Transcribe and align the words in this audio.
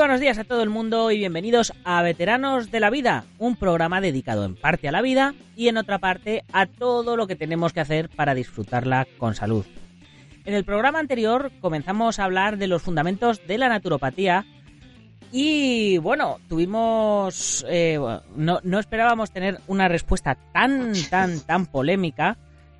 Buenos 0.00 0.20
días 0.20 0.38
a 0.38 0.44
todo 0.44 0.62
el 0.62 0.70
mundo 0.70 1.10
y 1.10 1.18
bienvenidos 1.18 1.74
a 1.84 2.00
Veteranos 2.00 2.70
de 2.70 2.80
la 2.80 2.88
Vida, 2.88 3.26
un 3.38 3.54
programa 3.54 4.00
dedicado 4.00 4.46
en 4.46 4.56
parte 4.56 4.88
a 4.88 4.92
la 4.92 5.02
vida 5.02 5.34
y 5.56 5.68
en 5.68 5.76
otra 5.76 5.98
parte 5.98 6.42
a 6.54 6.64
todo 6.64 7.18
lo 7.18 7.26
que 7.26 7.36
tenemos 7.36 7.74
que 7.74 7.80
hacer 7.80 8.08
para 8.08 8.34
disfrutarla 8.34 9.06
con 9.18 9.34
salud. 9.34 9.66
En 10.46 10.54
el 10.54 10.64
programa 10.64 11.00
anterior 11.00 11.52
comenzamos 11.60 12.18
a 12.18 12.24
hablar 12.24 12.56
de 12.56 12.66
los 12.66 12.80
fundamentos 12.80 13.46
de 13.46 13.58
la 13.58 13.68
naturopatía 13.68 14.46
y 15.32 15.98
bueno, 15.98 16.38
tuvimos... 16.48 17.66
eh, 17.68 18.00
no, 18.36 18.60
no 18.62 18.78
esperábamos 18.78 19.32
tener 19.32 19.60
una 19.66 19.86
respuesta 19.86 20.38
tan, 20.54 20.94
tan, 21.10 21.40
tan 21.40 21.66
polémica 21.66 22.38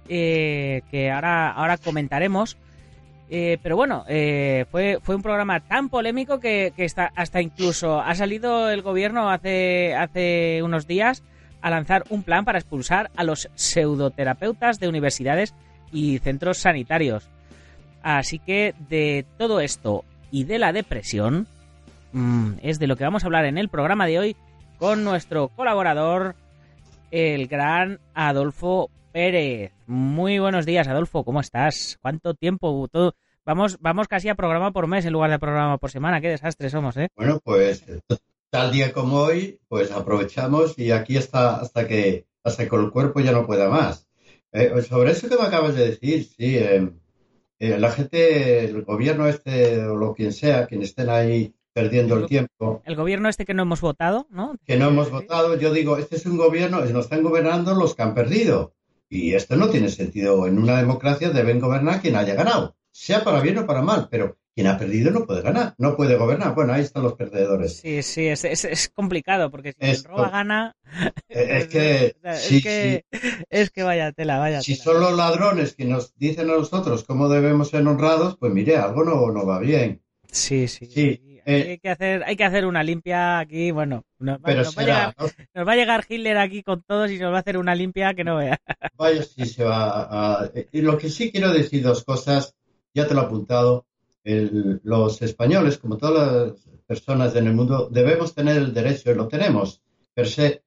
eh, 0.08 0.80
que 0.90 1.10
ahora, 1.10 1.50
ahora 1.52 1.76
comentaremos. 1.76 2.56
Eh, 3.32 3.58
pero 3.62 3.76
bueno, 3.76 4.04
eh, 4.08 4.66
fue, 4.72 4.98
fue 5.00 5.14
un 5.14 5.22
programa 5.22 5.60
tan 5.60 5.88
polémico 5.88 6.40
que, 6.40 6.72
que 6.74 6.84
está, 6.84 7.12
hasta 7.14 7.40
incluso 7.40 8.00
ha 8.00 8.12
salido 8.16 8.68
el 8.70 8.82
gobierno 8.82 9.30
hace, 9.30 9.94
hace 9.94 10.60
unos 10.64 10.88
días 10.88 11.22
a 11.62 11.70
lanzar 11.70 12.02
un 12.10 12.24
plan 12.24 12.44
para 12.44 12.58
expulsar 12.58 13.10
a 13.14 13.22
los 13.22 13.48
pseudoterapeutas 13.54 14.80
de 14.80 14.88
universidades 14.88 15.54
y 15.92 16.18
centros 16.18 16.58
sanitarios. 16.58 17.28
Así 18.02 18.40
que 18.40 18.74
de 18.88 19.24
todo 19.38 19.60
esto 19.60 20.04
y 20.32 20.42
de 20.42 20.58
la 20.58 20.72
depresión 20.72 21.46
mm, 22.12 22.54
es 22.62 22.80
de 22.80 22.88
lo 22.88 22.96
que 22.96 23.04
vamos 23.04 23.22
a 23.22 23.26
hablar 23.26 23.44
en 23.44 23.58
el 23.58 23.68
programa 23.68 24.06
de 24.06 24.18
hoy 24.18 24.36
con 24.78 25.04
nuestro 25.04 25.48
colaborador, 25.48 26.34
el 27.12 27.46
gran 27.46 28.00
Adolfo 28.12 28.90
Pérez. 29.12 29.72
Muy 29.86 30.38
buenos 30.38 30.66
días, 30.66 30.88
Adolfo, 30.88 31.24
¿cómo 31.24 31.40
estás? 31.40 31.98
¿Cuánto 32.00 32.34
tiempo? 32.34 32.88
Vamos, 33.50 33.78
vamos 33.80 34.06
casi 34.06 34.28
a 34.28 34.36
programa 34.36 34.70
por 34.70 34.86
mes 34.86 35.04
en 35.04 35.12
lugar 35.12 35.28
de 35.28 35.40
programa 35.40 35.76
por 35.78 35.90
semana. 35.90 36.20
Qué 36.20 36.28
desastre 36.28 36.70
somos, 36.70 36.96
¿eh? 36.96 37.08
Bueno, 37.16 37.40
pues 37.42 37.84
tal 38.48 38.70
día 38.70 38.92
como 38.92 39.16
hoy, 39.16 39.58
pues 39.66 39.90
aprovechamos 39.90 40.78
y 40.78 40.92
aquí 40.92 41.16
está 41.16 41.56
hasta 41.56 41.88
que 41.88 42.26
hasta 42.44 42.68
que 42.68 42.76
el 42.76 42.92
cuerpo 42.92 43.18
ya 43.18 43.32
no 43.32 43.48
pueda 43.48 43.68
más. 43.68 44.06
Eh, 44.52 44.70
sobre 44.88 45.10
eso 45.10 45.28
que 45.28 45.34
me 45.34 45.42
acabas 45.42 45.74
de 45.74 45.84
decir, 45.84 46.26
sí, 46.26 46.58
eh, 46.58 46.92
eh, 47.58 47.76
la 47.76 47.90
gente, 47.90 48.66
el 48.66 48.84
gobierno 48.84 49.26
este 49.26 49.84
o 49.84 49.96
lo 49.96 50.14
quien 50.14 50.32
sea, 50.32 50.68
quien 50.68 50.82
estén 50.82 51.10
ahí 51.10 51.52
perdiendo 51.72 52.18
el 52.18 52.26
tiempo, 52.26 52.82
El 52.84 52.94
gobierno 52.94 53.28
este 53.28 53.46
que 53.46 53.54
no 53.54 53.64
hemos 53.64 53.80
votado, 53.80 54.28
¿no? 54.30 54.54
que 54.64 54.76
no 54.76 54.90
hemos 54.90 55.10
votado, 55.10 55.58
yo 55.58 55.72
digo, 55.72 55.98
este 55.98 56.14
es 56.14 56.26
un 56.26 56.36
gobierno, 56.36 56.82
nos 56.82 57.04
están 57.04 57.24
gobernando 57.24 57.74
los 57.74 57.96
que 57.96 58.02
han 58.02 58.14
perdido. 58.14 58.74
Y 59.08 59.34
esto 59.34 59.56
no 59.56 59.70
tiene 59.70 59.88
sentido. 59.88 60.46
En 60.46 60.56
una 60.56 60.76
democracia 60.76 61.30
deben 61.30 61.58
gobernar 61.58 62.00
quien 62.00 62.14
haya 62.14 62.36
ganado, 62.36 62.76
sea 62.92 63.22
para 63.24 63.40
bien 63.40 63.58
o 63.58 63.66
para 63.66 63.82
mal, 63.82 64.08
pero 64.10 64.38
quien 64.54 64.66
ha 64.66 64.76
perdido 64.78 65.10
no 65.10 65.24
puede 65.26 65.42
ganar, 65.42 65.74
no 65.78 65.96
puede 65.96 66.16
gobernar. 66.16 66.54
Bueno, 66.54 66.72
ahí 66.72 66.82
están 66.82 67.02
los 67.02 67.14
perdedores. 67.14 67.76
Sí, 67.78 68.02
sí, 68.02 68.26
es, 68.26 68.44
es, 68.44 68.64
es 68.64 68.88
complicado 68.88 69.50
porque 69.50 69.72
si 69.72 69.78
Es 69.80 70.02
quien 70.02 70.12
roba 70.12 70.30
gana. 70.30 70.76
Es 71.28 71.68
que, 71.68 72.16
es, 72.22 72.40
sí, 72.40 72.62
que 72.62 73.04
es 73.48 73.70
que 73.70 73.82
vaya 73.84 74.12
tela, 74.12 74.38
vaya 74.38 74.60
Si 74.60 74.74
tela. 74.74 74.84
son 74.84 75.00
los 75.00 75.16
ladrones 75.16 75.74
que 75.74 75.84
nos 75.84 76.16
dicen 76.16 76.50
a 76.50 76.54
nosotros 76.56 77.04
cómo 77.04 77.28
debemos 77.28 77.70
ser 77.70 77.86
honrados, 77.86 78.36
pues 78.38 78.52
mire, 78.52 78.76
algo 78.76 79.04
no, 79.04 79.30
no 79.30 79.46
va 79.46 79.60
bien. 79.60 80.02
Sí, 80.32 80.68
sí. 80.68 80.86
Sí, 80.86 81.40
eh, 81.46 81.70
hay, 81.70 81.78
que 81.78 81.88
hacer, 81.88 82.22
hay 82.24 82.36
que 82.36 82.44
hacer 82.44 82.66
una 82.66 82.82
limpia 82.82 83.38
aquí, 83.38 83.70
bueno. 83.70 84.04
Nos 84.18 84.38
va, 84.38 84.52
nos 84.54 84.76
va 84.76 84.82
a 84.82 84.84
llegar, 84.84 85.14
será, 85.14 85.14
¿no? 85.18 85.26
nos 85.54 85.68
va 85.68 85.72
a 85.72 85.76
llegar 85.76 86.06
Hitler 86.08 86.36
aquí 86.38 86.62
con 86.62 86.82
todos 86.82 87.10
y 87.10 87.18
nos 87.18 87.32
va 87.32 87.38
a 87.38 87.40
hacer 87.40 87.56
una 87.56 87.74
limpia 87.74 88.14
que 88.14 88.24
no 88.24 88.36
vea. 88.36 88.58
Vaya 88.96 89.22
si 89.22 89.46
se 89.46 89.64
va 89.64 90.42
a... 90.42 90.50
Y 90.72 90.82
lo 90.82 90.98
que 90.98 91.08
sí 91.08 91.30
quiero 91.32 91.52
decir 91.52 91.82
dos 91.82 92.04
cosas, 92.04 92.54
ya 92.94 93.06
te 93.06 93.14
lo 93.14 93.22
he 93.22 93.24
apuntado, 93.24 93.86
los 94.24 95.22
españoles, 95.22 95.78
como 95.78 95.96
todas 95.96 96.52
las 96.52 96.68
personas 96.86 97.34
en 97.36 97.46
el 97.46 97.54
mundo, 97.54 97.88
debemos 97.90 98.34
tener 98.34 98.56
el 98.56 98.74
derecho, 98.74 99.10
y 99.10 99.14
lo 99.14 99.28
tenemos, 99.28 99.82
per 100.14 100.28
se, 100.28 100.62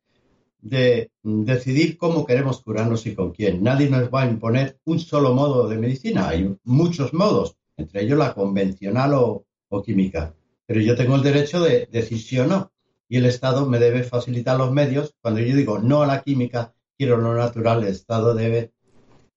de 0.59 1.11
decidir 1.22 1.97
cómo 1.97 2.25
queremos 2.25 2.61
curarnos 2.61 3.06
y 3.06 3.16
con 3.16 3.31
quién. 3.31 3.61
Nadie 3.61 3.89
nos 3.89 4.09
va 4.09 4.23
a 4.23 4.29
imponer 4.29 4.79
un 4.85 5.00
solo 5.00 5.34
modo 5.34 5.67
de 5.67 5.78
medicina, 5.78 6.29
hay 6.29 6.56
muchos 6.63 7.13
modos, 7.13 7.57
entre 7.78 8.03
ellos 8.03 8.17
la 8.17 8.34
convencional 8.34 9.13
o, 9.13 9.45
o 9.69 9.81
química. 9.81 10.34
Pero 10.66 10.79
yo 10.81 10.95
tengo 10.95 11.16
el 11.16 11.23
derecho 11.23 11.61
de 11.61 11.88
decir 11.91 12.19
sí 12.19 12.40
o 12.40 12.47
no. 12.47 12.72
Y 13.09 13.17
el 13.17 13.25
Estado 13.25 13.66
me 13.66 13.79
debe 13.79 14.03
facilitar 14.03 14.57
los 14.57 14.72
medios. 14.72 15.13
Cuando 15.22 15.40
yo 15.41 15.55
digo 15.55 15.79
no 15.79 16.01
a 16.01 16.07
la 16.07 16.22
química, 16.22 16.73
quiero 16.97 17.17
lo 17.17 17.35
natural, 17.35 17.84
el 17.84 17.90
Estado 17.90 18.34
debe. 18.34 18.72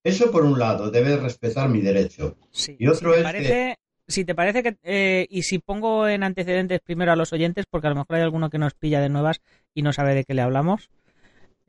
Eso 0.07 0.31
por 0.31 0.45
un 0.45 0.59
lado, 0.59 0.91
debe 0.91 1.17
respetar 1.17 1.69
mi 1.69 1.81
derecho. 1.81 2.37
Sí. 2.51 2.77
Y 2.79 2.87
otro 2.87 3.11
si 3.11 3.15
te 3.15 3.19
es 3.19 3.25
parece, 3.25 3.77
si 4.07 4.25
te 4.25 4.35
parece 4.35 4.63
que 4.63 4.77
eh, 4.85 5.27
y 5.31 5.43
si 5.43 5.59
pongo 5.59 6.07
en 6.09 6.23
antecedentes 6.23 6.81
primero 6.81 7.11
a 7.13 7.17
los 7.17 7.33
oyentes, 7.33 7.65
porque 7.69 7.89
a 7.89 7.91
lo 7.91 7.97
mejor 7.97 8.17
hay 8.17 8.23
alguno 8.23 8.49
que 8.51 8.59
nos 8.59 8.75
pilla 8.75 9.01
de 9.01 9.09
nuevas 9.09 9.41
y 9.75 9.83
no 9.83 9.93
sabe 9.93 10.15
de 10.15 10.25
qué 10.25 10.35
le 10.35 10.43
hablamos. 10.43 10.91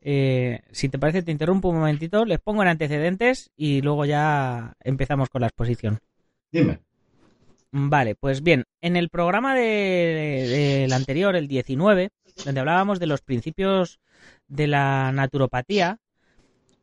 eh, 0.00 0.60
si 0.70 0.88
te 0.88 0.98
parece, 0.98 1.22
te 1.24 1.32
interrumpo 1.32 1.68
un 1.70 1.78
momentito, 1.78 2.24
les 2.24 2.38
pongo 2.38 2.62
en 2.62 2.68
antecedentes 2.68 3.50
y 3.56 3.80
luego 3.82 4.04
ya 4.04 4.74
empezamos 4.84 5.28
con 5.28 5.40
la 5.40 5.48
exposición. 5.48 5.98
Dime. 6.52 6.78
Vale, 7.72 8.14
pues 8.14 8.42
bien, 8.42 8.64
en 8.80 8.96
el 8.96 9.08
programa 9.10 9.54
de- 9.56 10.80
del 10.82 10.92
anterior, 10.92 11.34
el 11.36 11.48
19, 11.48 12.10
donde 12.44 12.60
hablábamos 12.60 13.00
de 13.00 13.06
los 13.08 13.20
principios 13.20 13.98
de 14.46 14.68
la 14.68 15.10
naturopatía, 15.12 15.98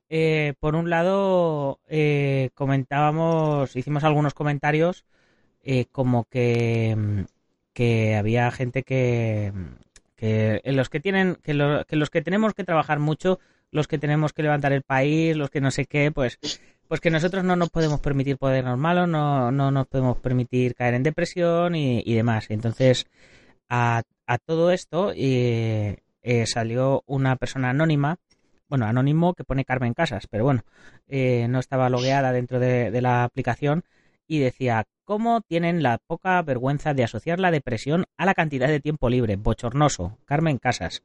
eh, 0.10 0.54
por 0.60 0.76
un 0.76 0.90
lado 0.90 1.80
eh, 1.88 2.50
comentábamos, 2.54 3.76
hicimos 3.76 4.04
algunos 4.04 4.34
comentarios 4.34 5.06
eh, 5.64 5.86
como 5.92 6.26
que, 6.26 6.96
mm, 6.98 7.22
que 7.74 8.16
había 8.16 8.52
gente 8.52 8.84
que, 8.84 9.52
que 10.16 10.62
en 10.64 10.76
los 10.76 10.90
que 10.90 11.00
tienen, 11.00 11.36
que, 11.44 11.54
lo- 11.54 11.86
que 11.86 11.96
los 11.96 12.10
que 12.10 12.22
tenemos 12.22 12.54
que 12.54 12.64
trabajar 12.64 13.00
mucho, 13.00 13.40
los 13.72 13.88
que 13.88 13.98
tenemos 14.00 14.34
que 14.34 14.44
levantar 14.44 14.74
el 14.74 14.84
país, 14.84 15.36
los 15.36 15.50
que 15.50 15.62
no 15.62 15.72
sé 15.72 15.86
qué, 15.86 16.12
pues 16.12 16.40
pues 16.88 17.02
que 17.02 17.10
nosotros 17.10 17.44
no 17.44 17.56
nos 17.56 17.70
podemos 17.72 18.00
permitir 18.00 18.38
podernos 18.38 18.78
malos, 18.78 19.08
no, 19.08 19.52
no 19.52 19.72
nos 19.72 19.88
podemos 19.88 20.18
permitir 20.20 20.76
caer 20.76 20.94
en 20.94 21.02
depresión 21.04 21.74
y, 21.76 22.04
y 22.06 22.14
demás. 22.14 22.46
Entonces, 22.50 23.08
a, 23.70 24.04
a 24.28 24.38
todo 24.38 24.72
esto 24.72 25.12
eh, 25.16 25.98
eh, 26.24 26.46
salió 26.48 27.04
una 27.08 27.36
persona 27.38 27.72
anónima, 27.72 28.18
bueno, 28.70 28.86
anónimo 28.86 29.34
que 29.34 29.44
pone 29.44 29.66
Carmen 29.66 29.94
Casas, 29.94 30.28
pero 30.28 30.44
bueno, 30.44 30.64
eh, 31.08 31.48
no 31.50 31.59
estaba 31.59 31.90
logueada 31.90 32.31
dentro 32.31 32.59
de, 32.59 32.92
de 32.92 33.02
la 33.02 33.24
aplicación 33.24 33.84
y 34.28 34.40
decía, 34.40 34.86
¿cómo 35.03 35.42
tienen 35.42 35.84
la 35.84 36.00
poca 36.08 36.42
vergüenza 36.42 36.94
de 36.94 37.03
asociar 37.03 37.40
la 37.40 37.52
depresión 37.52 38.06
a 38.18 38.26
la 38.26 38.34
cantidad 38.34 38.68
de 38.68 38.80
tiempo 38.80 39.09
libre? 39.09 39.36
Bochornoso, 39.36 40.18
Carmen 40.26 40.58
Casas. 40.58 41.03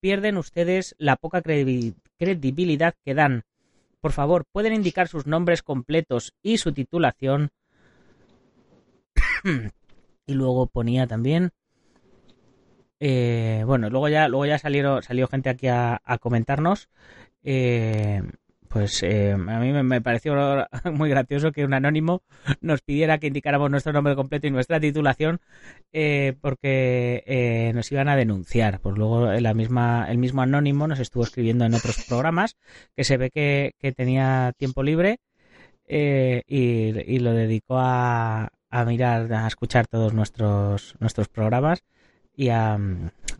Pierden 0.00 0.36
ustedes 0.38 0.94
la 0.98 1.16
poca 1.16 1.42
credi- 1.42 1.94
credibilidad 2.18 2.94
que 3.04 3.14
dan 3.14 3.44
por 4.04 4.12
favor, 4.12 4.44
pueden 4.52 4.74
indicar 4.74 5.08
sus 5.08 5.26
nombres 5.26 5.62
completos 5.62 6.34
y 6.42 6.58
su 6.58 6.74
titulación. 6.74 7.52
y 10.26 10.34
luego 10.34 10.66
ponía 10.66 11.06
también. 11.06 11.52
Eh, 13.06 13.64
bueno, 13.66 13.90
luego 13.90 14.08
ya, 14.08 14.28
luego 14.28 14.46
ya 14.46 14.58
salieron, 14.58 15.02
salió 15.02 15.28
gente 15.28 15.50
aquí 15.50 15.68
a, 15.68 16.00
comentarnos. 16.20 16.88
eh, 17.42 18.22
pues 18.68 19.04
eh, 19.04 19.30
a 19.32 19.36
mí 19.60 19.72
me, 19.72 20.00
pareció 20.00 20.34
muy 20.92 21.08
gracioso 21.10 21.52
que 21.52 21.64
un 21.64 21.74
anónimo 21.74 22.22
nos 22.60 22.80
pidiera 22.80 23.18
que 23.18 23.28
indicáramos 23.28 23.70
nuestro 23.70 23.92
nombre 23.92 24.16
completo 24.16 24.48
y 24.48 24.50
nuestra 24.50 24.80
titulación 24.80 25.40
eh, 25.92 26.34
porque 26.40 27.22
eh, 27.26 27.72
nos 27.74 27.92
iban 27.92 28.08
a 28.08 28.16
denunciar. 28.16 28.80
Pues 28.80 28.96
luego 28.96 29.30
la 29.32 29.54
misma, 29.54 30.06
el 30.08 30.18
mismo 30.18 30.42
anónimo 30.42 30.88
nos 30.88 30.98
estuvo 30.98 31.22
escribiendo 31.22 31.64
en 31.66 31.74
otros 31.74 32.04
programas 32.08 32.56
que 32.96 33.04
se 33.04 33.16
ve 33.16 33.30
que, 33.30 33.74
que 33.78 33.92
tenía 33.92 34.52
tiempo 34.56 34.82
libre 34.82 35.20
eh, 35.86 36.42
y, 36.48 36.98
y 37.14 37.18
lo 37.20 37.32
dedicó 37.32 37.78
a, 37.78 38.48
a 38.70 38.84
mirar, 38.84 39.32
a 39.32 39.46
escuchar 39.46 39.86
todos 39.86 40.14
nuestros, 40.14 40.96
nuestros 40.98 41.28
programas 41.28 41.84
y 42.36 42.48
a, 42.50 42.78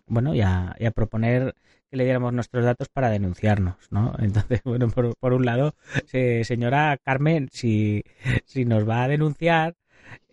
bueno, 0.07 0.35
y 0.35 0.41
a, 0.43 0.77
proponer 0.95 1.55
que 1.91 1.97
le 1.97 2.05
diéramos 2.05 2.33
nuestros 2.33 2.65
datos 2.65 2.89
para 2.89 3.11
denunciarnos, 3.11 3.77
¿no? 3.91 4.15
Entonces, 4.19 4.61
bueno, 4.65 4.89
por, 4.89 5.17
por 5.17 5.33
un 5.33 5.45
lado, 5.45 5.75
se- 6.07 6.45
señora 6.45 6.99
Carmen, 7.05 7.49
si, 7.53 8.03
si 8.45 8.65
nos 8.65 8.89
va 8.89 9.05
a 9.05 9.09
denunciar, 9.09 9.75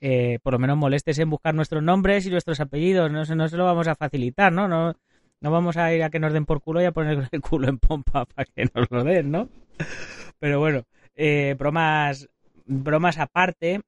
eh, 0.01 0.39
por 0.43 0.53
lo 0.53 0.59
menos 0.59 0.77
molestes 0.77 1.19
en 1.19 1.29
buscar 1.29 1.55
nuestros 1.55 1.83
nombres 1.83 2.25
y 2.25 2.29
nuestros 2.31 2.59
apellidos, 2.59 3.11
no, 3.11 3.23
no 3.25 3.47
se 3.49 3.57
lo 3.57 3.65
vamos 3.65 3.87
a 3.87 3.95
facilitar, 3.95 4.51
¿no? 4.53 4.67
No, 4.67 4.95
no 5.41 5.51
vamos 5.51 5.77
a 5.77 5.93
ir 5.93 6.03
a 6.03 6.09
que 6.09 6.19
nos 6.19 6.33
den 6.33 6.45
por 6.45 6.61
culo 6.61 6.81
y 6.81 6.85
a 6.85 6.91
poner 6.91 7.27
el 7.31 7.41
culo 7.41 7.67
en 7.69 7.77
pompa 7.79 8.25
para 8.35 8.45
que 8.45 8.69
nos 8.73 8.89
lo 8.91 9.03
den, 9.03 9.31
¿no? 9.31 9.49
Pero 10.39 10.59
bueno, 10.59 10.83
eh, 11.15 11.55
bromas, 11.57 12.29
bromas 12.65 13.17
aparte, 13.17 13.81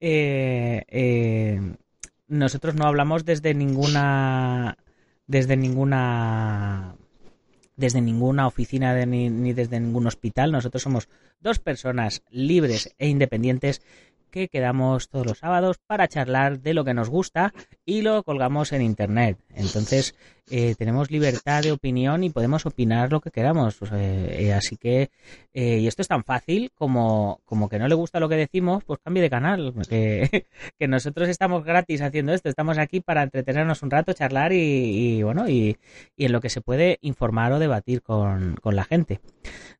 eh, 0.00 0.84
eh, 0.88 1.60
nosotros 2.28 2.74
no 2.74 2.86
hablamos 2.86 3.24
desde 3.24 3.54
ninguna, 3.54 4.78
desde 5.26 5.56
ninguna, 5.56 6.94
desde 7.76 8.00
ninguna 8.00 8.46
oficina 8.46 8.94
de 8.94 9.06
ni, 9.06 9.30
ni 9.30 9.52
desde 9.52 9.80
ningún 9.80 10.06
hospital. 10.06 10.52
Nosotros 10.52 10.82
somos 10.82 11.08
dos 11.40 11.58
personas 11.58 12.22
libres 12.30 12.94
e 12.98 13.08
independientes 13.08 13.82
que 14.30 14.48
quedamos 14.48 15.08
todos 15.08 15.26
los 15.26 15.38
sábados 15.38 15.78
para 15.86 16.08
charlar 16.08 16.60
de 16.60 16.74
lo 16.74 16.84
que 16.84 16.94
nos 16.94 17.08
gusta 17.08 17.54
y 17.84 18.02
lo 18.02 18.22
colgamos 18.22 18.72
en 18.72 18.82
internet. 18.82 19.38
Entonces 19.54 20.14
eh, 20.50 20.74
tenemos 20.76 21.10
libertad 21.10 21.62
de 21.62 21.72
opinión 21.72 22.24
y 22.24 22.30
podemos 22.30 22.66
opinar 22.66 23.12
lo 23.12 23.20
que 23.20 23.30
queramos. 23.30 23.78
Eh, 23.92 24.52
así 24.52 24.76
que, 24.76 25.10
y 25.52 25.86
esto 25.86 26.02
es 26.02 26.08
tan 26.08 26.24
fácil 26.24 26.70
como, 26.74 27.40
como 27.44 27.68
que 27.68 27.78
no 27.78 27.88
le 27.88 27.94
gusta 27.94 28.20
lo 28.20 28.28
que 28.28 28.36
decimos, 28.36 28.84
pues 28.84 29.00
cambie 29.02 29.22
de 29.22 29.30
canal. 29.30 29.74
Que, 29.88 30.46
que 30.78 30.88
nosotros 30.88 31.28
estamos 31.28 31.64
gratis 31.64 32.00
haciendo 32.02 32.32
esto, 32.32 32.48
estamos 32.48 32.78
aquí 32.78 33.00
para 33.00 33.22
entretenernos 33.22 33.82
un 33.82 33.90
rato, 33.90 34.12
charlar 34.12 34.52
y, 34.52 35.22
bueno, 35.22 35.48
y, 35.48 35.76
y, 36.16 36.26
en 36.26 36.32
lo 36.32 36.40
que 36.40 36.50
se 36.50 36.60
puede 36.60 36.98
informar 37.00 37.52
o 37.52 37.58
debatir 37.58 38.02
con, 38.02 38.56
con 38.56 38.76
la 38.76 38.84
gente. 38.84 39.20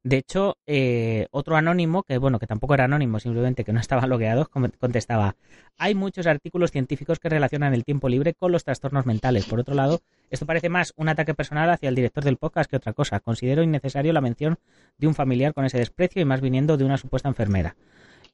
De 0.02 0.16
hecho, 0.16 0.56
eh, 0.66 1.26
otro 1.30 1.56
anónimo, 1.56 2.02
que 2.02 2.18
bueno, 2.18 2.38
que 2.38 2.46
tampoco 2.46 2.74
era 2.74 2.84
anónimo, 2.84 3.18
simplemente 3.20 3.64
que 3.64 3.72
no 3.72 3.80
estaba 3.80 4.06
logueado, 4.06 4.48
contestaba, 4.78 5.36
hay 5.76 5.94
muchos 5.94 6.26
artículos 6.26 6.70
científicos 6.70 7.18
que 7.18 7.28
relacionan 7.28 7.74
el 7.74 7.84
tiempo 7.84 8.08
libre 8.08 8.34
con 8.34 8.52
los 8.52 8.64
trastornos 8.64 9.06
mentales. 9.06 9.46
Por 9.46 9.60
otro 9.60 9.74
lado, 9.74 10.00
esto 10.30 10.46
parece 10.46 10.68
más 10.68 10.92
un 10.96 11.08
ataque 11.08 11.34
personal 11.34 11.70
hacia 11.70 11.88
el 11.88 11.94
director 11.94 12.24
del 12.24 12.36
podcast 12.36 12.70
que 12.70 12.76
otra 12.76 12.92
cosa. 12.92 13.20
Considero 13.20 13.62
innecesario 13.62 14.12
la 14.12 14.20
mención 14.20 14.58
de 14.98 15.06
un 15.06 15.14
familiar 15.14 15.54
con 15.54 15.64
ese 15.64 15.78
desprecio 15.78 16.20
y 16.20 16.24
más 16.24 16.40
viniendo 16.40 16.76
de 16.76 16.84
una 16.84 16.96
supuesta 16.96 17.28
enfermera. 17.28 17.76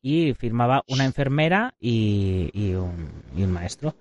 Y 0.03 0.35
firmaba 0.35 0.85
una 0.89 1.05
enfermera 1.05 1.75
y, 1.81 2.75
un, 2.75 3.53
maestro. 3.53 3.95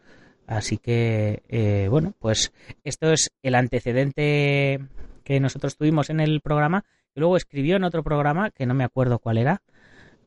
Así 0.48 0.78
que, 0.78 1.44
eh, 1.48 1.88
bueno, 1.90 2.13
pues 2.19 2.51
esto 2.84 3.12
es 3.12 3.31
el 3.42 3.56
antecedente 3.56 4.80
que 5.24 5.39
nosotros 5.39 5.78
tuvimos 5.78 6.10
en 6.10 6.19
el 6.19 6.42
programa 6.42 6.84
y 7.16 7.22
luego 7.22 7.38
escribió 7.38 7.78
en 7.78 7.86
otro 7.86 8.04
programa 8.04 8.51
que 8.51 8.66
no 8.66 8.74
me 8.74 8.84
acuerdo 8.84 9.19
cuál 9.19 9.38
era. 9.38 9.62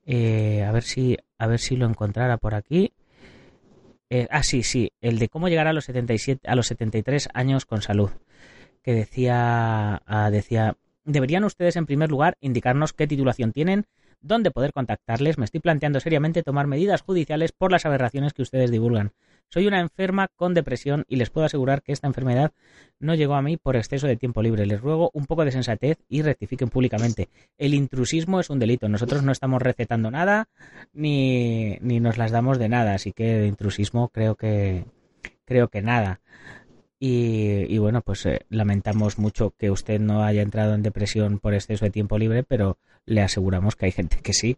Eh, 0.06 0.62
a 0.62 0.72
ver 0.72 0.84
si 0.84 1.16
a 1.38 1.46
ver 1.46 1.58
si 1.58 1.76
lo 1.76 1.86
encontrara 1.86 2.36
por 2.38 2.54
aquí. 2.54 2.92
Eh, 4.10 4.28
ah, 4.30 4.42
sí, 4.42 4.62
sí, 4.62 4.92
el 5.00 5.18
de 5.18 5.28
cómo 5.28 5.48
llegar 5.48 5.66
a 5.66 5.72
los 5.72 5.84
77 5.86 6.48
a 6.48 6.54
los 6.54 6.66
73 6.68 7.28
años 7.34 7.66
con 7.66 7.82
salud. 7.82 8.10
Que 8.82 8.94
decía 8.94 10.02
ah, 10.06 10.30
decía 10.30 10.76
deberían 11.04 11.44
ustedes 11.44 11.76
en 11.76 11.86
primer 11.86 12.10
lugar 12.10 12.36
indicarnos 12.40 12.92
qué 12.92 13.06
titulación 13.06 13.52
tienen, 13.52 13.86
dónde 14.20 14.50
poder 14.50 14.72
contactarles. 14.72 15.38
Me 15.38 15.44
estoy 15.44 15.60
planteando 15.60 16.00
seriamente 16.00 16.42
tomar 16.42 16.66
medidas 16.66 17.02
judiciales 17.02 17.52
por 17.52 17.72
las 17.72 17.86
aberraciones 17.86 18.32
que 18.32 18.42
ustedes 18.42 18.70
divulgan. 18.70 19.12
Soy 19.48 19.66
una 19.66 19.80
enferma 19.80 20.28
con 20.34 20.54
depresión 20.54 21.04
y 21.08 21.16
les 21.16 21.30
puedo 21.30 21.46
asegurar 21.46 21.82
que 21.82 21.92
esta 21.92 22.08
enfermedad 22.08 22.52
no 22.98 23.14
llegó 23.14 23.34
a 23.34 23.42
mí 23.42 23.56
por 23.56 23.76
exceso 23.76 24.06
de 24.06 24.16
tiempo 24.16 24.42
libre. 24.42 24.66
Les 24.66 24.80
ruego 24.80 25.10
un 25.14 25.26
poco 25.26 25.44
de 25.44 25.52
sensatez 25.52 25.98
y 26.08 26.22
rectifiquen 26.22 26.68
públicamente. 26.68 27.28
El 27.56 27.74
intrusismo 27.74 28.40
es 28.40 28.50
un 28.50 28.58
delito. 28.58 28.88
Nosotros 28.88 29.22
no 29.22 29.32
estamos 29.32 29.62
recetando 29.62 30.10
nada 30.10 30.48
ni, 30.92 31.78
ni 31.80 32.00
nos 32.00 32.18
las 32.18 32.32
damos 32.32 32.58
de 32.58 32.68
nada. 32.68 32.94
Así 32.94 33.12
que 33.12 33.24
de 33.24 33.46
intrusismo 33.46 34.08
creo 34.08 34.34
que 34.34 34.84
creo 35.44 35.68
que 35.68 35.80
nada. 35.80 36.20
Y, 36.98 37.76
bueno, 37.76 38.00
pues 38.00 38.24
eh, 38.24 38.46
lamentamos 38.48 39.18
mucho 39.18 39.50
que 39.58 39.70
usted 39.70 40.00
no 40.00 40.24
haya 40.24 40.40
entrado 40.40 40.74
en 40.74 40.82
depresión 40.82 41.38
por 41.38 41.52
exceso 41.52 41.84
de 41.84 41.90
tiempo 41.90 42.16
libre, 42.16 42.42
pero 42.42 42.78
le 43.04 43.20
aseguramos 43.20 43.76
que 43.76 43.86
hay 43.86 43.92
gente 43.92 44.18
que 44.22 44.32
sí. 44.32 44.56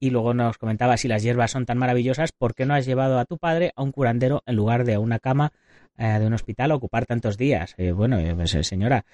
Y 0.00 0.10
luego 0.10 0.32
nos 0.32 0.56
comentaba, 0.56 0.96
si 0.96 1.06
las 1.06 1.22
hierbas 1.22 1.50
son 1.50 1.66
tan 1.66 1.76
maravillosas, 1.76 2.32
¿por 2.32 2.54
qué 2.54 2.64
no 2.64 2.74
has 2.74 2.86
llevado 2.86 3.18
a 3.18 3.26
tu 3.26 3.36
padre 3.36 3.72
a 3.76 3.82
un 3.82 3.92
curandero 3.92 4.42
en 4.46 4.56
lugar 4.56 4.84
de 4.84 4.94
a 4.94 5.00
una 5.00 5.18
cama 5.18 5.52
eh, 5.98 6.18
de 6.18 6.26
un 6.26 6.32
hospital 6.32 6.70
a 6.70 6.76
ocupar 6.76 7.04
tantos 7.04 7.36
días? 7.36 7.74
Eh, 7.76 7.92
bueno, 7.92 8.18
pues, 8.36 8.56
señora, 8.62 9.04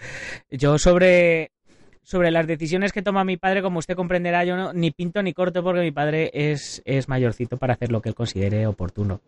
yo 0.48 0.78
sobre 0.78 1.50
sobre 2.04 2.32
las 2.32 2.46
decisiones 2.46 2.92
que 2.92 3.02
toma 3.02 3.24
mi 3.24 3.36
padre, 3.36 3.62
como 3.62 3.78
usted 3.78 3.94
comprenderá, 3.94 4.44
yo 4.44 4.56
no, 4.56 4.72
ni 4.72 4.90
pinto 4.90 5.22
ni 5.22 5.32
corto 5.32 5.62
porque 5.62 5.82
mi 5.82 5.92
padre 5.92 6.30
es, 6.34 6.82
es 6.84 7.08
mayorcito 7.08 7.58
para 7.58 7.74
hacer 7.74 7.92
lo 7.92 8.02
que 8.02 8.08
él 8.08 8.14
considere 8.14 8.66
oportuno. 8.66 9.20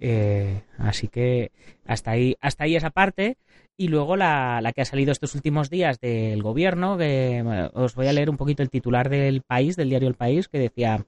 Eh, 0.00 0.62
así 0.78 1.08
que 1.08 1.52
hasta 1.84 2.12
ahí, 2.12 2.36
hasta 2.40 2.64
ahí 2.64 2.76
esa 2.76 2.90
parte. 2.90 3.36
Y 3.76 3.88
luego 3.88 4.16
la, 4.16 4.72
que 4.74 4.82
ha 4.82 4.84
salido 4.84 5.12
estos 5.12 5.34
últimos 5.34 5.70
días 5.70 6.00
del 6.00 6.42
gobierno, 6.42 6.98
que 6.98 7.70
os 7.72 7.94
voy 7.94 8.08
a 8.08 8.12
leer 8.12 8.28
un 8.28 8.36
poquito 8.36 8.62
el 8.62 8.70
titular 8.70 9.08
del 9.08 9.42
país, 9.42 9.76
del 9.76 9.88
diario 9.88 10.08
El 10.08 10.14
País, 10.14 10.48
que 10.48 10.58
decía 10.58 11.06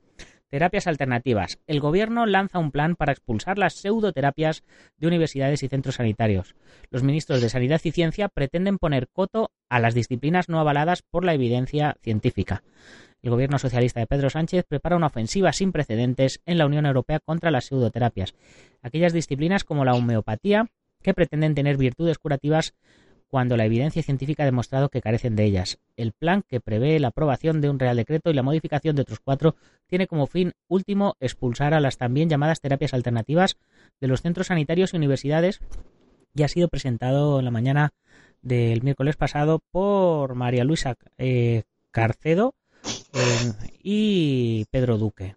Terapias 0.48 0.86
alternativas. 0.86 1.58
El 1.66 1.80
gobierno 1.80 2.24
lanza 2.24 2.58
un 2.58 2.70
plan 2.70 2.96
para 2.96 3.12
expulsar 3.12 3.58
las 3.58 3.74
pseudoterapias 3.74 4.64
de 4.96 5.06
universidades 5.06 5.62
y 5.62 5.68
centros 5.68 5.96
sanitarios. 5.96 6.54
Los 6.90 7.02
ministros 7.02 7.42
de 7.42 7.50
Sanidad 7.50 7.80
y 7.84 7.90
Ciencia 7.90 8.28
pretenden 8.28 8.78
poner 8.78 9.08
coto 9.08 9.50
a 9.68 9.78
las 9.78 9.94
disciplinas 9.94 10.48
no 10.48 10.58
avaladas 10.58 11.02
por 11.02 11.24
la 11.24 11.34
evidencia 11.34 11.96
científica 12.02 12.62
el 13.22 13.30
gobierno 13.30 13.58
socialista 13.58 14.00
de 14.00 14.06
Pedro 14.06 14.30
Sánchez 14.30 14.64
prepara 14.68 14.96
una 14.96 15.06
ofensiva 15.06 15.52
sin 15.52 15.72
precedentes 15.72 16.40
en 16.44 16.58
la 16.58 16.66
Unión 16.66 16.86
Europea 16.86 17.20
contra 17.20 17.50
las 17.50 17.66
pseudoterapias, 17.66 18.34
aquellas 18.82 19.12
disciplinas 19.12 19.64
como 19.64 19.84
la 19.84 19.94
homeopatía 19.94 20.68
que 21.02 21.14
pretenden 21.14 21.54
tener 21.54 21.76
virtudes 21.76 22.18
curativas 22.18 22.74
cuando 23.32 23.56
la 23.56 23.64
evidencia 23.64 24.02
científica 24.02 24.42
ha 24.42 24.46
demostrado 24.46 24.90
que 24.90 25.00
carecen 25.00 25.36
de 25.36 25.44
ellas. 25.44 25.78
El 25.96 26.12
plan, 26.12 26.42
que 26.46 26.60
prevé 26.60 27.00
la 27.00 27.08
aprobación 27.08 27.62
de 27.62 27.70
un 27.70 27.78
Real 27.78 27.96
Decreto 27.96 28.30
y 28.30 28.34
la 28.34 28.42
modificación 28.42 28.94
de 28.94 29.02
otros 29.02 29.20
cuatro, 29.20 29.56
tiene 29.86 30.06
como 30.06 30.26
fin 30.26 30.52
último 30.68 31.16
expulsar 31.18 31.72
a 31.72 31.80
las 31.80 31.96
también 31.96 32.28
llamadas 32.28 32.60
terapias 32.60 32.92
alternativas 32.92 33.56
de 34.00 34.08
los 34.08 34.20
centros 34.20 34.48
sanitarios 34.48 34.92
y 34.92 34.98
universidades 34.98 35.60
y 36.34 36.42
ha 36.42 36.48
sido 36.48 36.68
presentado 36.68 37.38
en 37.38 37.46
la 37.46 37.50
mañana 37.50 37.94
del 38.42 38.82
miércoles 38.82 39.16
pasado 39.16 39.60
por 39.70 40.34
María 40.34 40.64
Luisa 40.64 40.96
eh, 41.16 41.62
Carcedo, 41.90 42.54
y 43.82 44.66
Pedro 44.70 44.98
Duque. 44.98 45.34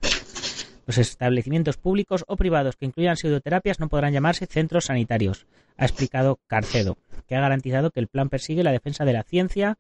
Los 0.86 0.98
establecimientos 0.98 1.78
públicos 1.78 2.24
o 2.28 2.38
privados 2.38 2.76
que 2.76 2.86
incluyan 2.86 3.18
pseudoterapias 3.18 3.80
no 3.80 3.90
podrán 3.90 4.14
llamarse 4.14 4.46
centros 4.46 4.86
sanitarios, 4.86 5.48
ha 5.78 5.86
explicado 5.86 6.40
Carcedo, 6.48 6.98
que 7.28 7.36
ha 7.36 7.42
garantizado 7.42 7.92
que 7.92 8.00
el 8.00 8.08
plan 8.08 8.30
persigue 8.30 8.64
la 8.64 8.72
defensa 8.72 9.04
de 9.04 9.14
la 9.14 9.24
ciencia 9.24 9.78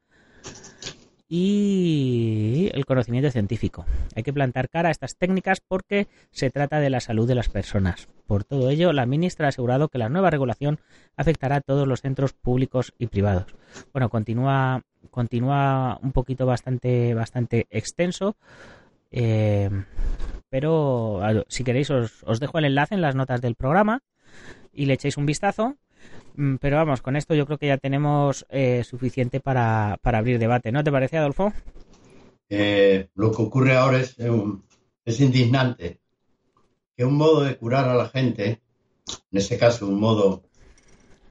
y 1.37 2.69
el 2.73 2.85
conocimiento 2.85 3.29
científico. 3.29 3.85
Hay 4.15 4.23
que 4.23 4.31
plantar 4.31 4.69
cara 4.69 4.87
a 4.87 4.91
estas 4.91 5.17
técnicas 5.17 5.59
porque 5.59 6.07
se 6.31 6.49
trata 6.49 6.79
de 6.79 6.89
la 6.89 7.01
salud 7.01 7.27
de 7.27 7.35
las 7.35 7.49
personas. 7.49 8.07
Por 8.25 8.45
todo 8.45 8.69
ello, 8.69 8.93
la 8.93 9.05
ministra 9.05 9.47
ha 9.47 9.49
asegurado 9.49 9.89
que 9.89 9.97
la 9.97 10.07
nueva 10.07 10.29
regulación 10.29 10.79
afectará 11.17 11.57
a 11.57 11.61
todos 11.61 11.87
los 11.87 12.01
centros 12.01 12.31
públicos 12.33 12.93
y 12.97 13.07
privados. 13.07 13.53
Bueno, 13.91 14.09
continúa 14.09 14.83
continúa 15.11 15.99
un 16.01 16.13
poquito 16.13 16.45
bastante, 16.45 17.13
bastante 17.13 17.67
extenso. 17.69 18.37
Eh, 19.11 19.69
pero 20.49 21.21
si 21.47 21.63
queréis 21.63 21.89
os, 21.91 22.23
os, 22.23 22.39
dejo 22.39 22.57
el 22.59 22.65
enlace 22.65 22.95
en 22.95 23.01
las 23.01 23.15
notas 23.15 23.41
del 23.41 23.55
programa 23.55 24.01
y 24.71 24.85
le 24.85 24.93
echéis 24.93 25.17
un 25.17 25.25
vistazo. 25.25 25.75
Mm, 26.35 26.55
pero 26.55 26.77
vamos, 26.77 27.01
con 27.01 27.15
esto 27.15 27.33
yo 27.33 27.45
creo 27.45 27.57
que 27.57 27.67
ya 27.67 27.77
tenemos 27.77 28.45
eh, 28.49 28.83
suficiente 28.83 29.39
para, 29.39 29.97
para, 30.01 30.17
abrir 30.17 30.39
debate, 30.39 30.71
¿no 30.71 30.83
te 30.83 30.91
parece, 30.91 31.17
Adolfo? 31.17 31.53
Eh, 32.49 33.07
lo 33.15 33.31
que 33.31 33.41
ocurre 33.41 33.75
ahora 33.75 33.99
es, 33.99 34.15
es 35.05 35.19
indignante 35.19 35.99
que 36.95 37.05
un 37.05 37.15
modo 37.17 37.43
de 37.43 37.57
curar 37.57 37.89
a 37.89 37.95
la 37.95 38.09
gente, 38.09 38.61
en 39.31 39.37
este 39.37 39.57
caso 39.57 39.87
un 39.87 39.99
modo 39.99 40.43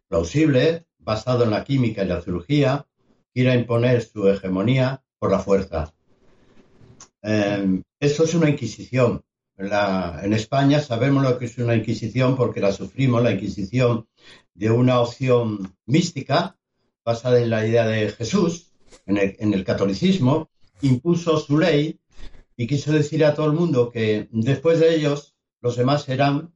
plausible, 0.08 0.86
basado 0.98 1.44
en 1.44 1.50
la 1.50 1.64
química 1.64 2.02
y 2.02 2.08
la 2.08 2.22
cirugía, 2.22 2.86
quiera 3.32 3.54
imponer 3.54 4.02
su 4.02 4.28
hegemonía 4.28 5.02
por 5.18 5.30
la 5.30 5.38
fuerza. 5.38 5.94
Eh, 7.22 7.82
esto 8.00 8.24
es 8.24 8.34
una 8.34 8.50
inquisición. 8.50 9.22
En 9.56 10.32
España 10.32 10.80
sabemos 10.80 11.22
lo 11.22 11.38
que 11.38 11.46
es 11.46 11.58
una 11.58 11.76
inquisición 11.76 12.36
porque 12.36 12.60
la 12.60 12.72
sufrimos, 12.72 13.22
la 13.22 13.32
inquisición 13.32 14.06
de 14.54 14.70
una 14.70 15.00
opción 15.00 15.74
mística 15.86 16.56
basada 17.04 17.40
en 17.40 17.50
la 17.50 17.66
idea 17.66 17.86
de 17.86 18.10
Jesús, 18.10 18.72
en 19.06 19.52
el, 19.52 19.64
catolicismo, 19.64 20.50
impuso 20.80 21.38
su 21.38 21.58
ley 21.58 22.00
y 22.56 22.66
quiso 22.66 22.92
decir 22.92 23.24
a 23.24 23.34
todo 23.34 23.46
el 23.46 23.52
mundo 23.52 23.90
que 23.90 24.28
después 24.30 24.80
de 24.80 24.94
ellos 24.94 25.34
los 25.60 25.76
demás 25.76 26.08
eran 26.08 26.54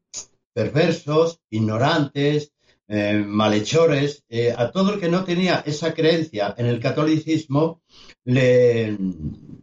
perversos, 0.53 1.41
ignorantes, 1.51 2.53
eh, 2.89 3.23
malhechores, 3.27 4.25
eh, 4.29 4.55
a 4.57 4.71
todo 4.71 4.95
el 4.95 5.01
que 5.01 5.09
no 5.09 5.25
tenía 5.25 5.63
esa 5.67 5.93
creencia 5.93 6.55
en 6.57 6.67
el 6.67 6.81
catolicismo, 6.81 7.83
le, 8.25 8.97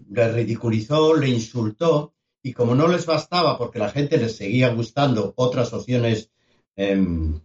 ridiculizó, 0.09 1.15
le 1.15 1.29
insultó, 1.29 2.14
y 2.45 2.53
como 2.53 2.75
no 2.75 2.87
les 2.87 3.07
bastaba, 3.07 3.57
porque 3.57 3.79
la 3.79 3.89
gente 3.89 4.17
les 4.17 4.35
seguía 4.35 4.69
gustando 4.69 5.33
otras 5.35 5.73
opciones 5.73 6.29
em, 6.75 7.39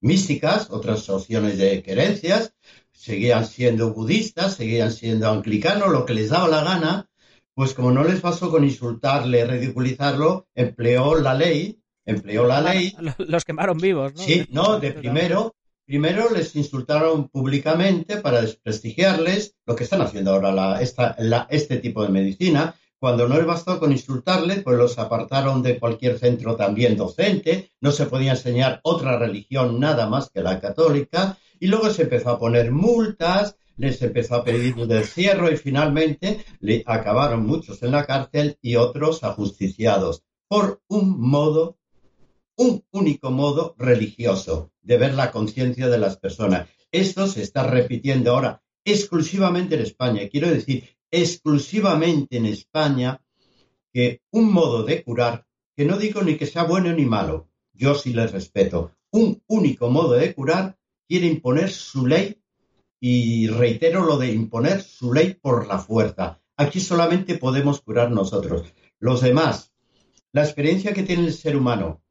místicas, 0.00 0.70
otras 0.70 1.08
opciones 1.10 1.58
de 1.58 1.82
creencias, 1.82 2.54
seguían 2.92 3.46
siendo 3.46 3.92
budistas, 3.92 4.54
seguían 4.54 4.92
siendo 4.92 5.28
anglicanos, 5.28 5.90
lo 5.90 6.06
que 6.06 6.14
les 6.14 6.30
daba 6.30 6.46
la 6.46 6.62
gana, 6.62 7.10
pues 7.52 7.74
como 7.74 7.90
no 7.90 8.04
les 8.04 8.20
pasó 8.20 8.48
con 8.48 8.62
insultarle, 8.62 9.44
ridiculizarlo, 9.44 10.46
empleó 10.54 11.16
la 11.16 11.34
ley 11.34 11.80
empleó 12.06 12.46
la 12.46 12.60
ley. 12.60 12.94
Los 13.18 13.44
quemaron 13.44 13.78
vivos, 13.78 14.14
¿no? 14.14 14.22
Sí, 14.22 14.46
no, 14.50 14.78
de 14.78 14.92
primero, 14.92 15.56
primero 15.84 16.30
les 16.30 16.54
insultaron 16.54 17.28
públicamente 17.28 18.18
para 18.18 18.42
desprestigiarles 18.42 19.56
lo 19.66 19.74
que 19.74 19.84
están 19.84 20.02
haciendo 20.02 20.32
ahora 20.32 20.52
la, 20.52 20.80
esta, 20.80 21.16
la, 21.18 21.46
este 21.50 21.78
tipo 21.78 22.02
de 22.02 22.10
medicina, 22.10 22.74
Cuando 23.04 23.28
no 23.28 23.36
les 23.36 23.44
bastó 23.44 23.78
con 23.78 23.92
insultarles, 23.92 24.62
pues 24.62 24.78
los 24.78 24.98
apartaron 24.98 25.62
de 25.62 25.78
cualquier 25.78 26.18
centro 26.18 26.56
también 26.56 26.96
docente, 26.96 27.70
no 27.82 27.92
se 27.92 28.06
podía 28.06 28.30
enseñar 28.30 28.80
otra 28.82 29.18
religión 29.18 29.78
nada 29.78 30.08
más 30.08 30.30
que 30.30 30.40
la 30.40 30.58
católica, 30.58 31.36
y 31.60 31.66
luego 31.66 31.90
se 31.90 32.04
empezó 32.04 32.30
a 32.30 32.38
poner 32.38 32.72
multas, 32.72 33.58
les 33.76 34.00
empezó 34.00 34.36
a 34.36 34.44
pedir 34.44 34.76
un 34.76 34.88
destierro 34.88 35.52
y 35.52 35.58
finalmente 35.58 36.46
le 36.60 36.82
acabaron 36.86 37.44
muchos 37.46 37.82
en 37.82 37.90
la 37.90 38.06
cárcel 38.06 38.56
y 38.62 38.76
otros 38.76 39.22
ajusticiados 39.22 40.22
por 40.48 40.80
un 40.88 41.20
modo, 41.20 41.76
un 42.56 42.86
único 42.90 43.30
modo 43.30 43.74
religioso 43.76 44.70
de 44.80 44.96
ver 44.96 45.12
la 45.12 45.30
conciencia 45.30 45.88
de 45.88 45.98
las 45.98 46.16
personas. 46.16 46.70
Esto 46.90 47.26
se 47.26 47.42
está 47.42 47.64
repitiendo 47.64 48.30
ahora 48.30 48.62
exclusivamente 48.82 49.74
en 49.74 49.82
España. 49.82 50.22
Quiero 50.30 50.48
decir, 50.48 50.94
exclusivamente 51.14 52.36
en 52.36 52.46
España, 52.46 53.20
que 53.92 54.20
un 54.32 54.52
modo 54.52 54.82
de 54.82 55.04
curar, 55.04 55.46
que 55.76 55.84
no 55.84 55.96
digo 55.96 56.22
ni 56.22 56.36
que 56.36 56.46
sea 56.46 56.64
bueno 56.64 56.92
ni 56.92 57.06
malo, 57.06 57.48
yo 57.72 57.94
sí 57.94 58.12
les 58.12 58.32
respeto, 58.32 58.92
un 59.12 59.40
único 59.46 59.90
modo 59.90 60.14
de 60.14 60.34
curar 60.34 60.76
quiere 61.06 61.26
imponer 61.26 61.70
su 61.70 62.06
ley 62.06 62.40
y 63.00 63.46
reitero 63.46 64.04
lo 64.04 64.18
de 64.18 64.32
imponer 64.32 64.82
su 64.82 65.12
ley 65.12 65.34
por 65.34 65.68
la 65.68 65.78
fuerza. 65.78 66.40
Aquí 66.56 66.80
solamente 66.80 67.38
podemos 67.38 67.80
curar 67.80 68.10
nosotros. 68.10 68.74
Los 68.98 69.20
demás, 69.20 69.72
la 70.32 70.42
experiencia 70.42 70.92
que 70.92 71.04
tiene 71.04 71.26
el 71.26 71.32
ser 71.32 71.56
humano 71.56 72.02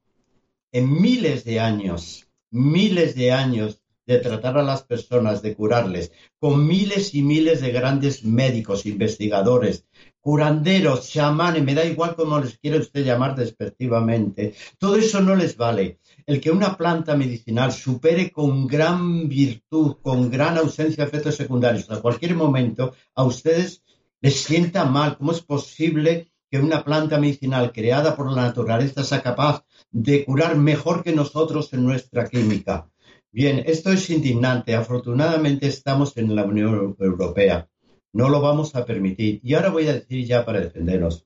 en 0.72 1.01
miles 1.01 1.43
de 1.43 1.60
años, 1.60 2.27
miles 2.51 3.15
de 3.15 3.33
años 3.33 3.82
de 4.05 4.19
tratar 4.19 4.57
a 4.57 4.63
las 4.63 4.83
personas, 4.83 5.41
de 5.41 5.55
curarles, 5.55 6.12
con 6.39 6.67
miles 6.67 7.13
y 7.15 7.24
miles 7.24 7.62
de 7.62 7.72
grandes 7.72 8.24
médicos, 8.24 8.86
investigadores, 8.86 9.86
curanderos, 10.19 11.10
chamanes, 11.10 11.63
me 11.63 11.75
da 11.75 11.86
igual 11.86 12.15
cómo 12.15 12.39
les 12.39 12.57
quiere 12.57 12.79
usted 12.79 13.03
llamar 13.03 13.36
despectivamente, 13.36 14.53
todo 14.77 14.95
eso 14.95 15.22
no 15.22 15.36
les 15.36 15.57
vale 15.57 16.00
el 16.25 16.39
que 16.39 16.51
una 16.51 16.77
planta 16.77 17.15
medicinal 17.15 17.72
supere 17.72 18.31
con 18.31 18.67
gran 18.67 19.27
virtud, 19.27 19.98
con 20.01 20.29
gran 20.29 20.57
ausencia 20.57 21.03
de 21.03 21.10
efectos 21.10 21.36
secundarios 21.36 21.89
a 21.91 22.01
cualquier 22.01 22.36
momento, 22.36 22.93
a 23.15 23.24
ustedes 23.24 23.83
les 24.22 24.41
sienta 24.41 24.86
mal. 24.86 25.17
¿Cómo 25.17 25.33
es 25.33 25.41
posible 25.41 26.31
que 26.50 26.60
una 26.60 26.83
planta 26.83 27.19
medicinal 27.19 27.72
creada 27.74 28.15
por 28.15 28.31
la 28.31 28.43
naturaleza 28.43 29.03
sea 29.03 29.22
capaz 29.22 29.65
de 29.91 30.24
curar 30.24 30.55
mejor 30.55 31.03
que 31.03 31.12
nosotros 31.12 31.74
en 31.74 31.83
nuestra 31.83 32.27
química? 32.27 32.89
Bien, 33.33 33.63
esto 33.65 33.91
es 33.91 34.11
indignante. 34.11 34.75
Afortunadamente 34.75 35.65
estamos 35.65 36.15
en 36.17 36.35
la 36.35 36.45
Unión 36.45 36.95
Europea. 36.99 37.67
No 38.13 38.29
lo 38.29 38.39
vamos 38.41 38.75
a 38.75 38.85
permitir. 38.85 39.39
Y 39.41 39.55
ahora 39.55 39.71
voy 39.71 39.87
a 39.87 39.93
decir 39.93 40.23
ya 40.23 40.45
para 40.45 40.59
defendernos. 40.59 41.25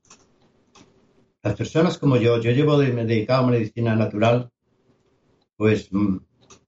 Las 1.43 1.55
personas 1.55 1.97
como 1.97 2.15
yo, 2.15 2.39
yo 2.39 2.51
llevo 2.51 2.77
dedicado 2.77 3.43
a 3.43 3.51
medicina 3.51 3.93
natural 3.93 4.49
pues 5.57 5.89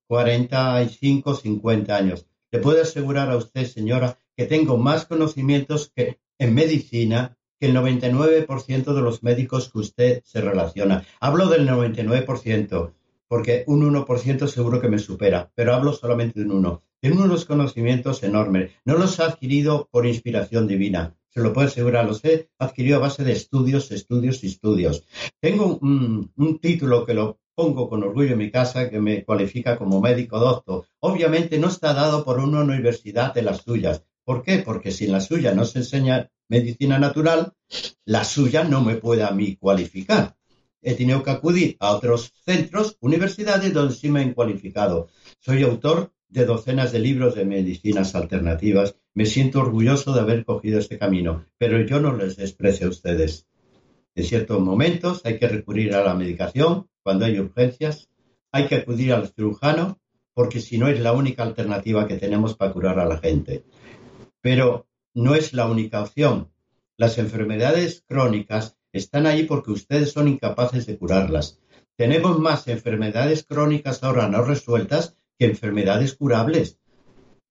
45, 0.07 1.31
mm, 1.31 1.35
50 1.35 1.95
años. 1.95 2.27
Le 2.51 2.59
puedo 2.59 2.81
asegurar 2.81 3.31
a 3.31 3.37
usted, 3.37 3.65
señora, 3.65 4.19
que 4.35 4.45
tengo 4.45 4.77
más 4.77 5.05
conocimientos 5.05 5.89
que 5.95 6.19
en 6.37 6.53
medicina 6.53 7.37
que 7.61 7.67
el 7.67 7.75
99% 7.77 8.93
de 8.93 9.01
los 9.01 9.23
médicos 9.23 9.71
que 9.71 9.79
usted 9.79 10.21
se 10.25 10.41
relaciona. 10.41 11.05
Hablo 11.21 11.47
del 11.47 11.65
99%, 11.65 12.93
porque 13.29 13.63
un 13.67 13.89
1% 13.89 14.47
seguro 14.47 14.81
que 14.81 14.89
me 14.89 14.99
supera, 14.99 15.49
pero 15.55 15.73
hablo 15.73 15.93
solamente 15.93 16.39
de 16.39 16.45
un 16.45 16.51
1. 16.51 16.81
Tengo 16.99 17.23
unos 17.23 17.45
conocimientos 17.45 18.23
enormes. 18.23 18.71
No 18.83 18.97
los 18.97 19.17
he 19.19 19.23
adquirido 19.23 19.87
por 19.89 20.05
inspiración 20.05 20.67
divina, 20.67 21.15
se 21.29 21.41
lo 21.41 21.53
puedo 21.53 21.67
asegurar, 21.67 22.05
los 22.05 22.25
he 22.25 22.49
adquirido 22.57 22.97
a 22.97 23.01
base 23.01 23.23
de 23.23 23.33
estudios, 23.33 23.91
estudios 23.91 24.43
y 24.43 24.47
estudios. 24.47 25.05
Tengo 25.39 25.77
un, 25.81 26.31
un 26.35 26.59
título 26.59 27.05
que 27.05 27.13
lo 27.13 27.39
pongo 27.55 27.87
con 27.87 28.03
orgullo 28.03 28.31
en 28.31 28.39
mi 28.39 28.51
casa 28.51 28.89
que 28.89 28.99
me 28.99 29.23
cualifica 29.23 29.77
como 29.77 30.01
médico 30.01 30.39
doctor. 30.39 30.85
Obviamente 30.99 31.59
no 31.59 31.67
está 31.67 31.93
dado 31.93 32.25
por 32.25 32.39
una 32.39 32.61
universidad 32.61 33.33
de 33.33 33.43
las 33.43 33.61
suyas. 33.61 34.03
¿Por 34.25 34.43
qué? 34.43 34.59
Porque 34.59 34.91
si 34.91 35.05
en 35.05 35.11
la 35.11 35.21
suya 35.21 35.53
no 35.53 35.65
se 35.65 35.79
enseña 35.79 36.31
medicina 36.47 36.97
natural, 36.97 37.53
la 38.05 38.23
suya 38.23 38.63
no 38.63 38.81
me 38.81 38.95
puede 38.95 39.23
a 39.23 39.31
mí 39.31 39.55
cualificar. 39.55 40.35
He 40.81 40.95
tenido 40.95 41.23
que 41.23 41.31
acudir 41.31 41.75
a 41.79 41.91
otros 41.91 42.33
centros, 42.45 42.97
universidades 43.01 43.73
donde 43.73 43.93
sí 43.93 44.09
me 44.09 44.21
han 44.21 44.33
cualificado. 44.33 45.09
Soy 45.39 45.63
autor 45.63 46.13
de 46.29 46.45
docenas 46.45 46.91
de 46.91 46.99
libros 46.99 47.35
de 47.35 47.45
medicinas 47.45 48.15
alternativas. 48.15 48.95
Me 49.13 49.25
siento 49.25 49.59
orgulloso 49.59 50.13
de 50.13 50.21
haber 50.21 50.45
cogido 50.45 50.79
este 50.79 50.97
camino, 50.97 51.45
pero 51.57 51.81
yo 51.85 51.99
no 51.99 52.15
les 52.15 52.37
desprecio 52.37 52.87
a 52.87 52.91
ustedes. 52.91 53.47
En 54.15 54.23
ciertos 54.23 54.59
momentos 54.61 55.21
hay 55.25 55.37
que 55.37 55.47
recurrir 55.47 55.93
a 55.95 56.03
la 56.03 56.13
medicación, 56.13 56.87
cuando 57.03 57.25
hay 57.25 57.39
urgencias, 57.39 58.09
hay 58.51 58.67
que 58.67 58.75
acudir 58.75 59.13
al 59.13 59.27
cirujano 59.27 59.99
porque 60.33 60.61
si 60.61 60.77
no 60.77 60.87
es 60.87 60.99
la 61.01 61.11
única 61.11 61.43
alternativa 61.43 62.07
que 62.07 62.15
tenemos 62.15 62.55
para 62.55 62.71
curar 62.71 62.99
a 62.99 63.05
la 63.05 63.17
gente. 63.17 63.65
Pero 64.41 64.87
no 65.13 65.35
es 65.35 65.53
la 65.53 65.67
única 65.67 66.01
opción. 66.01 66.51
Las 66.95 67.17
enfermedades 67.17 68.03
crónicas 68.07 68.77
están 68.91 69.25
ahí 69.25 69.43
porque 69.43 69.71
ustedes 69.71 70.11
son 70.11 70.27
incapaces 70.27 70.85
de 70.85 70.97
curarlas. 70.97 71.59
Tenemos 71.95 72.39
más 72.39 72.67
enfermedades 72.67 73.43
crónicas 73.43 74.03
ahora 74.03 74.27
no 74.27 74.41
resueltas 74.43 75.15
que 75.37 75.45
enfermedades 75.45 76.15
curables. 76.15 76.79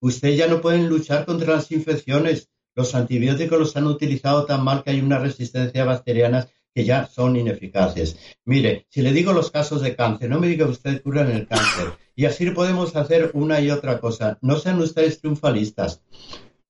Ustedes 0.01 0.37
ya 0.37 0.47
no 0.47 0.61
pueden 0.61 0.89
luchar 0.89 1.25
contra 1.25 1.55
las 1.55 1.71
infecciones. 1.71 2.49
Los 2.75 2.95
antibióticos 2.95 3.59
los 3.59 3.77
han 3.77 3.87
utilizado 3.87 4.45
tan 4.45 4.63
mal 4.63 4.83
que 4.83 4.91
hay 4.91 5.01
una 5.01 5.19
resistencia 5.19 5.85
bacteriana 5.85 6.47
que 6.73 6.85
ya 6.85 7.07
son 7.07 7.35
ineficaces. 7.35 8.17
Mire, 8.45 8.85
si 8.89 9.01
le 9.01 9.11
digo 9.11 9.33
los 9.33 9.51
casos 9.51 9.81
de 9.81 9.95
cáncer, 9.95 10.29
no 10.29 10.39
me 10.39 10.47
diga 10.47 10.65
usted 10.67 11.01
curan 11.01 11.31
el 11.31 11.47
cáncer. 11.47 11.93
Y 12.15 12.25
así 12.25 12.49
podemos 12.51 12.95
hacer 12.95 13.31
una 13.33 13.59
y 13.59 13.71
otra 13.71 13.99
cosa. 13.99 14.37
No 14.41 14.57
sean 14.57 14.79
ustedes 14.79 15.19
triunfalistas. 15.19 16.01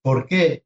¿Por 0.02 0.26
qué? 0.28 0.64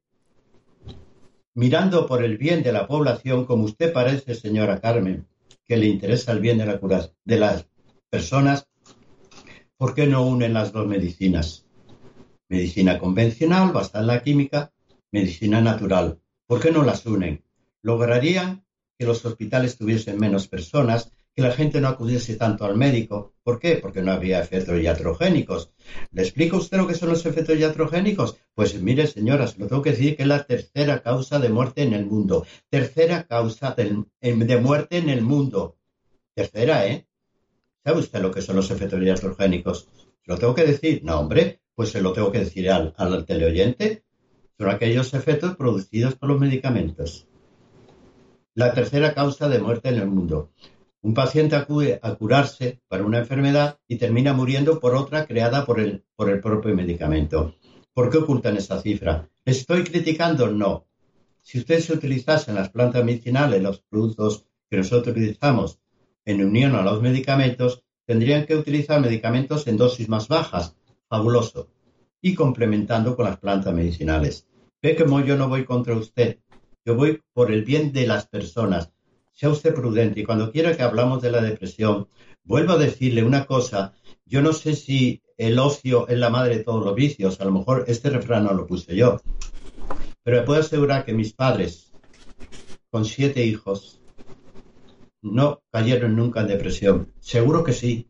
Mirando 1.56 2.08
por 2.08 2.24
el 2.24 2.36
bien 2.36 2.64
de 2.64 2.72
la 2.72 2.88
población, 2.88 3.44
como 3.44 3.64
usted 3.64 3.92
parece, 3.92 4.34
señora 4.34 4.80
Carmen, 4.80 5.28
que 5.64 5.76
le 5.76 5.86
interesa 5.86 6.32
el 6.32 6.40
bien 6.40 6.58
de, 6.58 6.66
la 6.66 6.80
cura, 6.80 7.08
de 7.24 7.38
las 7.38 7.68
personas, 8.10 8.66
¿por 9.76 9.94
qué 9.94 10.08
no 10.08 10.26
unen 10.26 10.52
las 10.52 10.72
dos 10.72 10.88
medicinas? 10.88 11.64
Medicina 12.48 12.98
convencional, 12.98 13.70
basada 13.72 14.00
en 14.00 14.06
la 14.08 14.22
química, 14.24 14.72
medicina 15.12 15.60
natural. 15.60 16.18
¿Por 16.48 16.60
qué 16.60 16.72
no 16.72 16.82
las 16.82 17.06
unen? 17.06 17.44
Lograrían 17.82 18.64
que 18.98 19.06
los 19.06 19.24
hospitales 19.24 19.78
tuviesen 19.78 20.18
menos 20.18 20.48
personas, 20.48 21.12
que 21.34 21.42
la 21.42 21.50
gente 21.50 21.80
no 21.80 21.88
acudiese 21.88 22.36
tanto 22.36 22.64
al 22.64 22.76
médico. 22.76 23.34
¿Por 23.42 23.58
qué? 23.58 23.76
Porque 23.76 24.02
no 24.02 24.12
había 24.12 24.40
efectos 24.40 24.80
iatrogénicos. 24.80 25.72
¿Le 26.12 26.22
explico 26.22 26.58
usted 26.58 26.78
lo 26.78 26.86
que 26.86 26.94
son 26.94 27.08
los 27.08 27.26
efectos 27.26 27.58
iatrogénicos? 27.58 28.36
Pues 28.54 28.80
mire, 28.80 29.06
señora, 29.06 29.48
se 29.48 29.58
lo 29.58 29.66
tengo 29.66 29.82
que 29.82 29.90
decir 29.90 30.16
que 30.16 30.22
es 30.22 30.28
la 30.28 30.44
tercera 30.44 31.02
causa 31.02 31.40
de 31.40 31.48
muerte 31.48 31.82
en 31.82 31.92
el 31.92 32.06
mundo. 32.06 32.46
Tercera 32.70 33.26
causa 33.26 33.74
de, 33.74 34.58
muerte 34.60 34.98
en 34.98 35.10
el 35.10 35.22
mundo. 35.22 35.76
Tercera, 36.34 36.86
¿eh? 36.86 37.06
¿Sabe 37.84 37.98
usted 37.98 38.20
lo 38.22 38.30
que 38.30 38.40
son 38.40 38.56
los 38.56 38.70
efectos 38.70 39.02
iatrogénicos? 39.02 39.88
¿Se 40.24 40.32
lo 40.32 40.38
tengo 40.38 40.54
que 40.54 40.64
decir? 40.64 41.02
No, 41.04 41.18
hombre, 41.18 41.60
pues 41.74 41.90
se 41.90 42.00
lo 42.00 42.12
tengo 42.12 42.30
que 42.30 42.38
decir 42.38 42.70
al, 42.70 42.94
al 42.96 43.26
teleoyente. 43.26 44.04
Son 44.56 44.70
aquellos 44.70 45.12
efectos 45.14 45.56
producidos 45.56 46.14
por 46.14 46.28
los 46.28 46.40
medicamentos 46.40 47.26
la 48.54 48.72
tercera 48.72 49.14
causa 49.14 49.48
de 49.48 49.58
muerte 49.58 49.88
en 49.88 49.96
el 49.96 50.06
mundo. 50.06 50.52
Un 51.04 51.12
paciente 51.12 51.54
acude 51.54 52.00
a 52.02 52.14
curarse 52.14 52.80
para 52.88 53.04
una 53.04 53.18
enfermedad 53.18 53.78
y 53.86 53.98
termina 53.98 54.32
muriendo 54.32 54.80
por 54.80 54.94
otra 54.94 55.26
creada 55.26 55.66
por 55.66 55.78
el, 55.78 56.02
por 56.16 56.30
el 56.30 56.40
propio 56.40 56.74
medicamento. 56.74 57.56
¿Por 57.92 58.08
qué 58.08 58.16
ocultan 58.16 58.56
esa 58.56 58.80
cifra? 58.80 59.28
¿Estoy 59.44 59.84
criticando? 59.84 60.50
No. 60.50 60.86
Si 61.42 61.58
ustedes 61.58 61.90
utilizasen 61.90 62.54
las 62.54 62.70
plantas 62.70 63.04
medicinales, 63.04 63.62
los 63.62 63.82
productos 63.82 64.46
que 64.70 64.78
nosotros 64.78 65.14
utilizamos 65.14 65.78
en 66.24 66.42
unión 66.42 66.74
a 66.74 66.80
los 66.80 67.02
medicamentos, 67.02 67.84
tendrían 68.06 68.46
que 68.46 68.56
utilizar 68.56 68.98
medicamentos 68.98 69.66
en 69.66 69.76
dosis 69.76 70.08
más 70.08 70.26
bajas. 70.28 70.74
Fabuloso. 71.06 71.68
Y 72.22 72.34
complementando 72.34 73.14
con 73.14 73.26
las 73.26 73.36
plantas 73.36 73.74
medicinales. 73.74 74.48
Ve 74.80 74.96
como 74.96 75.20
yo 75.20 75.36
no 75.36 75.50
voy 75.50 75.66
contra 75.66 75.94
usted. 75.94 76.38
Yo 76.82 76.96
voy 76.96 77.20
por 77.34 77.52
el 77.52 77.62
bien 77.62 77.92
de 77.92 78.06
las 78.06 78.26
personas. 78.26 78.93
Sea 79.34 79.50
usted 79.50 79.74
prudente 79.74 80.20
y 80.20 80.24
cuando 80.24 80.52
quiera 80.52 80.76
que 80.76 80.82
hablamos 80.84 81.20
de 81.20 81.32
la 81.32 81.42
depresión, 81.42 82.06
vuelvo 82.44 82.74
a 82.74 82.78
decirle 82.78 83.24
una 83.24 83.46
cosa. 83.46 83.92
Yo 84.24 84.40
no 84.40 84.52
sé 84.52 84.76
si 84.76 85.22
el 85.36 85.58
ocio 85.58 86.06
es 86.06 86.16
la 86.18 86.30
madre 86.30 86.58
de 86.58 86.64
todos 86.64 86.84
los 86.84 86.94
vicios. 86.94 87.40
A 87.40 87.44
lo 87.44 87.50
mejor 87.50 87.84
este 87.88 88.10
refrán 88.10 88.44
no 88.44 88.54
lo 88.54 88.64
puse 88.64 88.94
yo. 88.94 89.20
Pero 90.22 90.38
me 90.38 90.42
puedo 90.44 90.60
asegurar 90.60 91.04
que 91.04 91.12
mis 91.12 91.32
padres, 91.32 91.92
con 92.90 93.04
siete 93.04 93.44
hijos, 93.44 94.00
no 95.20 95.62
cayeron 95.72 96.14
nunca 96.14 96.42
en 96.42 96.48
depresión. 96.48 97.12
Seguro 97.18 97.64
que 97.64 97.72
sí, 97.72 98.06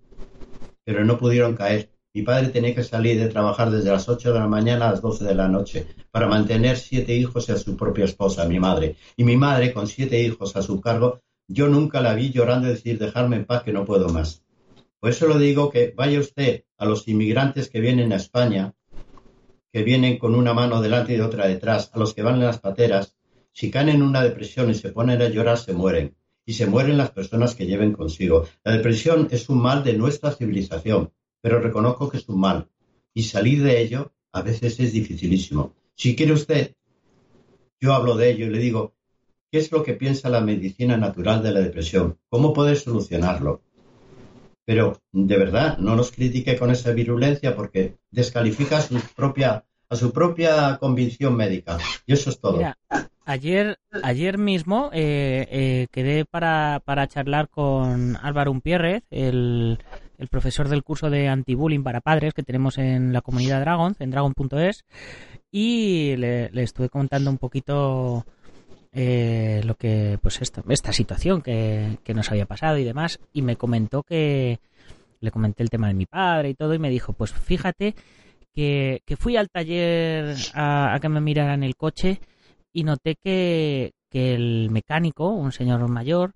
pero 0.85 1.07
no 1.07 1.17
pudieron 1.17 1.57
caer 1.57 1.94
Mi 2.17 2.23
padre 2.23 2.51
tenía 2.51 2.73
que 2.73 2.85
salir 2.85 3.19
de 3.19 3.29
trabajar 3.29 3.73
desde 3.73 3.91
las 3.91 4.09
8 4.09 4.33
de 4.33 4.39
la 4.39 4.47
mañana 4.47 4.87
a 4.87 4.93
las 4.93 5.03
12 5.03 5.25
de 5.25 5.35
la 5.35 5.49
noche 5.49 5.85
para 6.13 6.29
mantener 6.29 6.77
siete 6.77 7.13
hijos 7.13 7.49
y 7.49 7.53
a 7.53 7.57
su 7.57 7.77
propia 7.77 8.05
esposa, 8.05 8.47
mi 8.47 8.61
madre. 8.61 8.95
Y 9.17 9.25
mi 9.25 9.37
madre, 9.37 9.73
con 9.73 9.89
siete 9.89 10.23
hijos 10.23 10.55
a 10.55 10.63
su 10.63 10.81
cargo, 10.81 11.23
yo 11.49 11.67
nunca 11.67 12.01
la 12.01 12.15
vi 12.15 12.31
llorando 12.31 12.69
y 12.69 12.71
decir, 12.71 13.01
dejarme 13.01 13.35
en 13.35 13.47
paz 13.47 13.65
que 13.65 13.73
no 13.73 13.85
puedo 13.85 14.11
más. 14.11 14.45
Por 15.01 15.11
eso 15.11 15.27
lo 15.27 15.41
digo 15.41 15.71
que 15.71 15.93
vaya 15.97 16.21
usted 16.21 16.63
a 16.79 16.85
los 16.85 17.09
inmigrantes 17.09 17.69
que 17.69 17.81
vienen 17.81 18.13
a 18.13 18.17
España, 18.17 18.75
que 19.73 19.83
vienen 19.83 20.17
con 20.17 20.37
una 20.37 20.55
mano 20.55 20.81
delante 20.81 21.17
y 21.17 21.21
otra 21.21 21.49
detrás, 21.49 21.91
a 21.95 21.99
los 21.99 22.15
que 22.15 22.23
van 22.23 22.37
en 22.37 22.45
las 22.45 22.61
pateras, 22.61 23.17
si 23.51 23.73
caen 23.73 23.89
en 23.89 24.03
una 24.03 24.23
depresión 24.23 24.71
y 24.71 24.75
se 24.75 24.91
ponen 24.91 25.21
a 25.21 25.29
llorar, 25.31 25.59
se 25.59 25.73
mueren. 25.73 26.15
Y 26.47 26.53
se 26.53 26.69
mueren 26.69 26.97
las 26.97 27.11
personas 27.11 27.57
que 27.57 27.67
lleven 27.67 27.93
consigo. 27.93 28.47
La 28.63 28.71
depresión 28.71 29.27
es 29.33 29.49
un 29.49 29.61
mal 29.61 29.83
de 29.83 29.95
nuestra 29.95 30.31
civilización 30.31 31.11
pero 31.45 31.61
reconozco 31.61 32.09
que 32.09 32.17
es 32.17 32.27
un 32.31 32.41
mal. 32.41 32.71
Y 33.13 33.25
salir 33.25 33.63
de 33.63 33.83
ello 33.83 34.15
a 34.33 34.41
veces 34.41 34.81
es 34.81 34.95
dificilísimo. 34.95 35.75
Si 35.95 36.17
quiere 36.17 36.33
usted, 36.33 36.75
yo 37.79 37.93
hablo 37.93 38.17
de 38.17 38.31
ello 38.31 38.47
y 38.47 38.49
le 38.49 38.59
digo, 38.61 38.95
¿qué 39.53 39.59
es 39.59 39.71
lo 39.71 39.83
que 39.83 39.93
piensa 39.93 40.31
la 40.31 40.41
medicina 40.41 40.97
natural 40.97 41.43
de 41.43 41.53
la 41.53 41.61
depresión? 41.61 42.17
¿Cómo 42.31 42.55
puede 42.55 42.77
solucionarlo? 42.77 43.61
Pero 44.65 45.03
de 45.13 45.37
verdad, 45.37 45.77
no 45.77 45.95
nos 45.95 46.13
critique 46.13 46.57
con 46.57 46.71
esa 46.71 46.93
virulencia 46.93 47.55
porque 47.55 47.99
descalifica 48.11 48.79
a 48.79 48.81
su 48.81 48.99
propia, 49.15 49.67
a 49.91 49.97
su 49.97 50.13
propia 50.13 50.79
convicción 50.79 51.37
médica. 51.37 51.77
Y 52.07 52.15
eso 52.15 52.31
es 52.31 52.41
todo. 52.41 52.63
ayer, 53.27 53.79
ayer 54.03 54.39
mismo 54.39 54.89
eh, 54.95 55.47
eh, 55.51 55.89
quedé 55.91 56.25
para, 56.25 56.81
para 56.87 57.07
charlar 57.07 57.51
con 57.51 58.17
Álvaro 58.17 58.51
Umpierrez, 58.51 59.03
el 59.11 59.79
el 60.19 60.29
profesor 60.29 60.69
del 60.69 60.83
curso 60.83 61.11
de 61.11 61.29
anti-bullying 61.29 61.83
para 61.83 62.01
padres 62.01 62.35
que 62.35 62.43
tenemos 62.43 62.79
en 62.79 63.13
la 63.13 63.21
comunidad 63.21 63.61
Dragon, 63.61 63.95
en 63.99 64.11
dragon.es, 64.11 64.85
y 65.51 66.17
le, 66.17 66.51
estuve 66.63 66.89
contando 66.89 67.31
un 67.31 67.39
poquito 67.39 68.25
eh, 68.93 69.63
lo 69.65 69.75
que, 69.75 70.19
pues 70.23 70.41
esta, 70.43 70.63
esta 70.69 70.93
situación 70.93 71.43
que, 71.43 71.99
nos 72.15 72.31
había 72.31 72.47
pasado 72.47 72.79
y 72.79 72.85
demás, 72.85 73.21
y 73.33 73.43
me 73.43 73.57
comentó 73.57 74.03
que 74.03 74.61
le 75.21 75.31
comenté 75.31 75.63
el 75.63 75.71
tema 75.71 75.89
de 75.89 75.95
mi 75.95 76.07
padre 76.07 76.51
y 76.51 76.55
todo, 76.55 76.75
y 76.75 76.79
me 76.79 76.91
dijo, 76.91 77.13
pues 77.13 77.33
fíjate 77.33 77.95
que, 78.55 79.03
fui 79.19 79.37
al 79.37 79.49
taller 79.49 80.37
a, 80.55 80.99
que 81.01 81.09
me 81.09 81.21
miraran 81.21 81.63
el 81.63 81.77
coche 81.77 82.21
y 82.73 82.85
noté 82.85 83.17
que, 83.17 83.93
que 84.11 84.35
el 84.35 84.71
mecánico, 84.71 85.31
un 85.31 85.53
señor 85.53 85.89
mayor, 85.89 86.35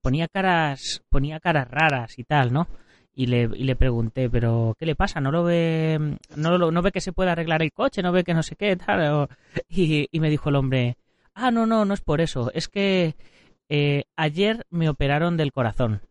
ponía 0.00 0.28
caras, 0.28 1.02
ponía 1.08 1.40
caras 1.40 1.68
raras 1.70 2.18
y 2.18 2.24
tal, 2.24 2.52
¿no? 2.52 2.68
Y 3.14 3.26
le, 3.26 3.42
y 3.54 3.64
le 3.64 3.76
pregunté, 3.76 4.30
pero 4.30 4.74
¿qué 4.78 4.86
le 4.86 4.94
pasa? 4.94 5.20
¿No 5.20 5.30
lo 5.30 5.44
ve, 5.44 6.18
no, 6.36 6.58
lo, 6.58 6.70
no 6.70 6.82
ve 6.82 6.92
que 6.92 7.00
se 7.00 7.12
puede 7.12 7.30
arreglar 7.30 7.62
el 7.62 7.72
coche? 7.72 8.02
¿No 8.02 8.12
ve 8.12 8.24
que 8.24 8.34
no 8.34 8.42
sé 8.42 8.56
qué? 8.56 8.76
Tal? 8.76 9.28
Y, 9.68 10.08
y 10.10 10.20
me 10.20 10.30
dijo 10.30 10.48
el 10.48 10.56
hombre, 10.56 10.96
ah, 11.34 11.50
no, 11.50 11.66
no, 11.66 11.84
no 11.84 11.94
es 11.94 12.00
por 12.00 12.20
eso, 12.20 12.50
es 12.54 12.68
que 12.68 13.14
eh, 13.68 14.04
ayer 14.16 14.66
me 14.70 14.88
operaron 14.88 15.36
del 15.36 15.52
corazón, 15.52 16.02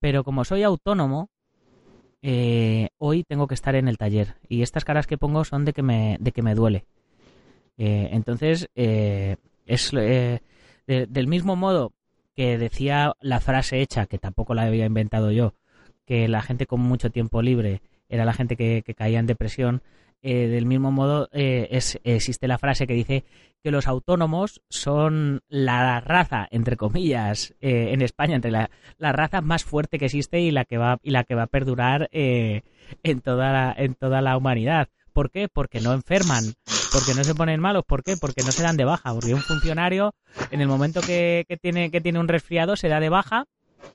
pero 0.00 0.22
como 0.22 0.44
soy 0.44 0.62
autónomo, 0.62 1.30
eh, 2.20 2.90
hoy 2.98 3.24
tengo 3.24 3.46
que 3.46 3.54
estar 3.54 3.74
en 3.74 3.88
el 3.88 3.98
taller 3.98 4.36
y 4.48 4.62
estas 4.62 4.84
caras 4.84 5.06
que 5.06 5.18
pongo 5.18 5.44
son 5.44 5.64
de 5.64 5.72
que 5.72 5.82
me, 5.82 6.18
de 6.20 6.32
que 6.32 6.42
me 6.42 6.54
duele. 6.54 6.84
Eh, 7.78 8.10
entonces, 8.12 8.68
es 8.74 9.90
del 10.86 11.26
mismo 11.26 11.56
modo 11.56 11.92
que 12.36 12.58
decía 12.58 13.14
la 13.20 13.40
frase 13.40 13.80
hecha, 13.80 14.06
que 14.06 14.18
tampoco 14.18 14.54
la 14.54 14.62
había 14.62 14.86
inventado 14.86 15.30
yo, 15.30 15.54
que 16.04 16.28
la 16.28 16.42
gente 16.42 16.66
con 16.66 16.80
mucho 16.80 17.10
tiempo 17.10 17.42
libre 17.42 17.82
era 18.08 18.24
la 18.24 18.32
gente 18.32 18.56
que, 18.56 18.82
caía 18.96 19.18
en 19.18 19.26
depresión. 19.26 19.82
Eh, 20.24 20.46
del 20.46 20.66
mismo 20.66 20.92
modo, 20.92 21.28
eh, 21.32 21.68
es, 21.72 21.98
existe 22.04 22.46
la 22.46 22.58
frase 22.58 22.86
que 22.86 22.94
dice 22.94 23.24
que 23.60 23.72
los 23.72 23.88
autónomos 23.88 24.62
son 24.68 25.40
la 25.48 26.00
raza, 26.00 26.46
entre 26.52 26.76
comillas, 26.76 27.54
eh, 27.60 27.88
en 27.92 28.02
España, 28.02 28.36
entre 28.36 28.52
la, 28.52 28.70
raza 28.98 29.40
más 29.40 29.64
fuerte 29.64 29.98
que 29.98 30.04
existe 30.04 30.40
y 30.40 30.52
la 30.52 30.64
que 30.64 30.78
va, 30.78 30.98
y 31.02 31.10
la 31.10 31.24
que 31.24 31.34
va 31.34 31.44
a 31.44 31.48
perdurar 31.48 32.08
en, 32.12 32.62
toda 33.20 33.52
la, 33.52 33.74
en 33.76 33.94
toda 33.94 34.20
la 34.20 34.36
humanidad. 34.36 34.88
¿Por 35.12 35.30
qué? 35.30 35.48
Porque 35.52 35.80
no 35.80 35.92
enferman, 35.92 36.44
porque 36.92 37.14
no 37.14 37.24
se 37.24 37.34
ponen 37.34 37.60
malos. 37.60 37.84
¿Por 37.84 38.02
qué? 38.02 38.16
Porque 38.16 38.42
no 38.42 38.52
se 38.52 38.62
dan 38.62 38.76
de 38.76 38.84
baja. 38.84 39.12
Porque 39.12 39.34
un 39.34 39.42
funcionario, 39.42 40.14
en 40.50 40.60
el 40.60 40.68
momento 40.68 41.00
que, 41.00 41.44
que 41.48 41.56
tiene, 41.56 41.90
que 41.90 42.00
tiene 42.00 42.18
un 42.18 42.28
resfriado, 42.28 42.76
se 42.76 42.88
da 42.88 43.00
de 43.00 43.08
baja 43.08 43.46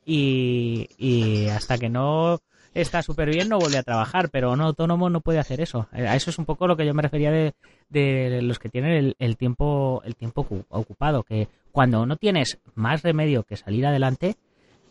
y, 0.05 1.47
hasta 1.49 1.77
que 1.77 1.89
no 1.89 2.39
está 2.73 3.01
súper 3.01 3.29
bien 3.29 3.49
no 3.49 3.59
vuelve 3.59 3.77
a 3.77 3.83
trabajar, 3.83 4.29
pero 4.29 4.51
un 4.51 4.61
autónomo 4.61 5.09
no 5.09 5.21
puede 5.21 5.39
hacer 5.39 5.61
eso. 5.61 5.87
A 5.91 6.15
eso 6.15 6.29
es 6.29 6.37
un 6.37 6.45
poco 6.45 6.67
lo 6.67 6.77
que 6.77 6.85
yo 6.85 6.93
me 6.93 7.01
refería 7.01 7.31
de, 7.31 8.41
los 8.41 8.59
que 8.59 8.69
tienen 8.69 9.15
el, 9.17 9.37
tiempo 9.37 10.01
el 10.05 10.15
tiempo 10.15 10.47
ocupado, 10.69 11.23
que 11.23 11.47
cuando 11.71 12.05
no 12.05 12.15
tienes 12.15 12.59
más 12.75 13.03
remedio 13.03 13.43
que 13.43 13.57
salir 13.57 13.85
adelante, 13.85 14.35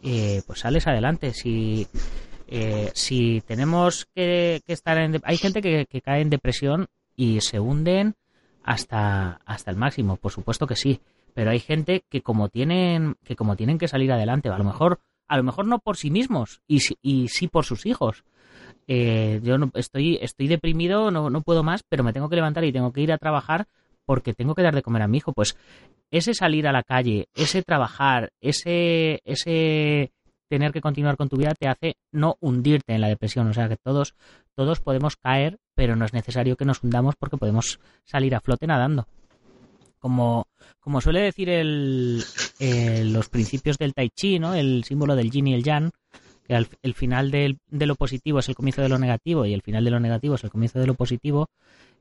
eh, 0.02 0.42
pues 0.46 0.60
sales 0.60 0.86
adelante. 0.86 1.32
Si, 1.32 1.86
eh, 2.48 2.90
si 2.94 3.42
tenemos 3.46 4.06
que, 4.14 4.62
estar. 4.66 4.98
Hay 5.24 5.36
gente 5.36 5.62
que, 5.62 5.86
que, 5.86 6.00
cae 6.00 6.20
en 6.20 6.30
depresión 6.30 6.88
y 7.16 7.40
se 7.40 7.60
hunden 7.60 8.14
hasta, 8.62 9.40
hasta 9.46 9.70
el 9.70 9.76
máximo, 9.76 10.16
por 10.16 10.32
supuesto 10.32 10.66
que 10.66 10.76
sí 10.76 11.00
pero 11.36 11.50
hay 11.50 11.60
gente 11.60 12.02
que 12.08 12.22
como 12.22 12.48
tienen 12.48 13.16
que 13.22 13.36
como 13.36 13.56
tienen 13.56 13.76
que 13.76 13.88
salir 13.88 14.10
adelante 14.10 14.48
a 14.48 14.56
lo 14.56 14.64
mejor 14.64 15.00
a 15.28 15.36
lo 15.36 15.42
mejor 15.42 15.66
no 15.66 15.80
por 15.80 15.98
sí 15.98 16.10
mismos 16.10 16.62
y, 16.66 16.80
y 17.02 17.28
sí 17.28 17.46
por 17.48 17.66
sus 17.66 17.84
hijos. 17.84 18.24
Eh, 18.86 19.40
yo 19.42 19.58
no, 19.58 19.70
estoy 19.74 20.18
estoy 20.22 20.48
deprimido 20.48 21.10
no, 21.10 21.28
no 21.28 21.42
puedo 21.42 21.62
más 21.62 21.82
pero 21.82 22.02
me 22.02 22.14
tengo 22.14 22.30
que 22.30 22.36
levantar 22.36 22.64
y 22.64 22.72
tengo 22.72 22.90
que 22.90 23.02
ir 23.02 23.12
a 23.12 23.18
trabajar 23.18 23.66
porque 24.06 24.32
tengo 24.32 24.54
que 24.54 24.62
dar 24.62 24.74
de 24.74 24.80
comer 24.80 25.02
a 25.02 25.08
mi 25.08 25.18
hijo. 25.18 25.34
Pues 25.34 25.58
ese 26.10 26.32
salir 26.32 26.66
a 26.66 26.72
la 26.72 26.82
calle 26.82 27.28
ese 27.34 27.62
trabajar 27.62 28.32
ese 28.40 29.20
ese 29.26 30.12
tener 30.48 30.72
que 30.72 30.80
continuar 30.80 31.18
con 31.18 31.28
tu 31.28 31.36
vida 31.36 31.52
te 31.52 31.68
hace 31.68 31.96
no 32.12 32.36
hundirte 32.40 32.94
en 32.94 33.02
la 33.02 33.08
depresión. 33.08 33.46
O 33.48 33.52
sea 33.52 33.68
que 33.68 33.76
todos 33.76 34.14
todos 34.54 34.80
podemos 34.80 35.16
caer 35.16 35.58
pero 35.74 35.96
no 35.96 36.06
es 36.06 36.14
necesario 36.14 36.56
que 36.56 36.64
nos 36.64 36.82
hundamos 36.82 37.14
porque 37.16 37.36
podemos 37.36 37.78
salir 38.04 38.34
a 38.34 38.40
flote 38.40 38.66
nadando 38.66 39.06
como, 39.98 40.46
como 40.80 41.00
suele 41.00 41.20
decir 41.20 41.48
el, 41.48 42.24
los 43.12 43.28
principios 43.28 43.78
del 43.78 43.94
Tai 43.94 44.10
Chi, 44.10 44.38
¿no? 44.38 44.54
el 44.54 44.84
símbolo 44.84 45.16
del 45.16 45.30
yin 45.30 45.48
y 45.48 45.54
el 45.54 45.64
yang, 45.64 45.90
que 46.46 46.54
al, 46.54 46.68
el 46.82 46.94
final 46.94 47.30
del, 47.30 47.58
de 47.68 47.86
lo 47.86 47.96
positivo 47.96 48.38
es 48.38 48.48
el 48.48 48.54
comienzo 48.54 48.82
de 48.82 48.88
lo 48.88 48.98
negativo 48.98 49.46
y 49.46 49.52
el 49.52 49.62
final 49.62 49.84
de 49.84 49.90
lo 49.90 50.00
negativo 50.00 50.36
es 50.36 50.44
el 50.44 50.50
comienzo 50.50 50.78
de 50.78 50.86
lo 50.86 50.94
positivo, 50.94 51.48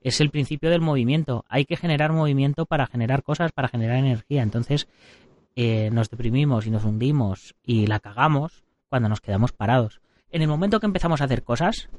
es 0.01 0.21
el 0.21 0.29
principio 0.29 0.69
del 0.69 0.81
movimiento. 0.81 1.45
Hay 1.49 1.65
que 1.65 1.77
generar 1.77 2.13
movimiento 2.13 2.65
para 2.65 2.85
generar 2.85 3.23
cosas, 3.23 3.51
para 3.51 3.69
generar 3.69 3.97
energía. 3.97 4.43
Entonces 4.43 4.87
eh, 5.55 5.89
nos 5.91 6.09
deprimimos 6.09 6.67
y 6.67 6.69
nos 6.69 6.85
hundimos 6.85 7.55
y 7.63 7.87
la 7.87 7.99
cagamos 7.99 8.63
cuando 8.87 9.09
nos 9.09 9.21
quedamos 9.21 9.51
parados. 9.51 10.01
En 10.31 10.41
el 10.41 10.47
momento 10.47 10.79
que 10.79 10.85
empezamos 10.85 11.21
a 11.21 11.25
hacer 11.25 11.43
cosas, 11.43 11.89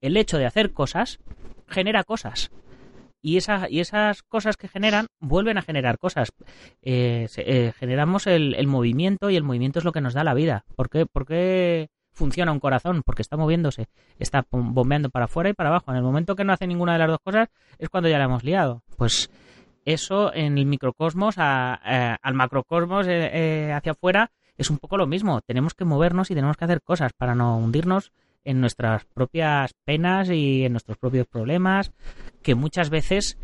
el 0.00 0.16
hecho 0.16 0.38
de 0.38 0.46
hacer 0.46 0.72
cosas 0.72 1.18
genera 1.68 2.04
cosas 2.04 2.50
y, 3.22 3.38
y 3.68 3.80
esas 3.80 4.22
cosas 4.22 4.56
que 4.56 4.68
generan 4.68 5.06
vuelven 5.20 5.58
a 5.58 5.62
generar 5.62 5.98
cosas. 5.98 6.32
Eh, 6.82 7.28
eh, 7.36 7.72
generamos 7.78 8.26
el, 8.26 8.66
movimiento 8.66 9.30
y 9.30 9.36
el 9.36 9.42
movimiento 9.42 9.78
es 9.78 9.84
lo 9.84 9.92
que 9.92 10.00
nos 10.00 10.14
da 10.14 10.24
la 10.24 10.34
vida. 10.34 10.64
¿Por 10.76 10.88
qué, 10.90 11.88
funciona 12.12 12.52
un 12.52 12.60
corazón? 12.60 13.02
Porque 13.04 13.22
está 13.22 13.36
moviéndose, 13.36 13.88
está 14.18 14.46
bombeando 14.50 15.10
para 15.10 15.26
afuera 15.26 15.50
y 15.50 15.54
para 15.54 15.70
abajo. 15.70 15.90
En 15.90 15.96
el 15.96 16.02
momento 16.02 16.36
que 16.36 16.44
no 16.44 16.52
hace 16.52 16.66
ninguna 16.66 16.94
de 16.94 16.98
las 16.98 17.08
dos 17.08 17.20
cosas 17.22 17.48
es 17.78 17.88
cuando 17.88 18.08
ya 18.08 18.18
la 18.18 18.24
hemos 18.24 18.44
liado. 18.44 18.82
Pues 18.96 19.30
eso 19.84 20.32
en 20.34 20.58
el 20.58 20.66
microcosmos, 20.66 21.36
al 21.38 22.34
macrocosmos 22.34 23.06
eh, 23.08 23.72
hacia 23.74 23.92
afuera, 23.92 24.30
es 24.56 24.70
un 24.70 24.78
poco 24.78 24.96
lo 24.98 25.06
mismo. 25.06 25.40
Tenemos 25.40 25.74
que 25.74 25.84
movernos 25.84 26.30
y 26.30 26.34
tenemos 26.34 26.56
que 26.56 26.64
hacer 26.64 26.82
cosas 26.82 27.12
para 27.12 27.34
no 27.34 27.56
hundirnos 27.56 28.12
en 28.44 28.60
nuestras 28.60 29.04
propias 29.04 29.72
penas 29.84 30.30
y 30.30 30.64
en 30.64 30.72
nuestros 30.72 30.98
propios 30.98 31.26
problemas, 31.26 31.92
que 32.42 32.54
muchas 32.54 32.90
veces 32.90 33.38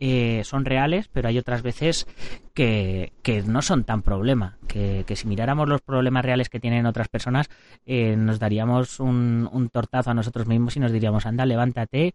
eh, 0.00 0.42
son 0.44 0.64
reales, 0.64 1.08
pero 1.08 1.28
hay 1.28 1.38
otras 1.38 1.62
veces 1.62 2.06
que, 2.54 3.12
que 3.22 3.42
no 3.42 3.62
son 3.62 3.84
tan 3.84 4.02
problema. 4.02 4.58
Que, 4.66 5.04
que, 5.06 5.16
si 5.16 5.26
miráramos 5.26 5.68
los 5.68 5.80
problemas 5.80 6.24
reales 6.24 6.48
que 6.48 6.60
tienen 6.60 6.86
otras 6.86 7.08
personas, 7.08 7.48
eh, 7.86 8.16
nos 8.16 8.38
daríamos 8.38 9.00
un, 9.00 9.48
un, 9.52 9.68
tortazo 9.68 10.10
a 10.10 10.14
nosotros 10.14 10.46
mismos 10.46 10.76
y 10.76 10.80
nos 10.80 10.92
diríamos, 10.92 11.26
anda, 11.26 11.46
levántate, 11.46 12.14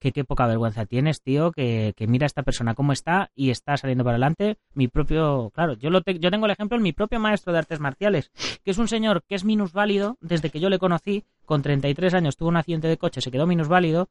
que 0.00 0.12
qué 0.12 0.24
poca 0.24 0.46
vergüenza 0.46 0.86
tienes, 0.86 1.22
tío, 1.22 1.52
que, 1.52 1.92
que, 1.94 2.06
mira 2.06 2.24
a 2.24 2.26
esta 2.26 2.42
persona 2.42 2.74
cómo 2.74 2.92
está 2.92 3.30
y 3.34 3.50
está 3.50 3.76
saliendo 3.76 4.02
para 4.02 4.14
adelante. 4.14 4.56
Mi 4.74 4.88
propio, 4.88 5.50
claro, 5.54 5.74
yo, 5.74 5.90
lo 5.90 6.00
yo 6.04 6.30
tengo 6.30 6.46
el 6.46 6.52
ejemplo 6.52 6.78
de 6.78 6.82
mi 6.82 6.92
propio 6.92 7.20
maestro 7.20 7.52
de 7.52 7.58
artes 7.58 7.80
marciales, 7.80 8.32
que 8.64 8.70
es 8.70 8.78
un 8.78 8.88
señor 8.88 9.22
que 9.28 9.34
es 9.34 9.44
minusválido, 9.44 10.16
desde 10.20 10.50
que 10.50 10.58
yo 10.58 10.70
le 10.70 10.78
conocí, 10.78 11.24
con 11.50 11.62
33 11.62 12.14
años 12.14 12.36
tuvo 12.36 12.50
un 12.50 12.56
accidente 12.56 12.86
de 12.86 12.96
coche, 12.96 13.20
se 13.20 13.32
quedó 13.32 13.44
minusválido 13.44 14.08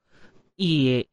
y 0.58 1.08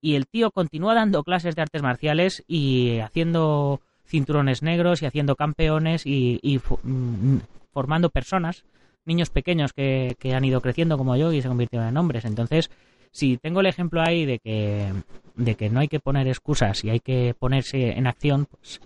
y 0.00 0.14
el 0.14 0.26
tío 0.26 0.50
continúa 0.50 0.94
dando 0.94 1.24
clases 1.24 1.56
de 1.56 1.62
artes 1.62 1.82
marciales 1.82 2.44
y 2.46 2.98
haciendo 2.98 3.80
cinturones 4.06 4.62
negros 4.62 5.02
y 5.02 5.06
haciendo 5.06 5.34
campeones 5.34 6.06
y, 6.06 6.60
mm, 6.82 7.38
formando 7.72 8.10
personas 8.10 8.64
niños 9.04 9.30
pequeños 9.30 9.72
que, 9.72 10.16
que 10.18 10.34
han 10.34 10.44
ido 10.44 10.60
creciendo 10.60 10.98
como 10.98 11.16
yo 11.16 11.32
y 11.32 11.42
se 11.42 11.48
convirtieron 11.48 11.88
en 11.88 11.96
hombres. 11.96 12.24
Entonces, 12.24 12.70
si 13.10 13.38
tengo 13.38 13.60
el 13.60 13.66
ejemplo 13.66 14.02
ahí 14.02 14.24
de 14.24 14.38
que, 14.38 14.92
de 15.34 15.54
que 15.56 15.70
no 15.70 15.80
hay 15.80 15.88
que 15.88 15.98
poner 15.98 16.28
excusas 16.28 16.84
y 16.84 16.90
hay 16.90 17.00
que 17.00 17.34
ponerse 17.36 17.98
en 17.98 18.06
acción, 18.06 18.46
pues, 18.46 18.80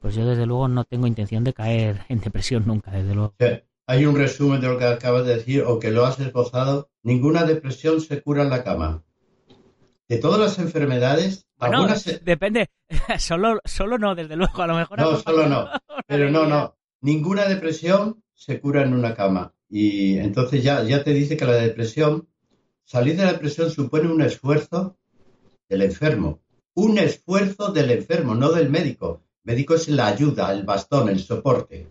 pues 0.00 0.14
yo 0.14 0.26
desde 0.26 0.46
luego 0.46 0.66
no 0.66 0.84
tengo 0.84 1.06
intención 1.06 1.44
de 1.44 1.52
caer 1.52 2.00
en 2.08 2.20
depresión 2.20 2.64
nunca, 2.66 2.90
desde 2.90 3.14
luego. 3.14 3.34
Hay 3.86 4.04
un 4.04 4.16
resumen 4.16 4.60
de 4.60 4.68
lo 4.68 4.78
que 4.78 4.84
acabas 4.84 5.24
de 5.26 5.36
decir 5.36 5.62
o 5.62 5.78
que 5.78 5.90
lo 5.90 6.04
has 6.04 6.18
esbozado. 6.18 6.90
Ninguna 7.02 7.44
depresión 7.44 8.00
se 8.00 8.20
cura 8.20 8.42
en 8.42 8.50
la 8.50 8.64
cama. 8.64 9.04
De 10.08 10.18
todas 10.18 10.40
las 10.40 10.58
enfermedades, 10.58 11.46
algunas 11.58 12.04
depende. 12.24 12.68
solo, 13.18 13.60
solo 13.64 13.98
no, 13.98 14.14
desde 14.14 14.36
luego, 14.36 14.62
a 14.62 14.66
lo 14.66 14.74
mejor. 14.74 14.98
No, 14.98 15.16
solo 15.16 15.46
no. 15.46 15.68
Pero 16.06 16.30
no, 16.30 16.46
no. 16.46 16.76
Ninguna 17.00 17.46
depresión 17.46 18.22
se 18.34 18.60
cura 18.60 18.82
en 18.82 18.92
una 18.92 19.14
cama. 19.14 19.54
Y 19.68 20.18
entonces 20.18 20.62
ya, 20.62 20.82
ya 20.82 21.02
te 21.02 21.12
dice 21.12 21.36
que 21.36 21.44
la 21.44 21.54
depresión, 21.54 22.28
salir 22.84 23.16
de 23.16 23.24
la 23.24 23.32
depresión 23.32 23.70
supone 23.70 24.10
un 24.10 24.22
esfuerzo 24.22 24.96
del 25.68 25.82
enfermo. 25.82 26.40
Un 26.74 26.98
esfuerzo 26.98 27.72
del 27.72 27.90
enfermo, 27.90 28.34
no 28.34 28.52
del 28.52 28.68
médico. 28.68 29.22
El 29.44 29.52
médico 29.52 29.74
es 29.74 29.88
la 29.88 30.08
ayuda, 30.08 30.52
el 30.52 30.64
bastón, 30.64 31.08
el 31.08 31.20
soporte. 31.20 31.88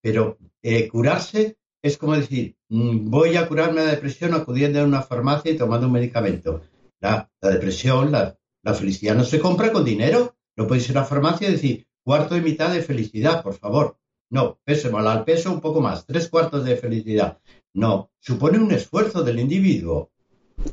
Pero 0.00 0.38
eh, 0.62 0.88
curarse 0.88 1.56
es 1.82 1.96
como 1.96 2.14
decir, 2.14 2.56
mm, 2.68 3.10
voy 3.10 3.36
a 3.36 3.48
curarme 3.48 3.82
la 3.82 3.90
depresión 3.90 4.34
acudiendo 4.34 4.80
a 4.80 4.84
una 4.84 5.02
farmacia 5.02 5.50
y 5.50 5.56
tomando 5.56 5.86
un 5.86 5.94
medicamento. 5.94 6.62
La, 7.00 7.30
depresión, 7.40 8.12
la, 8.12 8.36
felicidad 8.74 9.14
no 9.14 9.24
se 9.24 9.40
compra 9.40 9.72
con 9.72 9.84
dinero. 9.84 10.36
No 10.56 10.66
puedes 10.66 10.88
ir 10.90 10.98
a 10.98 11.00
la 11.00 11.06
farmacia 11.06 11.48
y 11.48 11.52
decir, 11.52 11.86
cuarto 12.04 12.36
y 12.36 12.42
mitad 12.42 12.72
de 12.72 12.82
felicidad, 12.82 13.42
por 13.42 13.54
favor. 13.54 13.96
No, 14.28 14.60
peso 14.64 14.90
mal 14.90 15.08
al 15.08 15.24
peso 15.24 15.50
un 15.50 15.60
poco 15.60 15.80
más, 15.80 16.06
tres 16.06 16.28
cuartos 16.28 16.64
de 16.64 16.76
felicidad. 16.76 17.38
No, 17.72 18.10
supone 18.20 18.58
un 18.58 18.70
esfuerzo 18.72 19.22
del 19.22 19.40
individuo. 19.40 20.12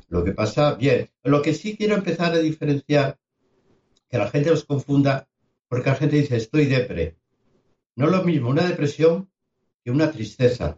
Lo 0.09 0.23
que 0.23 0.33
pasa, 0.33 0.75
bien, 0.75 1.09
lo 1.23 1.41
que 1.41 1.53
sí 1.53 1.77
quiero 1.77 1.95
empezar 1.95 2.33
a 2.33 2.39
diferenciar, 2.39 3.17
que 4.09 4.17
la 4.17 4.29
gente 4.29 4.49
los 4.49 4.65
confunda, 4.65 5.29
porque 5.69 5.89
la 5.89 5.95
gente 5.95 6.17
dice, 6.17 6.35
estoy 6.35 6.65
depre. 6.65 7.17
No 7.95 8.07
es 8.07 8.11
lo 8.11 8.23
mismo 8.23 8.49
una 8.49 8.67
depresión 8.67 9.31
que 9.87 9.91
una 9.91 10.11
tristeza 10.11 10.77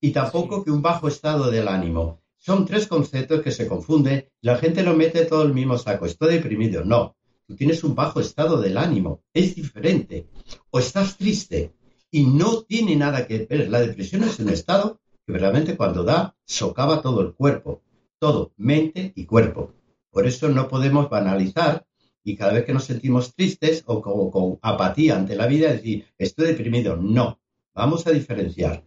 y 0.00 0.12
tampoco 0.12 0.62
que 0.62 0.70
un 0.70 0.80
bajo 0.80 1.08
estado 1.08 1.50
del 1.50 1.66
ánimo. 1.66 2.22
Son 2.38 2.64
tres 2.64 2.86
conceptos 2.86 3.42
que 3.42 3.50
se 3.50 3.66
confunden 3.66 4.28
la 4.42 4.58
gente 4.58 4.84
lo 4.84 4.94
mete 4.94 5.24
todo 5.24 5.42
el 5.42 5.52
mismo 5.52 5.76
saco. 5.76 6.06
Estoy 6.06 6.34
deprimido. 6.34 6.84
No, 6.84 7.16
tú 7.48 7.56
tienes 7.56 7.82
un 7.82 7.96
bajo 7.96 8.20
estado 8.20 8.60
del 8.60 8.78
ánimo. 8.78 9.24
Es 9.34 9.56
diferente. 9.56 10.28
O 10.70 10.78
estás 10.78 11.18
triste 11.18 11.74
y 12.12 12.22
no 12.22 12.62
tiene 12.62 12.94
nada 12.94 13.26
que 13.26 13.44
ver. 13.44 13.68
La 13.68 13.80
depresión 13.80 14.22
es 14.22 14.38
un 14.38 14.50
estado 14.50 15.00
que 15.26 15.32
realmente 15.32 15.76
cuando 15.76 16.04
da 16.04 16.36
socava 16.46 17.02
todo 17.02 17.22
el 17.22 17.32
cuerpo. 17.32 17.82
Todo, 18.20 18.52
mente 18.56 19.12
y 19.16 19.24
cuerpo. 19.24 19.74
Por 20.12 20.28
eso 20.28 20.48
no 20.48 20.68
podemos 20.68 21.10
banalizar 21.10 21.88
y 22.22 22.36
cada 22.36 22.52
vez 22.52 22.66
que 22.66 22.72
nos 22.72 22.84
sentimos 22.84 23.34
tristes 23.34 23.82
o 23.86 24.00
con, 24.00 24.60
apatía 24.62 25.16
ante 25.16 25.34
la 25.34 25.48
vida, 25.48 25.72
decir, 25.72 26.06
estoy 26.18 26.46
deprimido. 26.46 26.96
No, 26.96 27.41
vamos 27.74 28.06
a 28.06 28.10
diferenciar. 28.10 28.84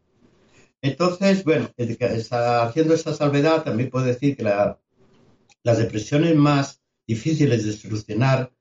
Entonces, 0.82 1.44
bueno, 1.44 1.70
haciendo 1.78 2.94
esta 2.94 3.14
salvedad, 3.14 3.64
también 3.64 3.90
puedo 3.90 4.06
decir 4.06 4.36
que 4.38 4.44
las 4.44 5.78
depresiones 5.78 6.36
más 6.36 6.82
difíciles 7.08 7.66
de 7.66 7.74
solucionar 7.74 8.52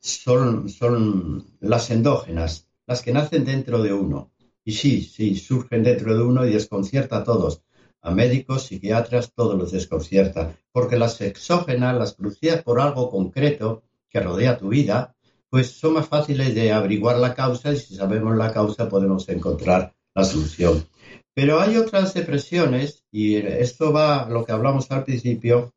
son, 0.00 0.68
son 0.68 1.56
las 1.60 1.90
endógenas, 1.90 2.68
las 2.86 3.02
que 3.02 3.12
nacen 3.12 3.44
dentro 3.44 3.82
de 3.82 3.92
uno. 3.92 4.32
Y 4.64 4.72
sí, 4.72 5.02
sí, 5.02 5.36
surgen 5.36 5.82
dentro 5.82 6.16
de 6.16 6.22
uno 6.22 6.46
y 6.46 6.52
desconcierta 6.52 7.18
a 7.18 7.24
todos. 7.24 7.62
A 8.00 8.10
médicos, 8.10 8.66
psiquiatras, 8.66 9.32
todos 9.32 9.58
los 9.58 9.72
desconcierta. 9.72 10.56
Porque 10.72 10.96
las 10.96 11.20
exógenas, 11.20 11.96
las 11.96 12.14
producidas 12.14 12.62
por 12.62 12.80
algo 12.80 13.10
concreto, 13.10 13.82
que 14.08 14.20
rodea 14.20 14.58
tu 14.58 14.68
vida, 14.68 15.15
pues 15.50 15.70
son 15.70 15.94
más 15.94 16.08
fáciles 16.08 16.54
de 16.54 16.72
averiguar 16.72 17.18
la 17.18 17.34
causa 17.34 17.72
y 17.72 17.76
si 17.78 17.96
sabemos 17.96 18.36
la 18.36 18.52
causa 18.52 18.88
podemos 18.88 19.28
encontrar 19.28 19.94
la 20.14 20.24
solución. 20.24 20.86
Pero 21.34 21.60
hay 21.60 21.76
otras 21.76 22.14
depresiones, 22.14 23.04
y 23.12 23.36
esto 23.36 23.92
va 23.92 24.22
a 24.22 24.30
lo 24.30 24.44
que 24.44 24.52
hablamos 24.52 24.90
al 24.90 25.04
principio, 25.04 25.74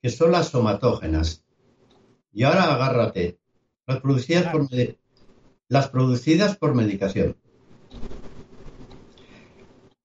que 0.00 0.08
son 0.08 0.32
las 0.32 0.48
somatógenas. 0.48 1.44
Y 2.32 2.44
ahora 2.44 2.74
agárrate, 2.74 3.38
las 3.86 4.00
producidas 4.00 4.50
por, 4.50 4.66
las 5.68 5.88
producidas 5.88 6.56
por 6.56 6.74
medicación. 6.74 7.36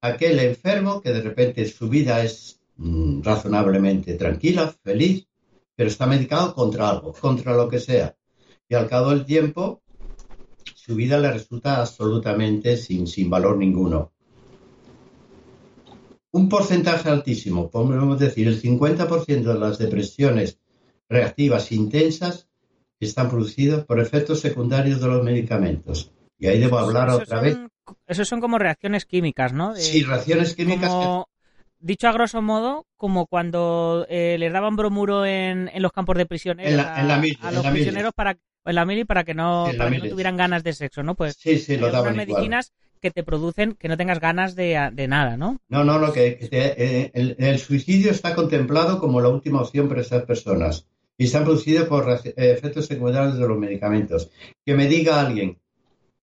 Aquel 0.01 0.39
enfermo 0.39 1.01
que 1.01 1.13
de 1.13 1.21
repente 1.21 1.65
su 1.65 1.87
vida 1.87 2.21
es 2.21 2.59
mm, 2.75 3.21
razonablemente 3.21 4.15
tranquila, 4.15 4.75
feliz, 4.83 5.29
pero 5.75 5.89
está 5.89 6.07
medicado 6.07 6.53
contra 6.53 6.89
algo, 6.89 7.13
contra 7.13 7.55
lo 7.55 7.69
que 7.69 7.79
sea. 7.79 8.17
Y 8.69 8.75
al 8.75 8.89
cabo 8.89 9.09
del 9.09 9.25
tiempo, 9.25 9.81
su 10.75 10.95
vida 10.95 11.17
le 11.17 11.31
resulta 11.31 11.79
absolutamente 11.79 12.77
sin, 12.77 13.07
sin 13.07 13.29
valor 13.29 13.57
ninguno. 13.57 14.11
Un 16.31 16.49
porcentaje 16.49 17.09
altísimo, 17.09 17.69
podemos 17.69 18.19
decir 18.19 18.47
el 18.47 18.59
50% 18.61 19.43
de 19.43 19.59
las 19.59 19.77
depresiones 19.77 20.59
reactivas 21.07 21.71
intensas 21.71 22.47
están 22.99 23.29
producidas 23.29 23.85
por 23.85 23.99
efectos 23.99 24.39
secundarios 24.39 25.01
de 25.01 25.07
los 25.07 25.23
medicamentos. 25.23 26.11
Y 26.39 26.47
ahí 26.47 26.59
debo 26.59 26.79
hablar 26.79 27.09
otra 27.09 27.41
vez. 27.41 27.57
Esos 28.07 28.27
son 28.27 28.39
como 28.39 28.57
reacciones 28.57 29.05
químicas, 29.05 29.53
¿no? 29.53 29.75
sí, 29.75 30.03
reacciones 30.03 30.55
químicas 30.55 30.91
dicho 31.83 32.07
a 32.07 32.13
grosso 32.13 32.41
modo, 32.41 32.87
como 32.95 33.27
cuando 33.27 34.05
eh, 34.09 34.37
les 34.39 34.53
daban 34.53 34.75
bromuro 34.75 35.25
en, 35.25 35.69
los 35.75 35.91
campos 35.91 36.17
de 36.17 36.25
prisioneros 36.25 36.79
a, 36.79 37.51
los 37.51 37.67
prisioneros 37.67 38.13
para 38.15 38.37
en 38.65 38.75
la 38.75 38.85
mili 38.85 39.05
para 39.05 39.23
que 39.23 39.33
no, 39.33 39.67
tuvieran 40.09 40.37
ganas 40.37 40.63
de 40.63 40.73
sexo, 40.73 41.03
¿no? 41.03 41.15
Pues 41.15 41.35
sí, 41.37 41.57
sí, 41.57 41.77
lo 41.77 41.91
daban 41.91 42.15
medicinas 42.15 42.71
que 43.01 43.11
te 43.11 43.23
producen 43.23 43.73
que 43.73 43.89
no 43.89 43.97
tengas 43.97 44.21
ganas 44.21 44.55
de, 44.55 45.05
nada, 45.09 45.35
¿no? 45.35 45.59
No, 45.67 45.83
no, 45.83 45.99
lo 45.99 46.13
que 46.13 46.37
eh, 46.51 47.11
el, 47.37 47.59
suicidio 47.59 48.11
está 48.11 48.33
contemplado 48.33 48.99
como 48.99 49.19
la 49.19 49.27
última 49.27 49.61
opción 49.61 49.89
para 49.89 50.01
esas 50.01 50.23
personas 50.23 50.87
y 51.17 51.27
se 51.27 51.37
han 51.37 51.43
producido 51.43 51.87
por 51.87 52.09
eh, 52.09 52.33
efectos 52.35 52.85
secundarios 52.85 53.37
de 53.37 53.47
los 53.47 53.57
medicamentos. 53.57 54.31
Que 54.65 54.73
me 54.73 54.87
diga 54.87 55.19
alguien 55.19 55.59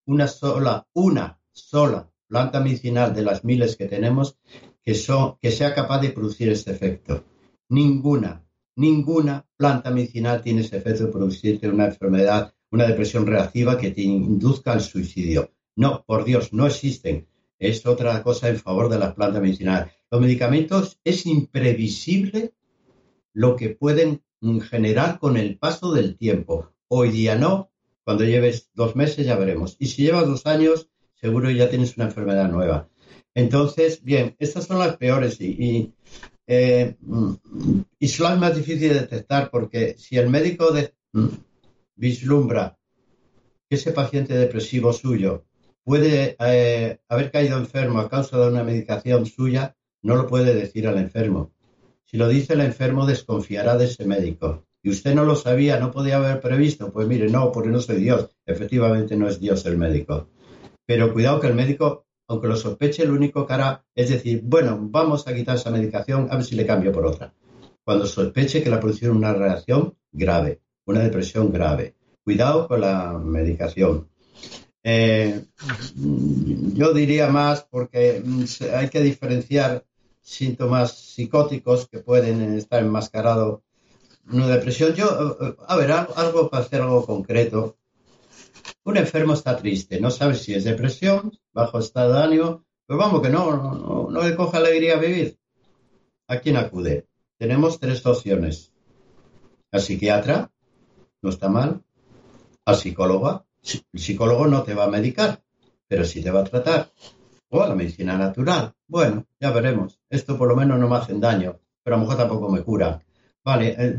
una 0.06 0.26
sola, 0.26 0.86
una 0.94 1.38
sola 1.52 2.10
planta 2.26 2.60
medicinal 2.60 3.14
de 3.14 3.22
las 3.22 3.44
miles 3.44 3.76
que 3.76 3.86
tenemos 3.86 4.38
que, 4.82 4.94
que 5.40 5.50
sea 5.50 5.74
capaz 5.74 6.00
de 6.00 6.10
producir 6.10 6.48
este 6.48 6.70
efecto. 6.70 7.24
Ninguna, 7.68 8.42
ninguna 8.80 9.46
planta 9.56 9.90
medicinal 9.90 10.40
tiene 10.40 10.62
ese 10.62 10.78
efecto 10.78 11.04
de 11.04 11.12
producirte 11.12 11.68
una 11.68 11.86
enfermedad, 11.86 12.54
una 12.70 12.86
depresión 12.86 13.26
reactiva 13.26 13.76
que 13.76 13.90
te 13.90 14.00
induzca 14.00 14.72
al 14.72 14.80
suicidio. 14.80 15.52
No, 15.76 16.02
por 16.06 16.24
Dios, 16.24 16.52
no 16.52 16.66
existen. 16.66 17.28
Es 17.58 17.84
otra 17.84 18.22
cosa 18.22 18.48
en 18.48 18.58
favor 18.58 18.88
de 18.88 18.98
las 18.98 19.14
plantas 19.14 19.42
medicinales. 19.42 19.92
Los 20.10 20.20
medicamentos 20.22 20.98
es 21.04 21.26
imprevisible 21.26 22.54
lo 23.34 23.54
que 23.54 23.68
pueden 23.68 24.22
generar 24.62 25.18
con 25.18 25.36
el 25.36 25.58
paso 25.58 25.92
del 25.92 26.16
tiempo. 26.16 26.72
Hoy 26.88 27.10
día 27.10 27.36
no, 27.36 27.70
cuando 28.02 28.24
lleves 28.24 28.70
dos 28.74 28.96
meses 28.96 29.26
ya 29.26 29.36
veremos. 29.36 29.76
Y 29.78 29.88
si 29.88 30.02
llevas 30.02 30.26
dos 30.26 30.46
años, 30.46 30.88
seguro 31.16 31.50
ya 31.50 31.68
tienes 31.68 31.96
una 31.96 32.06
enfermedad 32.06 32.50
nueva. 32.50 32.88
Entonces, 33.34 34.02
bien, 34.02 34.36
estas 34.38 34.64
son 34.64 34.78
las 34.78 34.96
peores 34.96 35.40
y, 35.40 35.92
eh, 36.52 36.96
y, 38.00 38.18
las 38.18 38.38
más 38.40 38.56
difíciles 38.56 38.94
de 38.94 39.00
detectar 39.02 39.50
porque 39.52 39.94
si 39.96 40.18
el 40.18 40.28
médico 40.28 40.74
mm, 41.12 41.26
vislumbra 41.94 42.76
que 43.68 43.76
ese 43.76 43.92
paciente 43.92 44.34
depresivo 44.34 44.92
suyo 44.92 45.44
puede 45.84 46.36
eh, 46.40 46.98
haber 47.08 47.30
caído 47.30 47.56
enfermo 47.56 48.00
a 48.00 48.10
causa 48.10 48.36
de 48.36 48.48
una 48.48 48.64
medicación 48.64 49.26
suya, 49.26 49.76
no 50.02 50.16
lo 50.16 50.26
puede 50.26 50.52
decir 50.52 50.88
al 50.88 50.98
enfermo. 50.98 51.52
Si 52.04 52.16
lo 52.16 52.26
dice 52.26 52.54
el 52.54 52.62
enfermo, 52.62 53.06
desconfiará 53.06 53.76
de 53.76 53.84
ese 53.84 54.04
médico. 54.04 54.66
Y 54.82 54.90
usted 54.90 55.14
no 55.14 55.24
lo 55.24 55.36
sabía, 55.36 55.78
no 55.78 55.92
podía 55.92 56.16
haber 56.16 56.40
previsto. 56.40 56.90
Pues 56.90 57.06
mire, 57.06 57.28
no, 57.28 57.52
porque 57.52 57.68
no 57.68 57.78
soy 57.80 58.00
Dios. 58.00 58.28
Efectivamente 58.44 59.16
no 59.16 59.28
es 59.28 59.38
Dios 59.38 59.64
el 59.66 59.78
médico. 59.78 60.30
Pero 60.84 61.12
cuidado 61.12 61.38
que 61.38 61.46
el 61.46 61.54
médico 61.54 62.06
aunque 62.30 62.46
lo 62.46 62.54
sospeche, 62.54 63.04
lo 63.04 63.14
único 63.14 63.44
que 63.44 63.52
hará 63.54 63.84
es 63.92 64.08
decir, 64.08 64.40
bueno, 64.44 64.78
vamos 64.80 65.26
a 65.26 65.34
quitar 65.34 65.56
esa 65.56 65.72
medicación, 65.72 66.28
a 66.30 66.36
ver 66.36 66.44
si 66.44 66.54
le 66.54 66.64
cambio 66.64 66.92
por 66.92 67.04
otra. 67.04 67.34
Cuando 67.82 68.06
sospeche 68.06 68.62
que 68.62 68.70
la 68.70 68.78
producción 68.78 69.16
una 69.16 69.32
reacción 69.32 69.96
grave, 70.12 70.60
una 70.84 71.00
depresión 71.00 71.52
grave. 71.52 71.96
Cuidado 72.22 72.68
con 72.68 72.82
la 72.82 73.18
medicación. 73.18 74.08
Eh, 74.84 75.44
yo 75.96 76.94
diría 76.94 77.28
más 77.30 77.66
porque 77.68 78.22
mm, 78.24 78.44
hay 78.76 78.88
que 78.88 79.00
diferenciar 79.00 79.84
síntomas 80.20 80.96
psicóticos 80.96 81.88
que 81.88 81.98
pueden 81.98 82.54
estar 82.54 82.80
enmascarados 82.80 83.62
una 84.30 84.46
depresión. 84.46 84.94
Yo, 84.94 85.36
eh, 85.40 85.56
a 85.66 85.76
ver, 85.76 85.90
algo 85.90 86.48
para 86.48 86.62
hacer 86.62 86.80
algo 86.80 87.04
concreto. 87.04 87.76
Un 88.84 88.96
enfermo 88.96 89.34
está 89.34 89.56
triste, 89.56 90.00
no 90.00 90.10
sabe 90.10 90.34
si 90.34 90.54
es 90.54 90.64
depresión, 90.64 91.32
bajo 91.52 91.78
estado 91.78 92.14
de 92.14 92.22
ánimo, 92.22 92.64
Pues 92.86 92.98
vamos, 92.98 93.22
que 93.22 93.28
no, 93.28 94.08
no, 94.10 94.22
le 94.22 94.34
coja 94.34 94.58
alegría 94.58 94.96
vivir. 94.96 95.38
¿A 96.26 96.38
quién 96.38 96.56
acude? 96.56 97.06
Tenemos 97.38 97.78
tres 97.78 98.04
opciones. 98.04 98.72
Al 99.70 99.80
psiquiatra, 99.80 100.50
no 101.22 101.30
está 101.30 101.48
mal. 101.48 101.82
Al 102.64 102.76
psicólogo, 102.76 103.46
el 103.92 104.00
psicólogo 104.00 104.46
no 104.46 104.62
te 104.62 104.74
va 104.74 104.84
a 104.84 104.90
medicar, 104.90 105.40
pero 105.86 106.04
sí 106.04 106.22
te 106.22 106.30
va 106.30 106.40
a 106.40 106.44
tratar. 106.44 106.90
O 107.48 107.62
a 107.62 107.68
la 107.68 107.74
medicina 107.74 108.18
natural. 108.18 108.72
Bueno, 108.88 109.26
ya 109.38 109.50
veremos. 109.50 110.00
Esto 110.08 110.36
por 110.36 110.48
lo 110.48 110.56
menos 110.56 110.78
no 110.78 110.88
me 110.88 110.96
hacen 110.96 111.20
daño, 111.20 111.60
pero 111.82 111.94
a 111.94 111.98
lo 111.98 112.04
mejor 112.04 112.18
tampoco 112.18 112.48
me 112.48 112.62
cura. 112.62 113.00
Vale, 113.44 113.96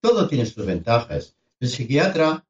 todo 0.00 0.26
tiene 0.26 0.46
sus 0.46 0.66
ventajas. 0.66 1.36
El 1.60 1.68
psiquiatra 1.68 2.44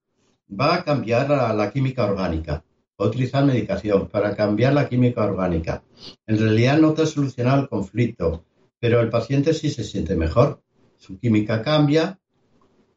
va 0.59 0.75
a 0.75 0.85
cambiar 0.85 1.29
la 1.31 1.71
química 1.73 2.05
orgánica 2.05 2.65
utilizar 3.07 3.45
medicación 3.45 4.09
para 4.09 4.37
cambiar 4.37 4.73
la 4.73 4.89
química 4.89 5.25
orgánica. 5.25 5.83
En 6.27 6.39
realidad 6.39 6.79
no 6.79 6.93
te 6.93 7.03
ha 7.03 7.07
solucionado 7.07 7.63
el 7.63 7.69
conflicto, 7.69 8.45
pero 8.79 9.01
el 9.01 9.09
paciente 9.09 9.55
sí 9.55 9.71
se 9.71 9.85
siente 9.85 10.17
mejor. 10.17 10.63
Su 10.97 11.19
química 11.19 11.63
cambia, 11.63 12.19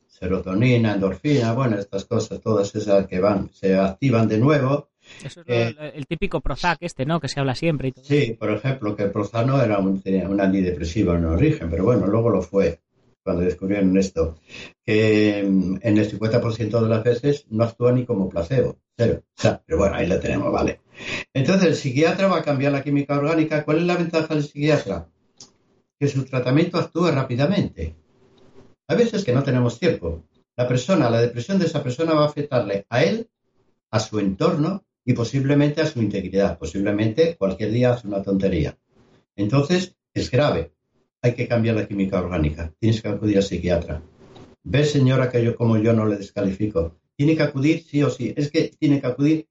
serotonina, 0.08 0.94
endorfina, 0.94 1.54
bueno, 1.54 1.78
estas 1.78 2.06
cosas, 2.06 2.42
todas 2.42 2.74
esas 2.76 3.08
que 3.08 3.20
van, 3.20 3.50
se 3.54 3.76
activan 3.76 4.28
de 4.28 4.38
nuevo. 4.38 4.90
Eso 5.24 5.42
es 5.42 5.48
eh, 5.48 5.92
el, 5.96 6.08
típico 6.08 6.40
Prozac 6.40 6.78
este, 6.82 7.06
¿no? 7.06 7.20
Que 7.20 7.28
se 7.28 7.40
habla 7.40 7.56
siempre. 7.56 7.94
Sí, 8.02 8.38
por 8.40 8.52
ejemplo, 8.52 8.96
que 8.96 9.04
el 9.04 9.12
Prozac 9.12 9.46
no 9.46 9.62
era 9.62 9.80
un, 9.80 10.02
un 10.06 10.42
antidepresivo 10.42 11.14
en 11.14 11.26
origen, 11.26 11.70
pero 11.70 11.84
bueno, 11.84 12.08
luego 12.08 12.30
lo 12.30 12.42
fue 12.42 12.80
cuando 13.24 13.44
descubrieron 13.44 13.98
esto, 13.98 14.38
que 14.86 15.44
mm, 15.48 15.78
en 15.82 15.98
el 15.98 16.12
50% 16.12 16.82
de 16.82 16.90
las 16.90 17.04
veces 17.04 17.46
no 17.50 17.64
actúa 17.64 17.92
ni 17.94 18.06
como 18.06 18.30
placebo, 18.30 18.78
cero. 18.96 19.24
pero 19.66 19.78
bueno, 19.78 19.96
ahí 19.96 20.08
lo 20.08 20.20
tenemos, 20.20 20.52
vale. 20.52 20.82
Entonces, 21.34 21.68
el 21.68 21.76
psiquiatra 21.76 22.28
va 22.28 22.40
a 22.40 22.44
cambiar 22.44 22.72
la 22.72 22.84
química 22.84 23.18
orgánica. 23.18 23.64
¿Cuál 23.64 23.78
es 23.78 23.84
la 23.84 23.98
ventaja 23.98 24.34
del 24.34 24.44
psiquiatra? 24.44 25.10
Que 26.00 26.08
su 26.08 26.26
tratamiento 26.26 26.78
actúe 26.78 27.10
rápidamente. 27.12 27.96
Hay 28.88 28.98
veces 28.98 29.24
que 29.24 29.34
no 29.34 29.44
tenemos 29.44 29.80
tiempo. 29.80 30.24
La 30.56 30.68
persona, 30.68 31.10
la 31.10 31.22
depresión 31.22 31.58
de 31.58 31.66
esa 31.66 31.82
persona 31.82 32.14
va 32.14 32.26
a 32.26 32.28
afectarle 32.28 32.86
a 32.90 33.04
él, 33.04 33.30
a 33.90 34.00
su 34.00 34.20
entorno 34.20 34.84
y 35.06 35.14
posiblemente 35.14 35.82
a 35.82 35.86
su 35.86 36.02
integridad. 36.02 36.60
Posiblemente 36.60 37.36
cualquier 37.38 37.72
día 37.72 37.94
hace 37.94 38.08
una 38.08 38.22
tontería. 38.22 38.78
Entonces, 39.36 39.96
es 40.14 40.30
grave 40.30 40.74
hay 41.24 41.34
que 41.36 41.48
cambiar 41.48 41.76
la 41.78 41.88
química 41.88 42.20
orgánica. 42.20 42.74
Tienes 42.80 43.02
que 43.02 43.08
acudir 43.08 43.38
al 43.38 43.44
psiquiatra. 43.44 44.04
Ve, 44.64 44.84
señora, 44.84 45.32
que 45.32 45.44
yo 45.44 45.56
como 45.56 45.78
yo 45.78 45.94
no 45.94 46.06
le 46.06 46.18
descalifico. 46.18 46.98
Tiene 47.16 47.38
que 47.38 47.44
acudir 47.44 47.82
sí 47.82 48.04
o 48.04 48.10
sí. 48.10 48.34
Es 48.36 48.52
que 48.52 48.72
tiene 48.78 49.00
que 49.00 49.08
acudir. 49.08 49.48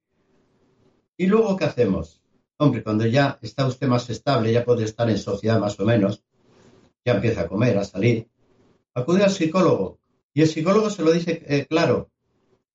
¿Y 1.17 1.27
luego 1.27 1.57
qué 1.57 1.65
hacemos? 1.65 2.21
Hombre, 2.59 2.83
cuando 2.83 3.07
ya 3.07 3.39
está 3.41 3.67
usted 3.67 3.89
más 3.89 4.11
estable, 4.11 4.53
ya 4.53 4.65
puede 4.65 4.85
estar 4.85 5.09
en 5.09 5.17
sociedad 5.17 5.59
más 5.59 5.81
o 5.81 5.87
menos, 5.87 6.23
ya 7.05 7.15
empieza 7.15 7.43
a 7.43 7.49
comer, 7.49 7.79
a 7.79 7.85
salir. 7.85 8.29
Acude 8.95 9.25
al 9.25 9.31
psicólogo. 9.31 9.99
Y 10.35 10.43
el 10.43 10.49
psicólogo 10.49 10.91
se 10.91 11.03
lo 11.03 11.11
dice 11.11 11.43
eh, 11.47 11.67
claro. 11.67 12.11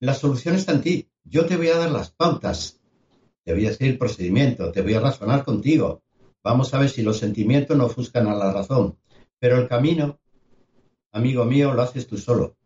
La 0.00 0.14
solución 0.14 0.56
está 0.56 0.72
en 0.72 0.80
ti. 0.80 1.08
Yo 1.22 1.46
te 1.46 1.56
voy 1.56 1.68
a 1.68 1.78
dar 1.78 1.90
las 1.92 2.10
pautas. 2.10 2.80
Te 3.44 3.52
voy 3.52 3.64
a 3.66 3.70
decir 3.70 3.90
el 3.90 3.98
procedimiento. 3.98 4.72
Te 4.72 4.82
voy 4.82 4.94
a 4.94 5.00
razonar 5.00 5.44
contigo. 5.44 6.02
Vamos 6.48 6.72
a 6.72 6.78
ver 6.78 6.88
si 6.88 7.02
los 7.02 7.18
sentimientos 7.18 7.76
no 7.76 7.84
ofuscan 7.84 8.26
a 8.26 8.34
la 8.34 8.50
razón. 8.50 8.96
Pero 9.38 9.58
el 9.58 9.68
camino, 9.68 10.18
amigo 11.12 11.44
mío, 11.44 11.74
lo 11.74 11.82
haces 11.82 12.06
tú 12.06 12.16
solo. 12.16 12.56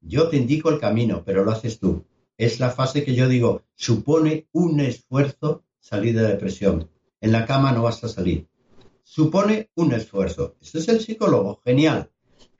Yo 0.00 0.28
te 0.28 0.36
indico 0.36 0.70
el 0.70 0.78
camino, 0.78 1.24
pero 1.26 1.42
lo 1.42 1.50
haces 1.50 1.80
tú. 1.80 2.04
Es 2.36 2.60
la 2.60 2.70
fase 2.70 3.02
que 3.02 3.16
yo 3.16 3.26
digo, 3.26 3.64
supone 3.74 4.46
un 4.52 4.78
esfuerzo 4.78 5.64
salir 5.80 6.14
de 6.14 6.28
depresión. 6.28 6.90
En 7.20 7.32
la 7.32 7.44
cama 7.44 7.72
no 7.72 7.82
vas 7.82 8.04
a 8.04 8.08
salir. 8.08 8.46
Supone 9.02 9.68
un 9.74 9.94
esfuerzo. 9.94 10.54
Este 10.60 10.78
es 10.78 10.88
el 10.88 11.00
psicólogo, 11.00 11.60
genial. 11.64 12.12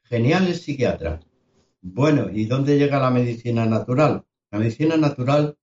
Genial 0.02 0.48
el 0.48 0.56
psiquiatra. 0.56 1.20
Bueno, 1.82 2.30
¿y 2.32 2.46
dónde 2.46 2.76
llega 2.76 2.98
la 2.98 3.10
medicina 3.10 3.64
natural? 3.64 4.24
La 4.50 4.58
medicina 4.58 4.96
natural 4.96 5.56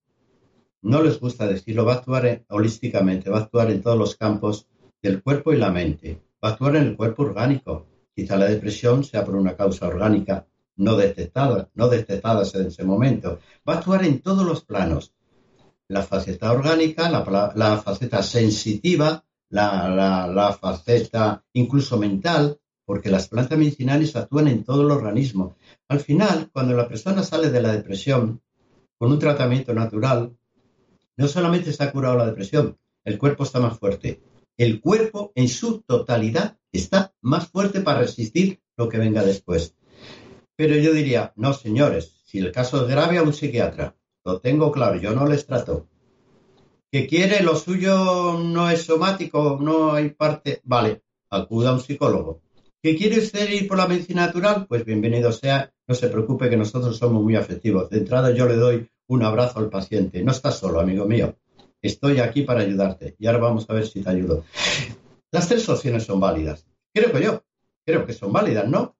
no 0.81 1.03
les 1.03 1.19
gusta 1.19 1.47
decirlo, 1.47 1.83
va 1.83 1.95
a 1.95 1.97
actuar 1.97 2.45
holísticamente, 2.47 3.29
va 3.29 3.39
a 3.39 3.41
actuar 3.41 3.71
en 3.71 3.81
todos 3.81 3.97
los 3.97 4.15
campos 4.15 4.69
del 5.05 5.21
cuerpo 5.21 5.53
y 5.53 5.57
la 5.57 5.71
mente. 5.71 6.19
Va 6.43 6.49
a 6.49 6.51
actuar 6.53 6.75
en 6.77 6.87
el 6.87 6.97
cuerpo 6.97 7.23
orgánico. 7.23 7.85
Quizá 8.15 8.37
la 8.37 8.47
depresión 8.47 9.03
sea 9.03 9.23
por 9.23 9.35
una 9.35 9.55
causa 9.55 9.87
orgánica 9.87 10.47
no 10.77 10.97
detectada, 10.97 11.69
no 11.75 11.87
detectada 11.87 12.43
en 12.53 12.67
ese 12.67 12.83
momento. 12.83 13.39
Va 13.67 13.75
a 13.75 13.77
actuar 13.77 14.03
en 14.03 14.19
todos 14.21 14.45
los 14.45 14.65
planos. 14.65 15.13
La 15.87 16.01
faceta 16.01 16.51
orgánica, 16.51 17.09
la, 17.09 17.77
faceta 17.77 18.23
sensitiva, 18.23 19.23
la, 19.49 20.27
la, 20.27 20.53
faceta 20.53 21.43
incluso 21.53 21.97
mental, 21.97 22.59
porque 22.83 23.11
las 23.11 23.27
plantas 23.27 23.59
medicinales 23.59 24.15
actúan 24.15 24.47
en 24.47 24.63
todo 24.63 24.81
el 24.81 24.91
organismo. 24.91 25.55
Al 25.87 25.99
final, 25.99 26.49
cuando 26.51 26.75
la 26.75 26.87
persona 26.87 27.21
sale 27.21 27.51
de 27.51 27.61
la 27.61 27.73
depresión 27.73 28.41
con 28.97 29.11
un 29.11 29.19
tratamiento 29.19 29.73
natural, 29.73 30.35
no 31.15 31.27
solamente 31.27 31.71
se 31.71 31.83
ha 31.83 31.91
curado 31.91 32.17
la 32.17 32.25
depresión, 32.25 32.77
el 33.03 33.19
cuerpo 33.19 33.43
está 33.43 33.59
más 33.59 33.77
fuerte, 33.77 34.19
el 34.57 34.79
cuerpo 34.79 35.31
en 35.35 35.47
su 35.47 35.81
totalidad 35.81 36.57
está 36.71 37.13
más 37.21 37.47
fuerte 37.47 37.81
para 37.81 37.99
resistir 37.99 38.61
lo 38.77 38.89
que 38.89 38.97
venga 38.97 39.23
después. 39.23 39.75
Pero 40.55 40.75
yo 40.75 40.93
diría, 40.93 41.33
no, 41.35 41.53
señores, 41.53 42.21
si 42.25 42.39
el 42.39 42.51
caso 42.51 42.81
es 42.81 42.87
grave 42.87 43.17
a 43.17 43.23
un 43.23 43.33
psiquiatra, 43.33 43.95
lo 44.23 44.39
tengo 44.39 44.71
claro, 44.71 44.99
yo 44.99 45.13
no 45.13 45.27
les 45.27 45.45
trato. 45.45 45.87
Que 46.91 47.07
quiere 47.07 47.43
lo 47.43 47.55
suyo 47.55 48.39
no 48.39 48.69
es 48.69 48.83
somático, 48.83 49.59
no 49.61 49.93
hay 49.93 50.09
parte, 50.11 50.61
vale, 50.63 51.03
acuda 51.29 51.69
a 51.69 51.73
un 51.73 51.81
psicólogo. 51.81 52.41
¿Que 52.81 52.95
quiere 52.95 53.19
usted 53.19 53.49
ir 53.49 53.67
por 53.67 53.77
la 53.77 53.87
medicina 53.87 54.27
natural? 54.27 54.67
Pues 54.67 54.85
bienvenido 54.85 55.31
sea, 55.31 55.73
no 55.87 55.95
se 55.95 56.07
preocupe 56.07 56.49
que 56.49 56.57
nosotros 56.57 56.97
somos 56.97 57.23
muy 57.23 57.35
afectivos. 57.35 57.89
De 57.89 57.97
entrada 57.97 58.31
yo 58.31 58.47
le 58.47 58.55
doy 58.55 58.89
un 59.07 59.23
abrazo 59.23 59.59
al 59.59 59.69
paciente. 59.69 60.23
No 60.23 60.31
estás 60.31 60.59
solo, 60.59 60.79
amigo 60.79 61.05
mío. 61.05 61.35
Estoy 61.85 62.19
aquí 62.19 62.41
para 62.41 62.61
ayudarte 62.61 63.15
y 63.19 63.27
ahora 63.27 63.37
vamos 63.37 63.69
a 63.69 63.73
ver 63.73 63.85
si 63.85 64.01
te 64.01 64.09
ayudo. 64.09 64.43
Las 65.31 65.47
tres 65.47 65.69
opciones 65.69 66.03
son 66.03 66.19
válidas. 66.19 66.65
Creo 66.91 67.11
que 67.11 67.23
yo. 67.23 67.43
Creo 67.85 68.07
que 68.07 68.13
son 68.13 68.33
válidas, 68.33 68.67
¿no? 68.67 68.95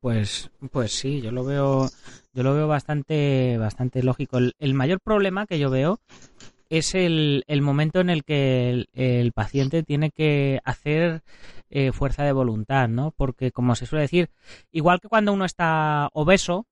Pues, 0.00 0.50
pues 0.72 0.90
sí, 0.92 1.20
yo 1.20 1.30
lo 1.30 1.44
veo, 1.44 1.88
yo 2.32 2.42
lo 2.42 2.54
veo 2.54 2.66
bastante, 2.66 3.56
bastante 3.56 4.02
lógico. 4.02 4.38
El, 4.38 4.74
mayor 4.74 4.98
problema 5.00 5.46
que 5.46 5.60
yo 5.60 5.70
veo 5.70 6.00
es 6.70 6.96
el, 6.96 7.44
momento 7.62 8.00
en 8.00 8.10
el 8.10 8.24
que 8.24 8.86
el, 8.92 9.32
paciente 9.32 9.84
tiene 9.84 10.10
que 10.10 10.60
hacer 10.64 11.22
eh, 11.68 11.92
fuerza 11.92 12.24
de 12.24 12.32
voluntad, 12.32 12.88
¿no? 12.88 13.12
Porque 13.16 13.52
como 13.52 13.76
se 13.76 13.86
suele 13.86 14.02
decir, 14.02 14.30
igual 14.72 15.00
que 15.00 15.08
cuando 15.08 15.32
uno 15.32 15.44
está 15.44 16.08
obeso, 16.14 16.66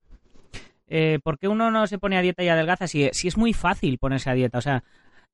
eh, 0.89 1.19
¿por 1.23 1.39
qué 1.39 1.49
uno 1.49 1.71
no 1.71 1.87
se 1.87 1.99
pone 1.99 2.17
a 2.17 2.23
dieta 2.23 2.43
y 2.43 2.49
adelgaza 2.49 2.87
si, 2.87 3.05
es 3.05 3.37
muy 3.37 3.53
fácil 3.53 3.99
ponerse 3.99 4.31
a 4.31 4.35
dieta? 4.35 4.59
O 4.59 4.63
sea, 4.63 4.83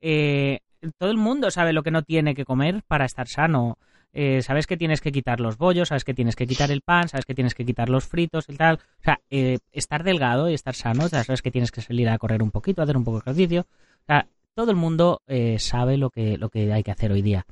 eh, 0.01 0.61
todo 0.99 1.11
el 1.11 1.17
mundo 1.17 1.51
sabe 1.51 1.73
lo 1.73 1.83
que 1.83 1.91
no 1.91 2.03
tiene 2.03 2.35
que 2.35 2.45
comer 2.45 2.83
para 2.87 3.05
estar 3.05 3.29
sano. 3.29 3.79
Eh, 4.13 4.43
sabes 4.43 4.67
que 4.67 4.77
tienes 4.77 5.01
que 5.01 5.11
quitar 5.11 5.41
los 5.41 5.57
bollos, 5.57 5.89
sabes 5.89 6.05
que 6.05 6.15
tienes 6.15 6.37
que 6.37 6.47
quitar 6.47 6.71
el 6.71 6.83
pan, 6.83 7.09
sabes 7.09 7.25
que 7.25 7.35
tienes 7.35 7.55
que 7.55 7.65
quitar 7.65 7.89
los 7.89 8.05
fritos 8.05 8.49
y 8.49 8.57
tal. 8.57 8.77
O 9.01 9.03
sea, 9.03 9.21
eh, 9.31 9.59
estar 9.73 10.05
delgado 10.05 10.51
y 10.51 10.55
estar 10.55 10.75
sano, 10.75 11.09
sabes 11.09 11.43
que 11.43 11.51
tienes 11.51 11.73
que 11.73 11.81
salir 11.81 12.09
a 12.09 12.19
correr 12.19 12.43
un 12.43 12.51
poquito, 12.51 12.83
hacer 12.83 12.97
un 12.97 13.05
poco 13.05 13.19
de 13.19 13.23
ejercicio. 13.23 13.63
O 13.63 14.07
sea, 14.07 14.27
todo 14.55 14.71
el 14.71 14.77
mundo 14.77 15.23
sabe 15.59 15.97
lo 15.97 16.11
que, 16.11 16.39
lo 16.39 16.49
que 16.49 16.73
hay 16.73 16.83
que 16.83 16.93
hacer 16.93 17.11
hoy 17.11 17.23
día. 17.23 17.47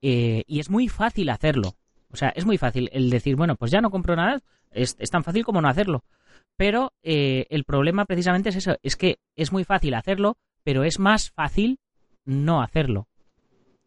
y 0.00 0.58
es 0.58 0.70
muy 0.70 0.88
fácil 0.88 1.28
hacerlo. 1.28 1.74
O 2.10 2.16
sea, 2.16 2.30
es 2.30 2.46
muy 2.46 2.58
fácil 2.58 2.88
el 2.92 3.10
decir, 3.10 3.36
bueno, 3.36 3.54
pues 3.54 3.70
ya 3.70 3.80
no 3.80 3.90
compro 3.90 4.16
nada. 4.16 4.40
es 4.72 4.96
tan 5.10 5.22
fácil 5.22 5.44
como 5.44 5.60
no 5.60 5.68
hacerlo. 5.68 6.02
Pero 6.58 6.92
eh, 7.04 7.46
el 7.50 7.64
problema 7.64 8.04
precisamente 8.04 8.48
es 8.48 8.56
eso, 8.56 8.76
es 8.82 8.96
que 8.96 9.20
es 9.36 9.52
muy 9.52 9.62
fácil 9.62 9.94
hacerlo, 9.94 10.36
pero 10.64 10.82
es 10.82 10.98
más 10.98 11.30
fácil 11.30 11.78
no 12.24 12.60
hacerlo. 12.60 13.06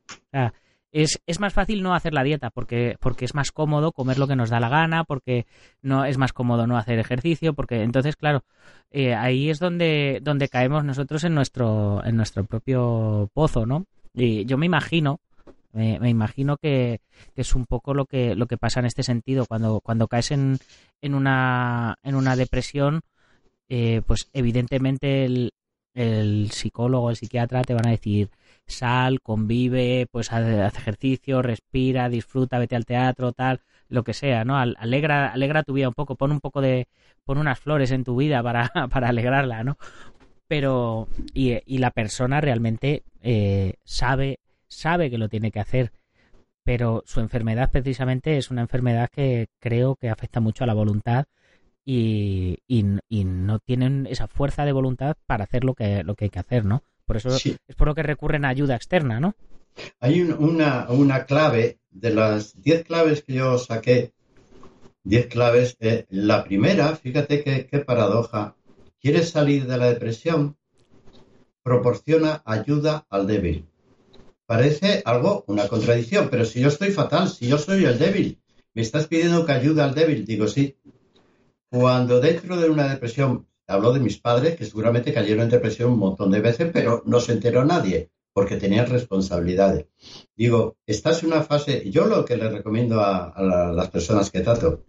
O 0.10 0.30
sea, 0.32 0.54
es, 0.94 1.22
es, 1.28 1.42
más 1.42 1.54
fácil 1.54 1.84
no 1.84 1.94
hacer 1.94 2.14
la 2.14 2.24
dieta 2.24 2.50
porque, 2.50 2.96
porque 3.02 3.26
es 3.26 3.36
más 3.36 3.52
cómodo 3.52 3.92
comer 3.92 4.18
lo 4.18 4.26
que 4.26 4.38
nos 4.38 4.50
da 4.50 4.62
la 4.62 4.70
gana, 4.70 5.04
porque 5.04 5.46
no 5.82 6.06
es 6.06 6.18
más 6.18 6.32
cómodo 6.32 6.66
no 6.66 6.78
hacer 6.78 6.98
ejercicio, 6.98 7.54
porque 7.54 7.84
entonces, 7.84 8.16
claro, 8.16 8.46
eh, 8.90 9.16
ahí 9.16 9.50
es 9.50 9.60
donde, 9.60 10.20
donde 10.24 10.48
caemos 10.48 10.86
nosotros 10.86 11.26
en 11.26 11.36
nuestro, 11.36 12.02
en 12.06 12.16
nuestro 12.16 12.46
propio 12.46 13.30
pozo, 13.34 13.66
¿no? 13.66 13.86
Y 14.14 14.46
yo 14.46 14.58
me 14.58 14.66
imagino 14.66 15.20
me, 15.74 16.10
imagino 16.10 16.58
que, 16.58 17.02
es 17.36 17.56
un 17.56 17.66
poco 17.66 17.94
lo 17.94 18.06
que, 18.06 18.36
lo 18.36 18.48
que 18.48 18.58
pasa 18.58 18.80
en 18.80 18.86
este 18.86 19.04
sentido. 19.04 19.46
Cuando, 19.46 19.82
cuando 19.82 20.08
caes 20.08 20.32
en, 20.32 20.58
en, 21.02 21.16
una, 21.16 21.96
en 22.04 22.16
una 22.16 22.36
depresión, 22.36 23.02
eh, 23.70 24.02
pues 24.06 24.30
evidentemente 24.34 25.26
el, 25.26 25.52
el 25.94 26.52
psicólogo, 26.52 27.10
el 27.10 27.16
psiquiatra 27.16 27.62
te 27.64 27.74
van 27.74 27.88
a 27.88 27.92
decir 27.92 28.30
sal, 28.66 29.22
convive, 29.22 30.08
pues 30.12 30.32
haz, 30.32 30.76
ejercicio, 30.78 31.42
respira, 31.42 32.10
disfruta, 32.10 32.60
vete 32.60 32.76
al 32.76 32.86
teatro, 32.86 33.34
tal, 33.34 33.62
lo 33.90 34.04
que 34.04 34.14
sea, 34.14 34.46
¿no? 34.46 34.58
Alegra, 34.58 35.32
alegra 35.34 35.64
tu 35.64 35.74
vida 35.74 35.90
un 35.90 35.94
poco, 35.94 36.16
pon 36.16 36.32
un 36.32 36.40
poco 36.40 36.62
de, 36.62 36.88
pon 37.26 37.38
unas 37.38 37.60
flores 37.60 37.92
en 37.92 38.04
tu 38.04 38.16
vida 38.16 38.42
para, 38.42 38.72
para 38.92 39.10
alegrarla, 39.10 39.64
¿no? 39.64 39.78
pero 40.52 41.08
y, 41.34 41.60
y 41.66 41.78
la 41.78 41.92
persona 41.92 42.42
realmente 42.42 43.04
eh, 43.22 43.76
sabe 43.86 44.41
sabe 44.72 45.10
que 45.10 45.18
lo 45.18 45.30
tiene 45.30 45.52
que 45.52 45.60
hacer 45.60 45.92
pero 46.64 47.04
su 47.06 47.20
enfermedad 47.20 47.72
precisamente 47.72 48.38
es 48.38 48.52
una 48.52 48.62
enfermedad 48.62 49.10
que 49.12 49.48
creo 49.60 49.96
que 49.96 50.10
afecta 50.10 50.40
mucho 50.40 50.64
a 50.64 50.68
la 50.68 50.74
voluntad 50.74 51.26
y, 51.84 52.60
y, 52.68 53.24
no 53.24 53.60
tienen 53.60 54.08
esa 54.10 54.28
fuerza 54.28 54.66
de 54.66 54.72
voluntad 54.72 55.18
para 55.26 55.46
hacer 55.46 55.64
lo 55.64 55.74
que, 55.74 56.04
lo 56.04 56.16
que 56.16 56.26
hay 56.26 56.30
que 56.30 56.40
hacer, 56.40 56.64
¿no? 56.64 56.84
Por 57.06 57.18
eso 57.18 57.30
es 57.36 57.76
por 57.76 57.88
lo 57.88 57.96
que 57.96 58.04
recurren 58.04 58.46
a 58.46 58.50
ayuda 58.50 58.76
externa, 58.76 59.20
¿no? 59.20 59.34
Hay 60.00 60.22
una, 60.22 60.88
una 60.90 61.26
clave 61.26 61.80
de 61.90 62.14
las 62.14 62.62
10 62.62 62.84
claves 62.84 63.24
que 63.24 63.34
yo 63.34 63.58
saqué, 63.58 64.14
10 65.04 65.28
claves. 65.28 65.76
Eh, 65.80 66.06
la 66.10 66.44
primera, 66.44 66.96
fíjate 66.96 67.44
qué, 67.44 67.66
qué 67.66 67.80
paradoja, 67.80 68.56
quieres 69.02 69.32
salir 69.32 69.66
de 69.66 69.78
la 69.78 69.88
depresión, 69.88 70.58
proporciona 71.64 72.44
ayuda 72.46 73.08
al 73.10 73.26
débil. 73.26 73.71
Parece 74.52 75.02
algo, 75.06 75.46
una 75.48 75.70
contradicción, 75.70 76.28
pero 76.30 76.44
si 76.44 76.60
yo 76.60 76.68
estoy 76.68 76.92
fatal, 76.92 77.30
si 77.30 77.48
yo 77.48 77.58
soy 77.58 77.86
el 77.86 77.98
débil, 77.98 78.38
me 78.74 78.82
estás 78.82 79.08
pidiendo 79.08 79.46
que 79.46 79.54
ayude 79.54 79.82
al 79.82 79.96
débil, 79.96 80.26
digo 80.26 80.46
sí. 80.46 80.76
Cuando 81.70 82.20
dentro 82.20 82.58
de 82.58 82.70
una 82.70 82.90
depresión, 82.90 83.48
hablo 83.66 83.94
de 83.94 84.02
mis 84.02 84.18
padres, 84.18 84.58
que 84.58 84.66
seguramente 84.66 85.14
cayeron 85.14 85.44
en 85.46 85.52
depresión 85.52 85.94
un 85.94 86.00
montón 86.00 86.32
de 86.32 86.42
veces, 86.42 86.70
pero 86.74 87.02
no 87.06 87.22
se 87.22 87.32
enteró 87.32 87.64
nadie, 87.64 88.10
porque 88.34 88.58
tenían 88.58 88.88
responsabilidades. 88.88 89.86
Digo, 90.36 90.76
estás 90.86 91.24
en 91.24 91.32
una 91.32 91.44
fase, 91.44 91.90
yo 91.90 92.06
lo 92.08 92.26
que 92.26 92.36
le 92.36 92.50
recomiendo 92.50 93.00
a, 93.00 93.72
las 93.74 93.90
personas 93.90 94.32
que 94.32 94.42
trato, 94.42 94.84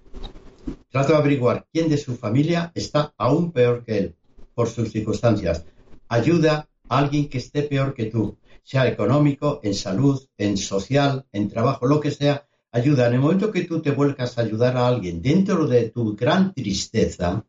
trato 0.91 1.13
de 1.13 1.19
averiguar 1.19 1.69
quién 1.73 1.89
de 1.89 1.99
su 1.99 2.17
familia 2.17 2.73
está 2.75 3.15
aún 3.17 3.53
peor 3.53 3.85
que 3.85 3.97
él, 3.97 4.17
por 4.57 4.69
sus 4.69 4.91
circunstancias. 4.91 5.65
Ayuda 6.09 6.69
a 6.89 6.99
alguien 6.99 7.29
que 7.29 7.39
esté 7.39 7.63
peor 7.63 7.95
que 7.95 8.07
tú 8.07 8.37
sea 8.63 8.87
económico, 8.87 9.61
en 9.63 9.75
salud, 9.75 10.23
en 10.39 10.57
social, 10.57 11.27
en 11.33 11.49
trabajo, 11.49 11.87
lo 11.87 12.01
que 12.01 12.11
sea, 12.11 12.47
ayuda. 12.71 13.09
En 13.09 13.15
el 13.15 13.21
momento 13.21 13.53
que 13.53 13.65
tú 13.65 13.81
te 13.81 13.91
vuelcas 13.91 14.39
a 14.39 14.43
ayudar 14.43 14.77
a 14.77 14.87
alguien 14.87 15.21
dentro 15.21 15.67
de 15.67 15.91
tu 15.91 16.17
gran 16.17 16.55
tristeza, 16.55 17.45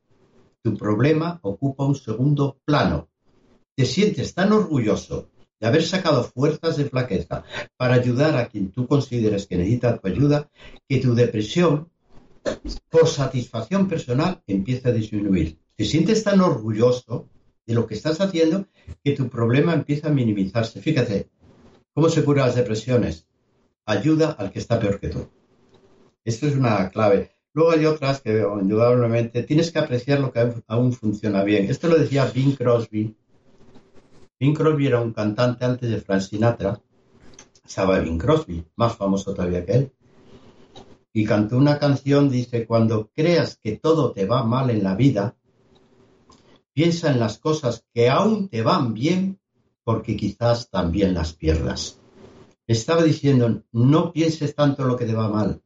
tu 0.61 0.77
problema 0.77 1.39
ocupa 1.43 1.85
un 1.85 1.95
segundo 1.95 2.59
plano. 2.65 3.09
Te 3.75 3.85
sientes 3.85 4.33
tan 4.33 4.51
orgulloso 4.51 5.29
de 5.59 5.67
haber 5.67 5.83
sacado 5.83 6.23
fuerzas 6.23 6.77
de 6.77 6.85
flaqueza 6.85 7.43
para 7.77 7.95
ayudar 7.95 8.35
a 8.35 8.47
quien 8.47 8.71
tú 8.71 8.87
consideres 8.87 9.47
que 9.47 9.57
necesita 9.57 9.97
tu 9.97 10.07
ayuda, 10.07 10.49
que 10.87 10.99
tu 10.99 11.15
depresión, 11.15 11.89
por 12.89 13.07
satisfacción 13.07 13.87
personal, 13.87 14.43
empieza 14.45 14.89
a 14.89 14.91
disminuir. 14.91 15.57
Te 15.75 15.85
sientes 15.85 16.23
tan 16.23 16.41
orgulloso 16.41 17.29
de 17.65 17.73
lo 17.73 17.87
que 17.87 17.95
estás 17.95 18.19
haciendo 18.21 18.67
que 19.03 19.13
tu 19.13 19.29
problema 19.29 19.73
empieza 19.73 20.07
a 20.07 20.13
minimizarse. 20.13 20.81
Fíjate, 20.81 21.29
¿cómo 21.93 22.09
se 22.09 22.23
curan 22.23 22.47
las 22.47 22.55
depresiones? 22.55 23.27
Ayuda 23.85 24.31
al 24.31 24.51
que 24.51 24.59
está 24.59 24.79
peor 24.79 24.99
que 24.99 25.09
tú. 25.09 25.27
Esto 26.25 26.47
es 26.47 26.55
una 26.55 26.89
clave. 26.89 27.35
Luego 27.53 27.71
hay 27.71 27.85
otras 27.85 28.21
que, 28.21 28.43
indudablemente, 28.61 29.43
tienes 29.43 29.71
que 29.71 29.79
apreciar 29.79 30.19
lo 30.19 30.31
que 30.31 30.53
aún 30.67 30.93
funciona 30.93 31.43
bien. 31.43 31.69
Esto 31.69 31.87
lo 31.87 31.97
decía 31.97 32.25
Bing 32.25 32.55
Crosby. 32.55 33.15
Bing 34.39 34.55
Crosby 34.55 34.87
era 34.87 35.01
un 35.01 35.13
cantante 35.13 35.63
antes 35.63 35.89
de 35.89 36.01
Frank 36.01 36.21
Sinatra. 36.21 36.81
Estaba 37.63 37.99
Bing 37.99 38.17
Crosby, 38.17 38.65
más 38.75 38.95
famoso 38.95 39.33
todavía 39.33 39.65
que 39.65 39.73
él. 39.73 39.91
Y 41.13 41.25
cantó 41.25 41.57
una 41.57 41.77
canción, 41.77 42.29
dice, 42.29 42.65
cuando 42.65 43.11
creas 43.13 43.57
que 43.57 43.77
todo 43.77 44.13
te 44.13 44.25
va 44.25 44.43
mal 44.43 44.71
en 44.71 44.81
la 44.81 44.95
vida, 44.95 45.35
Piensa 46.73 47.11
en 47.11 47.19
las 47.19 47.37
cosas 47.37 47.85
que 47.93 48.09
aún 48.09 48.49
te 48.49 48.63
van 48.63 48.93
bien 48.93 49.39
porque 49.83 50.15
quizás 50.15 50.69
también 50.69 51.13
las 51.13 51.33
pierdas. 51.33 51.99
Estaba 52.65 53.03
diciendo, 53.03 53.63
no 53.71 54.11
pienses 54.11 54.55
tanto 54.55 54.81
en 54.81 54.87
lo 54.87 54.95
que 54.95 55.05
te 55.05 55.13
va 55.13 55.29
mal. 55.29 55.61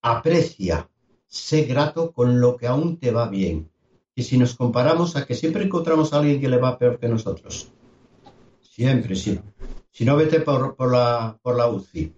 Aprecia, 0.00 0.88
sé 1.26 1.62
grato 1.62 2.12
con 2.12 2.40
lo 2.40 2.56
que 2.56 2.66
aún 2.66 2.98
te 2.98 3.10
va 3.10 3.28
bien. 3.28 3.70
Y 4.14 4.22
si 4.22 4.36
nos 4.36 4.54
comparamos 4.54 5.16
a 5.16 5.24
que 5.26 5.34
siempre 5.34 5.64
encontramos 5.64 6.12
a 6.12 6.18
alguien 6.18 6.40
que 6.40 6.48
le 6.48 6.58
va 6.58 6.78
peor 6.78 6.98
que 6.98 7.08
nosotros. 7.08 7.72
Siempre, 8.60 9.16
sí. 9.16 9.40
Si 9.90 10.04
no, 10.04 10.16
vete 10.16 10.40
por, 10.40 10.76
por, 10.76 10.92
la, 10.92 11.38
por 11.42 11.56
la 11.56 11.68
UCI. 11.68 12.12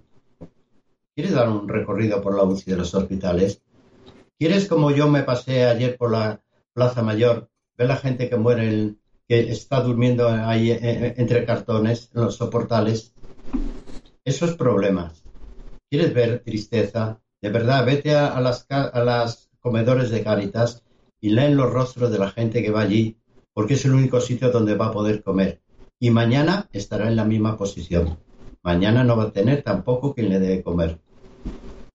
¿Quieres 1.14 1.32
dar 1.32 1.48
un 1.48 1.68
recorrido 1.68 2.20
por 2.20 2.36
la 2.36 2.42
UCI 2.42 2.72
de 2.72 2.76
los 2.76 2.94
hospitales? 2.94 3.62
¿Quieres 4.36 4.66
como 4.66 4.90
yo 4.90 5.08
me 5.08 5.22
pasé 5.22 5.64
ayer 5.64 5.96
por 5.96 6.10
la 6.10 6.42
Plaza 6.72 7.02
Mayor 7.02 7.48
ve 7.76 7.86
la 7.86 7.96
gente 7.96 8.28
que 8.28 8.36
muere, 8.36 8.94
que 9.28 9.50
está 9.50 9.80
durmiendo 9.80 10.28
ahí 10.28 10.70
eh, 10.70 10.78
eh, 10.82 11.14
entre 11.16 11.44
cartones, 11.44 12.10
en 12.14 12.22
los 12.22 12.36
soportales. 12.36 13.14
Esos 14.24 14.54
problemas. 14.54 15.22
¿Quieres 15.90 16.14
ver 16.14 16.40
tristeza? 16.40 17.20
De 17.40 17.50
verdad, 17.50 17.84
vete 17.84 18.14
a, 18.14 18.40
las, 18.40 18.66
a 18.70 19.04
las 19.04 19.50
comedores 19.60 20.10
de 20.10 20.22
Cáritas 20.22 20.82
y 21.20 21.30
leen 21.30 21.56
los 21.56 21.72
rostros 21.72 22.10
de 22.10 22.18
la 22.18 22.30
gente 22.30 22.62
que 22.62 22.70
va 22.70 22.80
allí, 22.80 23.18
porque 23.52 23.74
es 23.74 23.84
el 23.84 23.92
único 23.92 24.20
sitio 24.20 24.50
donde 24.50 24.76
va 24.76 24.86
a 24.86 24.92
poder 24.92 25.22
comer. 25.22 25.60
Y 26.00 26.10
mañana 26.10 26.68
estará 26.72 27.08
en 27.08 27.16
la 27.16 27.24
misma 27.24 27.56
posición. 27.56 28.18
Mañana 28.62 29.04
no 29.04 29.16
va 29.16 29.24
a 29.24 29.32
tener 29.32 29.62
tampoco 29.62 30.14
quien 30.14 30.30
le 30.30 30.38
dé 30.38 30.62
comer. 30.62 30.98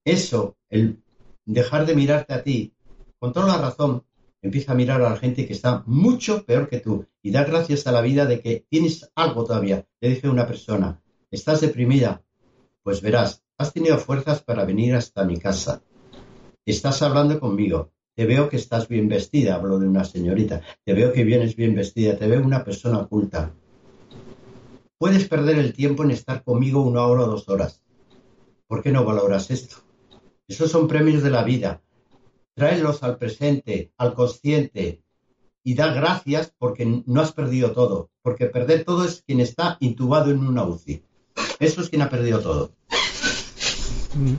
Eso, 0.05 0.55
el 0.69 1.01
dejar 1.45 1.85
de 1.85 1.95
mirarte 1.95 2.33
a 2.33 2.43
ti, 2.43 2.73
con 3.17 3.33
toda 3.33 3.47
la 3.47 3.57
razón, 3.57 4.03
empieza 4.41 4.71
a 4.71 4.75
mirar 4.75 5.01
a 5.01 5.09
la 5.09 5.17
gente 5.17 5.45
que 5.45 5.53
está 5.53 5.83
mucho 5.85 6.45
peor 6.45 6.69
que 6.69 6.79
tú 6.79 7.05
y 7.21 7.31
dar 7.31 7.49
gracias 7.49 7.87
a 7.87 7.91
la 7.91 8.01
vida 8.01 8.25
de 8.25 8.39
que 8.39 8.65
tienes 8.69 9.11
algo 9.15 9.43
todavía. 9.43 9.85
Le 9.99 10.09
dije 10.09 10.27
a 10.27 10.31
una 10.31 10.47
persona, 10.47 11.01
¿estás 11.31 11.61
deprimida? 11.61 12.23
Pues 12.83 13.01
verás, 13.01 13.43
has 13.57 13.73
tenido 13.73 13.97
fuerzas 13.97 14.41
para 14.41 14.65
venir 14.65 14.95
hasta 14.95 15.25
mi 15.25 15.37
casa. 15.37 15.83
Estás 16.65 17.01
hablando 17.01 17.39
conmigo. 17.39 17.91
Te 18.15 18.25
veo 18.25 18.49
que 18.49 18.57
estás 18.57 18.87
bien 18.87 19.07
vestida, 19.07 19.55
hablo 19.55 19.79
de 19.79 19.87
una 19.87 20.03
señorita. 20.03 20.61
Te 20.83 20.93
veo 20.93 21.13
que 21.13 21.23
vienes 21.23 21.55
bien 21.55 21.73
vestida, 21.73 22.17
te 22.17 22.27
veo 22.27 22.43
una 22.43 22.63
persona 22.63 22.99
oculta. 22.99 23.53
Puedes 24.97 25.27
perder 25.27 25.57
el 25.57 25.73
tiempo 25.73 26.03
en 26.03 26.11
estar 26.11 26.43
conmigo 26.43 26.81
una 26.81 27.05
hora 27.05 27.23
o 27.23 27.27
dos 27.27 27.47
horas. 27.47 27.81
¿Por 28.67 28.83
qué 28.83 28.91
no 28.91 29.05
valoras 29.05 29.49
esto? 29.51 29.77
Esos 30.47 30.69
son 30.69 30.87
premios 30.87 31.23
de 31.23 31.29
la 31.29 31.43
vida 31.43 31.81
tráelos 32.59 33.01
al 33.03 33.17
presente, 33.17 33.91
al 33.97 34.13
consciente 34.13 35.01
y 35.63 35.75
da 35.75 35.93
gracias 35.93 36.53
porque 36.57 36.85
no 37.05 37.21
has 37.21 37.31
perdido 37.31 37.71
todo, 37.71 38.11
porque 38.21 38.47
perder 38.47 38.83
todo 38.83 39.05
es 39.05 39.23
quien 39.25 39.39
está 39.39 39.77
intubado 39.79 40.29
en 40.29 40.39
una 40.39 40.63
UCI. 40.65 41.01
Eso 41.59 41.81
es 41.81 41.89
quien 41.89 42.01
ha 42.01 42.09
perdido 42.09 42.41
todo. 42.41 42.71
Mm. 44.13 44.35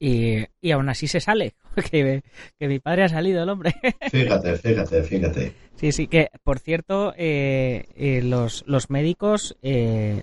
Y, 0.00 0.70
aún 0.72 0.88
así 0.88 1.06
se 1.06 1.20
sale, 1.20 1.54
que, 1.90 2.22
que, 2.58 2.68
mi 2.68 2.80
padre 2.80 3.04
ha 3.04 3.08
salido, 3.08 3.44
el 3.44 3.48
hombre. 3.48 3.74
Fíjate, 4.10 4.56
fíjate, 4.56 5.02
fíjate. 5.04 5.54
Sí, 5.76 5.92
sí, 5.92 6.08
que 6.08 6.30
por 6.42 6.58
cierto, 6.58 7.14
eh, 7.16 7.86
eh, 7.96 8.22
los, 8.22 8.64
los 8.66 8.90
médicos 8.90 9.56
eh, 9.62 10.22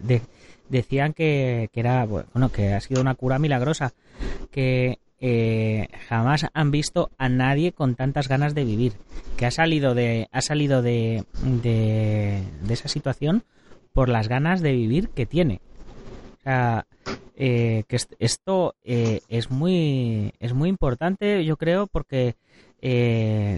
decían 0.68 1.14
que, 1.14 1.70
que, 1.72 1.80
era, 1.80 2.06
bueno, 2.06 2.52
que 2.52 2.74
ha 2.74 2.82
sido 2.82 3.00
una 3.00 3.16
cura 3.16 3.40
milagrosa, 3.40 3.94
que 4.52 5.00
eh, 5.22 5.88
jamás 6.08 6.48
han 6.54 6.72
visto 6.72 7.12
a 7.18 7.30
nadie 7.30 7.72
con 7.72 7.96
tantas 7.96 8.28
ganas 8.28 8.56
de 8.56 8.64
vivir, 8.64 8.94
que 9.38 9.46
ha 9.46 9.52
salido 9.52 9.94
de, 9.94 10.28
ha 10.32 10.42
salido 10.42 10.82
de, 10.82 11.26
de, 11.44 12.44
esa 12.70 12.88
situación 12.88 13.44
por 13.94 14.10
las 14.10 14.28
ganas 14.28 14.62
de 14.62 14.72
vivir 14.72 15.10
que 15.10 15.26
tiene. 15.26 15.62
O 16.40 16.44
sea, 16.44 16.88
eh, 17.36 17.84
que 17.88 17.98
esto 18.20 18.76
eh, 18.84 19.22
es 19.28 19.52
muy 19.52 20.34
es 20.40 20.54
muy 20.54 20.70
importante, 20.70 21.44
yo 21.44 21.58
creo, 21.58 21.88
porque 21.88 22.36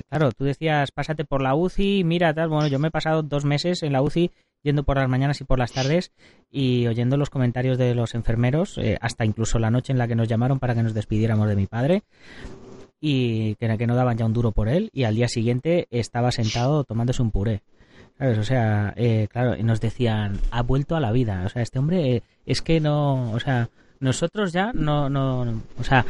claro, 0.10 0.32
tú 0.32 0.46
decías 0.46 0.92
pásate 0.92 1.26
por 1.26 1.44
la 1.44 1.54
UCI, 1.54 2.04
mira 2.04 2.34
tal, 2.34 2.50
bueno, 2.50 2.68
yo 2.68 2.80
me 2.80 2.88
he 2.88 2.92
pasado 2.92 3.22
dos 3.22 3.46
meses 3.46 3.84
en 3.84 3.94
la 3.94 4.02
UCI 4.02 4.32
yendo 4.64 4.84
por 4.84 4.98
las 4.98 5.10
mañanas 5.10 5.42
y 5.42 5.44
por 5.44 5.60
las 5.60 5.72
tardes 5.72 6.12
y 6.50 6.88
oyendo 6.88 7.18
los 7.18 7.30
comentarios 7.30 7.78
de 7.78 7.96
los 7.96 8.16
enfermeros, 8.16 8.78
eh, 8.78 8.98
hasta 9.02 9.26
incluso 9.26 9.60
la 9.60 9.72
noche 9.72 9.92
en 9.92 10.00
la 10.00 10.08
que 10.08 10.16
nos 10.16 10.28
llamaron 10.28 10.60
para 10.60 10.76
que 10.76 10.84
nos 10.84 10.94
despidiéramos 10.94 11.48
de 11.48 11.56
mi 11.56 11.68
padre 11.68 12.04
y 13.00 13.56
que, 13.56 13.78
que 13.78 13.88
no 13.88 13.96
daban 13.96 14.18
ya 14.18 14.26
un 14.26 14.34
duro 14.34 14.52
por 14.52 14.70
él 14.70 14.90
y 14.94 15.04
al 15.04 15.16
día 15.16 15.28
siguiente 15.28 15.88
estaba 15.90 16.32
sentado 16.32 16.84
tomándose 16.84 17.22
un 17.22 17.32
puré. 17.32 17.64
¿Sabes? 18.18 18.38
O 18.38 18.44
sea, 18.44 18.94
eh, 18.98 19.28
claro, 19.32 19.56
y 19.58 19.64
nos 19.64 19.82
decían, 19.82 20.40
ha 20.52 20.62
vuelto 20.62 20.96
a 20.96 21.00
la 21.00 21.12
vida. 21.12 21.44
O 21.46 21.50
sea, 21.50 21.64
este 21.64 21.80
hombre 21.80 22.18
eh, 22.18 22.24
es 22.46 22.62
que 22.62 22.80
no, 22.80 23.32
o 23.32 23.40
sea, 23.40 23.70
nosotros 24.00 24.52
ya 24.52 24.72
no, 24.74 25.10
no, 25.10 25.46
no, 25.46 25.62
o 25.80 25.84
sea, 25.84 26.06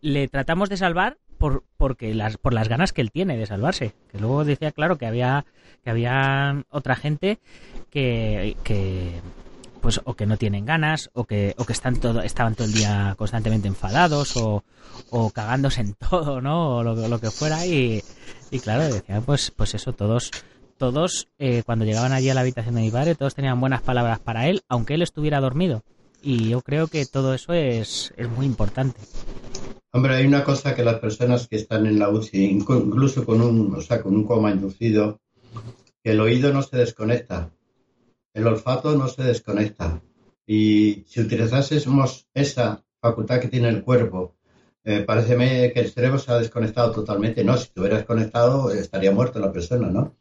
le 0.00 0.28
tratamos 0.28 0.68
de 0.68 0.76
salvar 0.76 1.16
por, 1.38 1.64
porque 1.76 2.14
las, 2.14 2.36
por 2.36 2.54
las 2.54 2.68
ganas 2.68 2.92
que 2.92 3.00
él 3.00 3.10
tiene 3.10 3.36
de 3.36 3.46
salvarse. 3.46 3.94
Que 4.10 4.18
luego 4.18 4.44
decía, 4.44 4.72
claro, 4.72 4.98
que 4.98 5.06
había, 5.06 5.44
que 5.82 5.90
había 5.90 6.64
otra 6.70 6.96
gente 6.96 7.38
que, 7.90 8.56
que 8.64 9.20
pues 9.84 10.00
o 10.04 10.14
que 10.14 10.24
no 10.24 10.38
tienen 10.38 10.64
ganas 10.64 11.10
o 11.12 11.24
que, 11.24 11.54
o 11.58 11.66
que 11.66 11.74
están 11.74 11.96
todo, 11.96 12.22
estaban 12.22 12.54
todo 12.54 12.66
el 12.66 12.72
día 12.72 13.14
constantemente 13.18 13.68
enfadados 13.68 14.34
o, 14.38 14.64
o 15.10 15.28
cagándose 15.28 15.82
en 15.82 15.92
todo, 16.10 16.40
¿no? 16.40 16.78
O 16.78 16.82
lo, 16.82 17.20
que 17.20 17.30
fuera 17.30 17.66
y, 17.66 18.02
y 18.50 18.60
claro, 18.60 18.84
decía, 18.84 19.20
pues, 19.20 19.50
pues 19.50 19.74
eso, 19.74 19.92
todos, 19.92 20.30
todos, 20.78 21.28
eh, 21.38 21.62
cuando 21.66 21.84
llegaban 21.84 22.12
allí 22.12 22.30
a 22.30 22.34
la 22.34 22.40
habitación 22.40 22.76
de 22.76 22.80
mi 22.80 22.90
padre, 22.90 23.14
todos 23.14 23.34
tenían 23.34 23.60
buenas 23.60 23.82
palabras 23.82 24.20
para 24.20 24.48
él, 24.48 24.62
aunque 24.68 24.94
él 24.94 25.02
estuviera 25.02 25.40
dormido. 25.40 25.82
Y 26.22 26.48
yo 26.48 26.62
creo 26.62 26.86
que 26.86 27.04
todo 27.04 27.34
eso 27.34 27.52
es, 27.52 28.14
es 28.16 28.30
muy 28.30 28.46
importante. 28.46 28.98
Hombre, 29.96 30.16
hay 30.16 30.26
una 30.26 30.42
cosa 30.42 30.74
que 30.74 30.82
las 30.82 30.98
personas 30.98 31.46
que 31.46 31.54
están 31.54 31.86
en 31.86 32.00
la 32.00 32.08
UCI, 32.08 32.46
incluso 32.46 33.24
con 33.24 33.40
un, 33.40 33.76
o 33.76 33.80
sea, 33.80 34.02
con 34.02 34.16
un 34.16 34.24
coma 34.24 34.50
inducido, 34.50 35.20
que 36.02 36.10
el 36.10 36.20
oído 36.20 36.52
no 36.52 36.62
se 36.62 36.78
desconecta, 36.78 37.52
el 38.32 38.44
olfato 38.48 38.96
no 38.96 39.06
se 39.06 39.22
desconecta. 39.22 40.02
Y 40.48 41.04
si 41.06 41.20
utilizásemos 41.20 42.26
esa 42.34 42.84
facultad 43.00 43.38
que 43.38 43.46
tiene 43.46 43.68
el 43.68 43.84
cuerpo, 43.84 44.34
eh, 44.82 45.04
parece 45.06 45.72
que 45.72 45.78
el 45.78 45.92
cerebro 45.92 46.18
se 46.18 46.32
ha 46.32 46.38
desconectado 46.38 46.90
totalmente. 46.90 47.44
No, 47.44 47.56
si 47.56 47.66
estuviera 47.66 47.98
desconectado 47.98 48.72
estaría 48.72 49.12
muerto 49.12 49.38
la 49.38 49.52
persona, 49.52 49.90
¿no? 49.90 50.16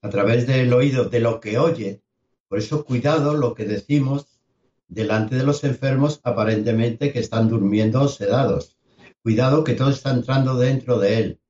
A 0.00 0.10
través 0.10 0.46
del 0.46 0.72
oído, 0.72 1.06
de 1.06 1.18
lo 1.18 1.40
que 1.40 1.58
oye. 1.58 2.02
Por 2.46 2.60
eso, 2.60 2.84
cuidado 2.84 3.34
lo 3.34 3.52
que 3.54 3.64
decimos 3.64 4.38
delante 4.86 5.34
de 5.34 5.42
los 5.42 5.64
enfermos 5.64 6.20
aparentemente 6.22 7.12
que 7.12 7.18
están 7.18 7.48
durmiendo 7.48 8.06
sedados 8.06 8.77
Cuidado 9.22 9.64
que 9.64 9.74
todo 9.74 9.90
está 9.90 10.10
entrando 10.10 10.56
dentro 10.56 10.98
de 10.98 11.18
él. 11.18 11.40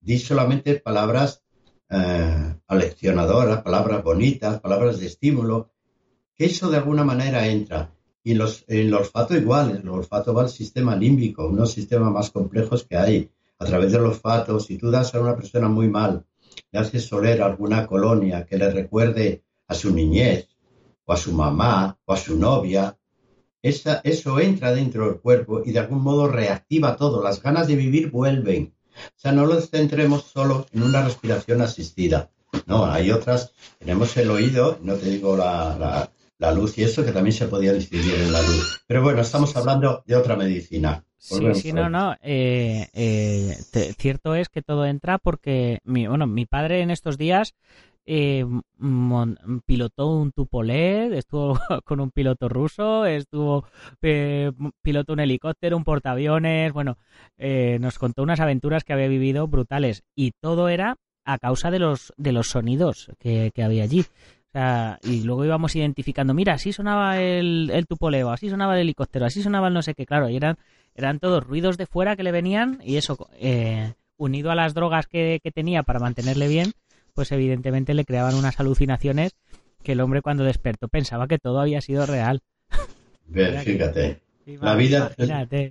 Di 0.00 0.18
solamente 0.18 0.74
palabras 0.80 1.42
eh, 1.88 2.56
aleccionadoras, 2.66 3.62
palabras 3.62 4.02
bonitas, 4.02 4.60
palabras 4.60 5.00
de 5.00 5.06
estímulo, 5.06 5.72
que 6.34 6.46
eso 6.46 6.70
de 6.70 6.76
alguna 6.76 7.04
manera 7.04 7.46
entra. 7.46 7.90
Y 8.22 8.34
los, 8.34 8.64
el 8.68 8.92
olfato 8.92 9.36
igual, 9.36 9.80
el 9.82 9.88
olfato 9.88 10.32
va 10.34 10.42
al 10.42 10.48
sistema 10.48 10.96
límbico, 10.96 11.46
unos 11.46 11.72
sistemas 11.72 12.12
más 12.12 12.30
complejos 12.30 12.84
que 12.84 12.96
hay. 12.96 13.30
A 13.58 13.64
través 13.64 13.92
del 13.92 14.02
olfato, 14.02 14.58
si 14.60 14.76
tú 14.76 14.90
das 14.90 15.14
a 15.14 15.20
una 15.20 15.36
persona 15.36 15.68
muy 15.68 15.88
mal, 15.88 16.24
le 16.70 16.78
haces 16.78 17.12
oler 17.12 17.42
alguna 17.42 17.86
colonia 17.86 18.44
que 18.44 18.58
le 18.58 18.70
recuerde 18.70 19.44
a 19.68 19.74
su 19.74 19.94
niñez, 19.94 20.48
o 21.04 21.12
a 21.12 21.16
su 21.16 21.32
mamá, 21.32 21.98
o 22.04 22.12
a 22.12 22.16
su 22.16 22.38
novia, 22.38 22.96
eso 23.64 24.40
entra 24.40 24.74
dentro 24.74 25.06
del 25.06 25.20
cuerpo 25.20 25.62
y 25.64 25.72
de 25.72 25.78
algún 25.78 26.02
modo 26.02 26.28
reactiva 26.28 26.96
todo. 26.96 27.22
Las 27.22 27.42
ganas 27.42 27.66
de 27.66 27.76
vivir 27.76 28.10
vuelven. 28.10 28.74
O 28.94 29.16
sea, 29.16 29.32
no 29.32 29.46
lo 29.46 29.60
centremos 29.60 30.24
solo 30.24 30.66
en 30.72 30.82
una 30.82 31.02
respiración 31.02 31.62
asistida. 31.62 32.30
No, 32.66 32.84
hay 32.84 33.10
otras. 33.10 33.52
Tenemos 33.78 34.14
el 34.18 34.30
oído, 34.30 34.78
no 34.82 34.94
te 34.94 35.08
digo 35.08 35.36
la, 35.36 36.10
luz 36.54 36.76
y 36.76 36.82
eso, 36.82 37.04
que 37.04 37.12
también 37.12 37.32
se 37.32 37.48
podía 37.48 37.72
distinguir 37.72 38.14
en 38.14 38.32
la 38.32 38.42
luz. 38.42 38.82
Pero 38.86 39.02
bueno, 39.02 39.22
estamos 39.22 39.56
hablando 39.56 40.04
de 40.06 40.14
otra 40.14 40.36
medicina. 40.36 41.02
Sí, 41.16 41.54
sí, 41.54 41.72
no, 41.72 41.88
no. 41.88 42.14
Eh, 42.20 42.86
eh, 42.92 43.56
cierto 43.98 44.34
es 44.34 44.50
que 44.50 44.60
todo 44.60 44.84
entra 44.84 45.16
porque, 45.16 45.78
mi, 45.84 46.06
bueno, 46.06 46.26
mi 46.26 46.44
padre 46.44 46.82
en 46.82 46.90
estos 46.90 47.16
días 47.16 47.54
eh, 48.06 48.44
pilotó 49.64 50.08
un 50.08 50.32
Tupolev, 50.32 51.14
estuvo 51.14 51.58
con 51.84 52.00
un 52.00 52.10
piloto 52.10 52.48
ruso, 52.48 53.06
estuvo 53.06 53.64
eh, 54.02 54.52
pilotó 54.82 55.14
un 55.14 55.20
helicóptero, 55.20 55.76
un 55.76 55.84
portaaviones, 55.84 56.72
bueno, 56.72 56.98
eh, 57.38 57.78
nos 57.80 57.98
contó 57.98 58.22
unas 58.22 58.40
aventuras 58.40 58.84
que 58.84 58.92
había 58.92 59.08
vivido 59.08 59.46
brutales 59.46 60.02
y 60.14 60.32
todo 60.32 60.68
era 60.68 60.96
a 61.24 61.38
causa 61.38 61.70
de 61.70 61.78
los 61.78 62.12
de 62.16 62.32
los 62.32 62.48
sonidos 62.48 63.10
que, 63.18 63.50
había 63.62 63.84
allí. 63.84 64.00
O 64.00 64.52
sea, 64.52 65.00
y 65.02 65.22
luego 65.22 65.44
íbamos 65.44 65.74
identificando, 65.74 66.32
mira, 66.32 66.54
así 66.54 66.72
sonaba 66.72 67.20
el, 67.20 67.70
el 67.72 67.86
Tupolev, 67.86 68.28
así 68.28 68.48
sonaba 68.50 68.74
el 68.74 68.82
helicóptero, 68.82 69.26
así 69.26 69.42
sonaba 69.42 69.68
el 69.68 69.74
no 69.74 69.82
sé 69.82 69.94
qué, 69.94 70.06
claro, 70.06 70.28
y 70.28 70.36
eran, 70.36 70.58
eran 70.94 71.18
todos 71.18 71.42
ruidos 71.42 71.76
de 71.76 71.86
fuera 71.86 72.14
que 72.14 72.22
le 72.22 72.30
venían 72.30 72.78
y 72.84 72.96
eso, 72.96 73.28
eh, 73.40 73.94
unido 74.16 74.52
a 74.52 74.54
las 74.54 74.72
drogas 74.74 75.08
que, 75.08 75.40
que 75.42 75.50
tenía 75.50 75.82
para 75.82 75.98
mantenerle 75.98 76.46
bien, 76.46 76.72
pues 77.14 77.32
evidentemente 77.32 77.94
le 77.94 78.04
creaban 78.04 78.34
unas 78.34 78.58
alucinaciones 78.60 79.36
que 79.82 79.92
el 79.92 80.00
hombre 80.00 80.22
cuando 80.22 80.44
despertó 80.44 80.88
pensaba 80.88 81.28
que 81.28 81.38
todo 81.38 81.60
había 81.60 81.80
sido 81.80 82.06
real. 82.06 82.42
fíjate. 83.32 84.20
La 84.60 84.74
vida, 84.74 85.14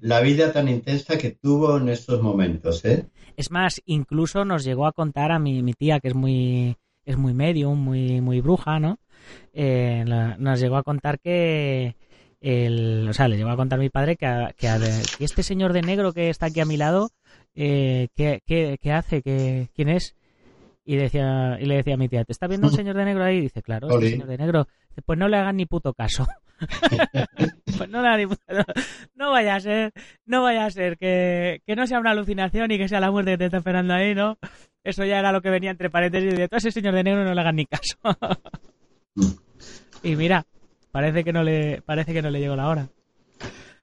la 0.02 0.22
vida 0.22 0.52
tan 0.52 0.68
intensa 0.68 1.18
que 1.20 1.30
tuvo 1.30 1.78
en 1.78 1.90
estos 1.90 2.24
momentos, 2.24 2.84
¿eh? 2.86 3.06
Es 3.38 3.52
más, 3.52 3.82
incluso 3.86 4.46
nos 4.46 4.64
llegó 4.64 4.88
a 4.88 4.94
contar 4.94 5.32
a 5.32 5.38
mi, 5.38 5.62
mi 5.62 5.74
tía, 5.74 6.00
que 6.00 6.08
es 6.08 6.16
muy, 6.16 6.76
es 7.06 7.18
muy 7.18 7.36
medium, 7.36 7.80
muy, 7.80 8.20
muy 8.22 8.42
bruja, 8.42 8.80
¿no? 8.80 8.98
Eh, 9.54 10.04
nos 10.40 10.60
llegó 10.60 10.78
a 10.78 10.84
contar 10.84 11.20
que, 11.20 11.96
el, 12.42 13.08
o 13.10 13.14
sea, 13.14 13.28
le 13.28 13.38
llegó 13.38 13.50
a 13.50 13.56
contar 13.56 13.78
a 13.78 13.82
mi 13.82 13.90
padre 13.90 14.16
que, 14.16 14.28
que, 14.58 14.68
este 15.20 15.44
señor 15.44 15.72
de 15.74 15.82
negro 15.82 16.12
que 16.12 16.30
está 16.30 16.48
aquí 16.48 16.60
a 16.60 16.66
mi 16.66 16.78
lado, 16.78 17.12
eh, 17.56 18.08
¿qué, 18.16 18.42
qué, 18.46 18.92
hace? 18.92 19.22
¿Qué, 19.22 19.70
¿Quién 19.76 19.90
es? 19.90 20.16
Y, 20.86 20.98
decía, 20.98 21.58
y 21.60 21.66
le 21.66 21.76
decía 21.76 21.94
a 21.94 21.98
mi 21.98 22.10
tía, 22.10 22.26
¿te 22.26 22.34
está 22.34 22.48
viendo 22.48 22.68
un 22.68 22.74
señor 22.76 22.96
de 22.96 23.06
negro 23.06 23.24
ahí? 23.24 23.42
dice, 23.42 23.62
claro, 23.62 23.88
el 24.00 24.10
señor 24.10 24.28
de 24.28 24.38
negro. 24.38 24.68
pues 25.06 25.18
no 25.18 25.28
le 25.28 25.38
hagan 25.38 25.58
ni 25.58 25.66
puto 25.66 25.94
caso. 25.94 26.28
pues 27.78 27.90
no 27.90 28.02
le 28.02 28.08
hagan 28.08 28.20
ni 28.20 28.28
puto 28.28 28.42
no, 29.16 29.32
vaya 29.32 29.56
a 29.56 29.60
ser, 29.60 29.92
no 30.26 30.44
vaya 30.44 30.66
a 30.66 30.72
ser 30.72 30.98
que, 30.98 31.62
que 31.66 31.76
no 31.76 31.88
sea 31.88 32.00
una 32.00 32.12
alucinación 32.12 32.72
y 32.72 32.78
que 32.78 32.88
sea 32.88 33.00
la 33.00 33.12
muerte 33.12 33.32
que 33.32 33.38
te 33.38 33.46
está 33.46 33.58
esperando 33.58 33.94
ahí, 33.94 34.14
¿no? 34.14 34.38
Eso 34.84 35.06
ya 35.06 35.20
era 35.20 35.32
lo 35.32 35.42
que 35.42 35.50
venía 35.50 35.72
entre 35.72 35.90
paréntesis 35.90 36.36
de 36.36 36.48
todo 36.48 36.58
ese 36.58 36.72
señor 36.72 36.94
de 36.94 37.04
negro 37.04 37.24
no 37.24 37.34
le 37.34 37.42
hagan 37.42 37.56
ni 37.56 37.66
caso. 37.66 37.98
y 40.04 40.16
mira, 40.16 40.46
parece 40.92 41.24
que 41.24 41.32
no 41.32 41.44
le, 41.44 41.82
parece 41.82 42.14
que 42.14 42.22
no 42.22 42.30
le 42.30 42.40
llegó 42.40 42.56
la 42.56 42.68
hora. 42.68 42.90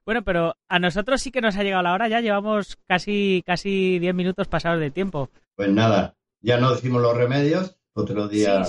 Bueno, 0.05 0.23
pero 0.23 0.57
a 0.69 0.79
nosotros 0.79 1.23
sí 1.23 1.31
que 1.31 1.41
nos 1.41 1.57
ha 1.57 1.63
llegado 1.63 1.83
la 1.83 1.93
hora, 1.93 2.09
ya 2.09 2.21
llevamos 2.21 2.79
casi, 2.87 3.43
casi 3.47 3.99
10 3.99 4.15
minutos 4.15 4.49
pasados 4.49 4.81
de 4.81 4.91
tiempo. 4.91 5.31
Pues 5.57 5.71
nada, 5.71 6.15
ya 6.41 6.59
no 6.59 6.73
decimos 6.73 7.03
los 7.03 7.17
remedios, 7.17 7.77
otro 7.93 8.29
día. 8.29 8.63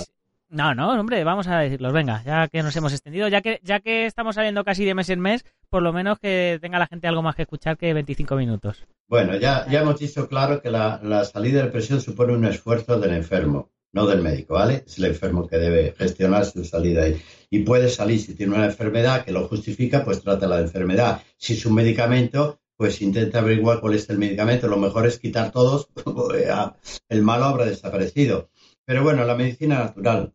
No, 0.48 0.74
no, 0.74 0.92
hombre, 0.92 1.24
vamos 1.24 1.46
a 1.46 1.60
decirlos. 1.60 1.94
Venga, 1.94 2.22
ya 2.24 2.46
que 2.48 2.62
nos 2.62 2.76
hemos 2.76 2.92
extendido, 2.92 3.26
ya 3.28 3.40
que 3.40 3.58
ya 3.62 3.80
que 3.80 4.04
estamos 4.04 4.34
saliendo 4.34 4.64
casi 4.64 4.84
de 4.84 4.94
mes 4.94 5.08
en 5.08 5.20
mes, 5.20 5.46
por 5.70 5.82
lo 5.82 5.94
menos 5.94 6.18
que 6.18 6.58
tenga 6.60 6.78
la 6.78 6.86
gente 6.86 7.08
algo 7.08 7.22
más 7.22 7.34
que 7.34 7.42
escuchar 7.42 7.78
que 7.78 7.94
25 7.94 8.36
minutos. 8.36 8.84
Bueno, 9.08 9.36
ya, 9.36 9.66
ya 9.70 9.80
hemos 9.80 9.98
dicho 9.98 10.28
claro 10.28 10.60
que 10.60 10.70
la, 10.70 11.00
la 11.02 11.24
salida 11.24 11.58
de 11.58 11.64
depresión 11.64 12.02
supone 12.02 12.34
un 12.34 12.44
esfuerzo 12.44 13.00
del 13.00 13.12
enfermo, 13.14 13.70
no 13.92 14.06
del 14.06 14.20
médico, 14.20 14.54
¿vale? 14.54 14.84
Es 14.86 14.98
el 14.98 15.06
enfermo 15.06 15.46
que 15.46 15.56
debe 15.56 15.94
gestionar 15.96 16.44
su 16.44 16.64
salida 16.64 17.04
ahí. 17.04 17.20
Y 17.48 17.60
puede 17.60 17.88
salir 17.88 18.20
si 18.20 18.34
tiene 18.34 18.54
una 18.54 18.66
enfermedad 18.66 19.24
que 19.24 19.32
lo 19.32 19.48
justifica, 19.48 20.04
pues 20.04 20.22
trata 20.22 20.46
la 20.46 20.60
enfermedad. 20.60 21.22
Si 21.38 21.54
es 21.54 21.64
un 21.64 21.74
medicamento, 21.74 22.60
pues 22.82 23.00
intenta 23.00 23.38
averiguar 23.38 23.80
cuál 23.80 23.94
es 23.94 24.10
el 24.10 24.18
medicamento. 24.18 24.66
Lo 24.66 24.76
mejor 24.76 25.06
es 25.06 25.20
quitar 25.20 25.52
todos, 25.52 25.88
el 27.08 27.22
malo 27.22 27.44
habrá 27.44 27.64
desaparecido. 27.64 28.50
Pero 28.84 29.04
bueno, 29.04 29.24
la 29.24 29.36
medicina 29.36 29.78
natural. 29.78 30.34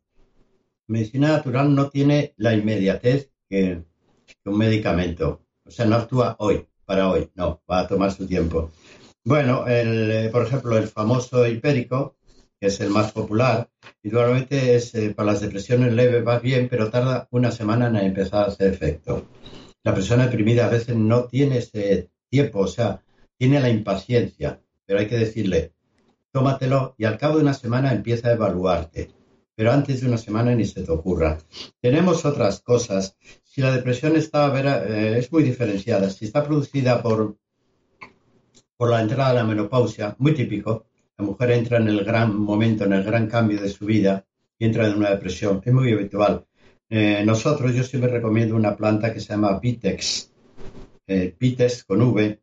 La 0.88 0.94
medicina 0.94 1.28
natural 1.28 1.76
no 1.76 1.90
tiene 1.90 2.36
la 2.38 2.54
inmediatez 2.54 3.34
que, 3.50 3.84
un 4.46 4.58
medicamento. 4.58 5.42
O 5.66 5.72
sea, 5.72 5.88
no 5.88 5.98
actúa 5.98 6.38
hoy, 6.40 6.66
para 6.86 7.10
hoy, 7.10 7.30
no, 7.36 7.62
va 7.70 7.80
a 7.82 7.88
tomar 7.90 8.14
su 8.14 8.26
tiempo. 8.26 8.72
Bueno, 9.26 9.68
el, 9.68 10.30
por 10.32 10.44
ejemplo, 10.44 10.78
el 10.78 10.88
famoso 10.88 11.46
hipérico, 11.46 12.16
que 12.62 12.68
es 12.68 12.80
el 12.80 12.92
más 12.92 13.12
popular, 13.12 13.70
igualmente 14.04 14.74
es 14.78 14.96
eh, 14.96 15.14
para 15.14 15.34
las 15.34 15.42
depresiones 15.42 15.92
leves 15.92 16.26
va 16.26 16.40
bien, 16.40 16.70
pero 16.70 16.90
tarda 16.90 17.28
una 17.32 17.52
semana 17.52 17.90
en 17.90 17.98
empezar 17.98 18.46
a 18.46 18.48
hacer 18.48 18.72
efecto. 18.72 19.26
La 19.84 19.94
persona 19.94 20.28
deprimida 20.28 20.68
a 20.68 20.70
veces 20.70 20.96
no 20.96 21.26
tiene 21.26 21.58
ese 21.58 22.10
tiempo, 22.30 22.60
o 22.60 22.68
sea, 22.68 23.04
tiene 23.38 23.60
la 23.60 23.70
impaciencia, 23.70 24.62
pero 24.86 25.00
hay 25.00 25.08
que 25.08 25.18
decirle, 25.18 25.74
tómatelo 26.32 26.96
y 26.98 27.06
al 27.06 27.18
cabo 27.18 27.36
de 27.36 27.44
una 27.44 27.54
semana 27.54 27.92
empieza 27.92 28.30
a 28.30 28.34
evaluarte, 28.34 29.12
pero 29.56 29.72
antes 29.72 30.02
de 30.02 30.08
una 30.08 30.18
semana 30.18 30.54
ni 30.56 30.66
se 30.66 30.84
te 30.84 30.92
ocurra. 30.92 31.38
Tenemos 31.82 32.26
otras 32.26 32.62
cosas. 32.62 33.18
Si 33.44 33.62
la 33.62 33.72
depresión 33.72 34.16
está, 34.16 34.54
eh, 34.88 35.18
es 35.18 35.32
muy 35.32 35.44
diferenciada, 35.44 36.10
si 36.10 36.26
está 36.26 36.44
producida 36.44 37.02
por, 37.02 37.38
por 38.76 38.90
la 38.90 39.02
entrada 39.02 39.30
de 39.30 39.36
la 39.36 39.44
menopausia, 39.44 40.16
muy 40.20 40.34
típico, 40.34 40.86
la 41.18 41.26
mujer 41.26 41.52
entra 41.52 41.78
en 41.78 41.88
el 41.88 42.06
gran 42.06 42.38
momento, 42.40 42.86
en 42.86 42.94
el 42.94 43.04
gran 43.04 43.28
cambio 43.28 43.60
de 43.60 43.70
su 43.70 43.86
vida 43.86 44.26
y 44.60 44.66
entra 44.66 44.88
en 44.88 44.98
una 44.98 45.10
depresión, 45.10 45.62
es 45.66 45.74
muy 45.74 45.92
habitual. 45.92 46.46
Eh, 46.90 47.24
nosotros, 47.26 47.74
yo 47.74 47.84
siempre 47.84 48.12
recomiendo 48.12 48.56
una 48.56 48.76
planta 48.76 49.12
que 49.12 49.20
se 49.20 49.30
llama 49.30 49.60
Vitex, 49.60 50.27
eh, 51.08 51.34
PITES 51.38 51.86
con 51.86 52.02
V, 52.02 52.40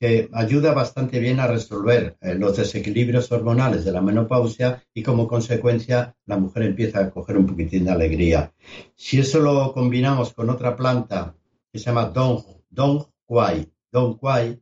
que 0.00 0.30
ayuda 0.32 0.72
bastante 0.72 1.20
bien 1.20 1.40
a 1.40 1.46
resolver 1.46 2.16
eh, 2.22 2.34
los 2.34 2.56
desequilibrios 2.56 3.30
hormonales 3.30 3.84
de 3.84 3.92
la 3.92 4.00
menopausia 4.00 4.82
y 4.94 5.02
como 5.02 5.28
consecuencia 5.28 6.16
la 6.24 6.38
mujer 6.38 6.62
empieza 6.62 7.00
a 7.00 7.10
coger 7.10 7.36
un 7.36 7.46
poquitín 7.46 7.84
de 7.84 7.90
alegría. 7.90 8.52
Si 8.96 9.20
eso 9.20 9.40
lo 9.40 9.72
combinamos 9.74 10.32
con 10.32 10.48
otra 10.48 10.74
planta 10.74 11.36
que 11.70 11.78
se 11.78 11.84
llama 11.84 12.06
Dong, 12.06 12.42
Dong 12.70 13.04
Quai, 13.26 13.70
Dong 13.92 14.16
Quai, 14.18 14.58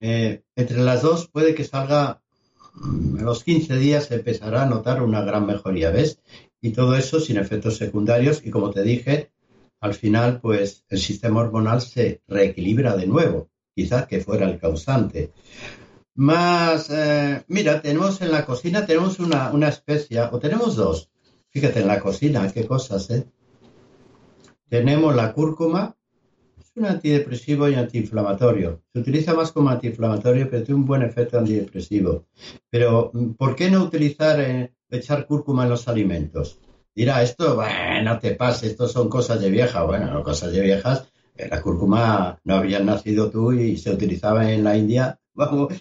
eh, 0.00 0.42
entre 0.54 0.82
las 0.82 1.00
dos 1.00 1.28
puede 1.28 1.54
que 1.54 1.64
salga 1.64 2.20
mm, 2.74 3.20
a 3.20 3.22
los 3.22 3.44
15 3.44 3.76
días 3.76 4.10
empezará 4.10 4.64
a 4.64 4.66
notar 4.66 5.02
una 5.02 5.22
gran 5.22 5.46
mejoría, 5.46 5.90
¿ves? 5.90 6.20
Y 6.60 6.72
todo 6.72 6.94
eso 6.94 7.20
sin 7.20 7.38
efectos 7.38 7.78
secundarios 7.78 8.44
y 8.44 8.50
como 8.50 8.70
te 8.70 8.82
dije, 8.82 9.31
al 9.82 9.94
final, 9.94 10.40
pues 10.40 10.84
el 10.88 11.00
sistema 11.00 11.40
hormonal 11.40 11.80
se 11.82 12.22
reequilibra 12.28 12.96
de 12.96 13.08
nuevo, 13.08 13.50
quizás 13.74 14.06
que 14.06 14.20
fuera 14.20 14.48
el 14.48 14.60
causante. 14.60 15.32
Más, 16.14 16.88
eh, 16.88 17.42
mira, 17.48 17.82
tenemos 17.82 18.22
en 18.22 18.30
la 18.30 18.46
cocina, 18.46 18.86
tenemos 18.86 19.18
una, 19.18 19.50
una 19.50 19.68
especia, 19.68 20.30
o 20.32 20.38
tenemos 20.38 20.76
dos. 20.76 21.10
Fíjate, 21.48 21.80
en 21.80 21.88
la 21.88 21.98
cocina, 21.98 22.48
qué 22.52 22.64
cosas, 22.64 23.10
¿eh? 23.10 23.26
Tenemos 24.68 25.16
la 25.16 25.32
cúrcuma, 25.32 25.96
es 26.60 26.70
un 26.76 26.86
antidepresivo 26.86 27.68
y 27.68 27.74
antiinflamatorio. 27.74 28.82
Se 28.92 29.00
utiliza 29.00 29.34
más 29.34 29.50
como 29.50 29.70
antiinflamatorio, 29.70 30.48
pero 30.48 30.62
tiene 30.62 30.80
un 30.80 30.86
buen 30.86 31.02
efecto 31.02 31.40
antidepresivo. 31.40 32.26
Pero, 32.70 33.10
¿por 33.36 33.56
qué 33.56 33.68
no 33.68 33.82
utilizar, 33.82 34.40
eh, 34.40 34.74
echar 34.90 35.26
cúrcuma 35.26 35.64
en 35.64 35.70
los 35.70 35.88
alimentos? 35.88 36.60
Dirá, 36.94 37.22
esto, 37.22 37.56
bueno, 37.56 38.18
te 38.18 38.34
pase, 38.34 38.66
esto 38.66 38.86
son 38.86 39.08
cosas 39.08 39.40
de 39.40 39.50
vieja. 39.50 39.82
Bueno, 39.84 40.10
no 40.10 40.22
cosas 40.22 40.52
de 40.52 40.60
viejas. 40.60 41.10
La 41.36 41.62
cúrcuma 41.62 42.38
no 42.44 42.56
habías 42.56 42.84
nacido 42.84 43.30
tú 43.30 43.52
y 43.52 43.78
se 43.78 43.90
utilizaba 43.90 44.50
en 44.52 44.64
la 44.64 44.76
India, 44.76 45.18
vamos, 45.34 45.72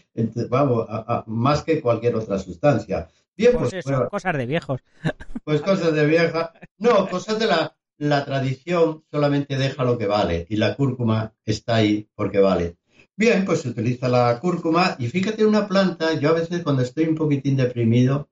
vamos 0.49 0.87
más 1.27 1.63
que 1.63 1.81
cualquier 1.81 2.15
otra 2.15 2.39
sustancia. 2.39 3.09
Bien, 3.35 3.51
pues, 3.53 3.71
pues 3.71 3.85
eso, 3.85 4.07
cosas 4.09 4.37
de 4.37 4.45
viejos. 4.45 4.81
Pues 5.43 5.61
cosas 5.61 5.93
de 5.93 6.05
vieja. 6.05 6.53
No, 6.77 7.09
cosas 7.09 7.39
de 7.39 7.47
la, 7.47 7.75
la 7.97 8.23
tradición 8.25 9.03
solamente 9.09 9.57
deja 9.57 9.83
lo 9.83 9.97
que 9.97 10.05
vale 10.05 10.45
y 10.49 10.55
la 10.55 10.75
cúrcuma 10.75 11.33
está 11.45 11.77
ahí 11.77 12.07
porque 12.15 12.39
vale. 12.39 12.77
Bien, 13.17 13.43
pues 13.43 13.61
se 13.61 13.69
utiliza 13.69 14.07
la 14.07 14.39
cúrcuma 14.39 14.95
y 14.99 15.07
fíjate 15.07 15.45
una 15.45 15.67
planta, 15.67 16.13
yo 16.13 16.29
a 16.29 16.33
veces 16.33 16.63
cuando 16.63 16.83
estoy 16.83 17.05
un 17.05 17.15
poquitín 17.15 17.57
deprimido, 17.57 18.29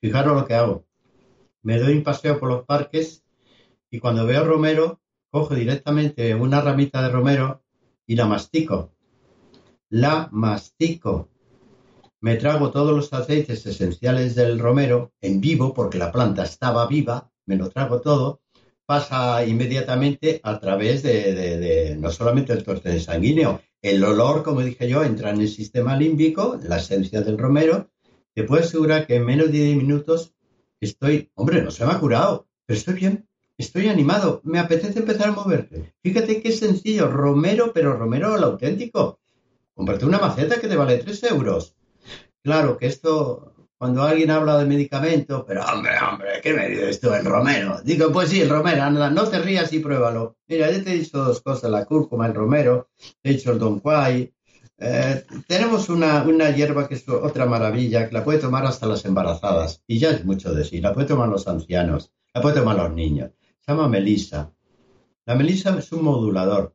fijaros 0.00 0.34
lo 0.36 0.46
que 0.46 0.54
hago. 0.54 0.86
Me 1.62 1.78
doy 1.78 1.94
un 1.94 2.02
paseo 2.02 2.38
por 2.38 2.48
los 2.48 2.64
parques 2.64 3.24
y 3.90 3.98
cuando 3.98 4.26
veo 4.26 4.44
romero, 4.44 5.00
cojo 5.30 5.54
directamente 5.54 6.34
una 6.34 6.60
ramita 6.60 7.02
de 7.02 7.08
romero 7.08 7.62
y 8.06 8.16
la 8.16 8.26
mastico. 8.26 8.92
La 9.88 10.28
mastico. 10.32 11.28
Me 12.20 12.36
trago 12.36 12.70
todos 12.70 12.94
los 12.94 13.12
aceites 13.12 13.66
esenciales 13.66 14.34
del 14.34 14.58
romero 14.58 15.12
en 15.20 15.40
vivo 15.40 15.74
porque 15.74 15.98
la 15.98 16.12
planta 16.12 16.44
estaba 16.44 16.86
viva, 16.86 17.30
me 17.46 17.56
lo 17.56 17.68
trago 17.68 18.00
todo 18.00 18.42
pasa 18.86 19.44
inmediatamente 19.46 20.40
a 20.42 20.58
través 20.60 21.02
de, 21.02 21.96
no 21.98 22.10
solamente 22.10 22.52
el 22.52 22.62
torrente 22.62 23.00
sanguíneo, 23.00 23.62
el 23.80 24.04
olor, 24.04 24.42
como 24.42 24.60
dije 24.60 24.88
yo, 24.88 25.02
entra 25.02 25.30
en 25.30 25.40
el 25.40 25.48
sistema 25.48 25.96
límbico, 25.96 26.58
la 26.62 26.76
esencia 26.76 27.22
del 27.22 27.38
romero. 27.38 27.90
Te 28.34 28.44
puedo 28.44 28.62
asegurar 28.62 29.06
que 29.06 29.16
en 29.16 29.24
menos 29.24 29.46
de 29.46 29.58
10 29.58 29.76
minutos 29.78 30.34
estoy, 30.86 31.30
hombre, 31.34 31.62
no 31.62 31.70
se 31.70 31.84
me 31.84 31.92
ha 31.92 31.98
curado, 31.98 32.46
pero 32.66 32.78
estoy 32.78 32.94
bien, 32.94 33.28
estoy 33.56 33.88
animado, 33.88 34.40
me 34.44 34.58
apetece 34.58 34.98
empezar 34.98 35.28
a 35.28 35.32
moverte. 35.32 35.94
Fíjate 36.02 36.42
qué 36.42 36.52
sencillo, 36.52 37.08
romero, 37.08 37.72
pero 37.72 37.96
romero 37.96 38.34
al 38.34 38.44
auténtico. 38.44 39.20
Comprate 39.74 40.04
una 40.04 40.18
maceta 40.18 40.60
que 40.60 40.68
te 40.68 40.76
vale 40.76 40.98
3 40.98 41.22
euros. 41.24 41.74
Claro 42.42 42.76
que 42.76 42.86
esto 42.86 43.52
cuando 43.82 44.04
alguien 44.04 44.30
habla 44.30 44.58
de 44.58 44.64
medicamento, 44.64 45.44
pero 45.44 45.64
hombre, 45.64 45.90
hombre, 46.08 46.40
¿qué 46.40 46.54
me 46.54 46.68
dices 46.68 47.00
tú, 47.00 47.12
el 47.12 47.24
romero? 47.24 47.80
Digo, 47.82 48.12
pues 48.12 48.28
sí, 48.28 48.40
el 48.40 48.48
romero, 48.48 48.80
anda, 48.84 49.10
no 49.10 49.26
te 49.26 49.40
rías 49.40 49.72
y 49.72 49.80
pruébalo. 49.80 50.36
Mira, 50.46 50.70
yo 50.70 50.84
te 50.84 50.92
he 50.92 50.98
dicho 50.98 51.18
dos 51.18 51.40
cosas, 51.40 51.68
la 51.68 51.84
cúrcuma, 51.84 52.26
el 52.26 52.34
romero, 52.34 52.90
he 53.24 53.30
dicho 53.30 53.50
el 53.50 53.58
don 53.58 53.80
Quai. 53.80 54.32
Eh, 54.84 55.24
tenemos 55.46 55.88
una, 55.88 56.22
una 56.24 56.50
hierba 56.50 56.88
que 56.88 56.94
es 56.94 57.08
otra 57.08 57.46
maravilla, 57.46 58.08
que 58.08 58.14
la 58.14 58.24
puede 58.24 58.40
tomar 58.40 58.66
hasta 58.66 58.86
las 58.86 59.04
embarazadas, 59.04 59.82
y 59.86 59.98
ya 59.98 60.10
es 60.10 60.24
mucho 60.24 60.52
decir, 60.52 60.82
la 60.82 60.92
puede 60.92 61.06
tomar 61.06 61.28
los 61.28 61.46
ancianos, 61.46 62.12
la 62.34 62.42
puede 62.42 62.56
tomar 62.56 62.76
los 62.76 62.92
niños. 62.92 63.30
Se 63.60 63.72
llama 63.72 63.88
melisa. 63.88 64.52
La 65.24 65.36
melisa 65.36 65.78
es 65.78 65.92
un 65.92 66.02
modulador. 66.02 66.74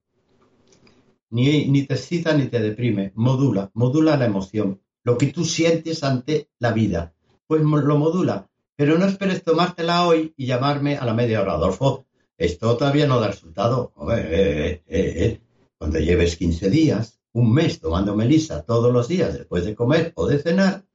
Ni, 1.32 1.68
ni 1.68 1.84
te 1.84 1.96
excita 1.96 2.34
ni 2.34 2.48
te 2.48 2.62
deprime, 2.62 3.12
modula, 3.16 3.70
modula 3.74 4.16
la 4.16 4.26
emoción 4.26 4.80
lo 5.08 5.18
que 5.18 5.28
tú 5.28 5.46
sientes 5.46 6.04
ante 6.04 6.50
la 6.60 6.74
vida. 6.74 7.14
Pues 7.48 7.62
lo 7.62 7.98
modula. 7.98 8.50
Pero 8.76 8.98
no 8.98 9.06
esperes 9.06 9.42
tomártela 9.42 10.06
hoy 10.06 10.34
y 10.36 10.46
llamarme 10.46 10.98
a 10.98 11.06
la 11.06 11.14
media 11.14 11.42
hora. 11.42 11.54
Adolfo, 11.54 12.08
esto 12.38 12.76
todavía 12.76 13.08
no 13.08 13.18
da 13.22 13.28
resultado. 13.28 13.94
Eh, 14.12 14.84
eh, 14.86 15.14
eh, 15.16 15.42
Cuando 15.78 16.00
lleves 16.00 16.36
15 16.36 16.70
días, 16.70 17.17
un 17.38 17.54
mes 17.54 17.80
tomando 17.80 18.16
melisa 18.16 18.64
todos 18.64 18.92
los 18.92 19.08
días 19.08 19.38
después 19.38 19.64
de 19.64 19.76
comer 19.76 20.12
o 20.16 20.26
de 20.26 20.40
cenar, 20.40 20.86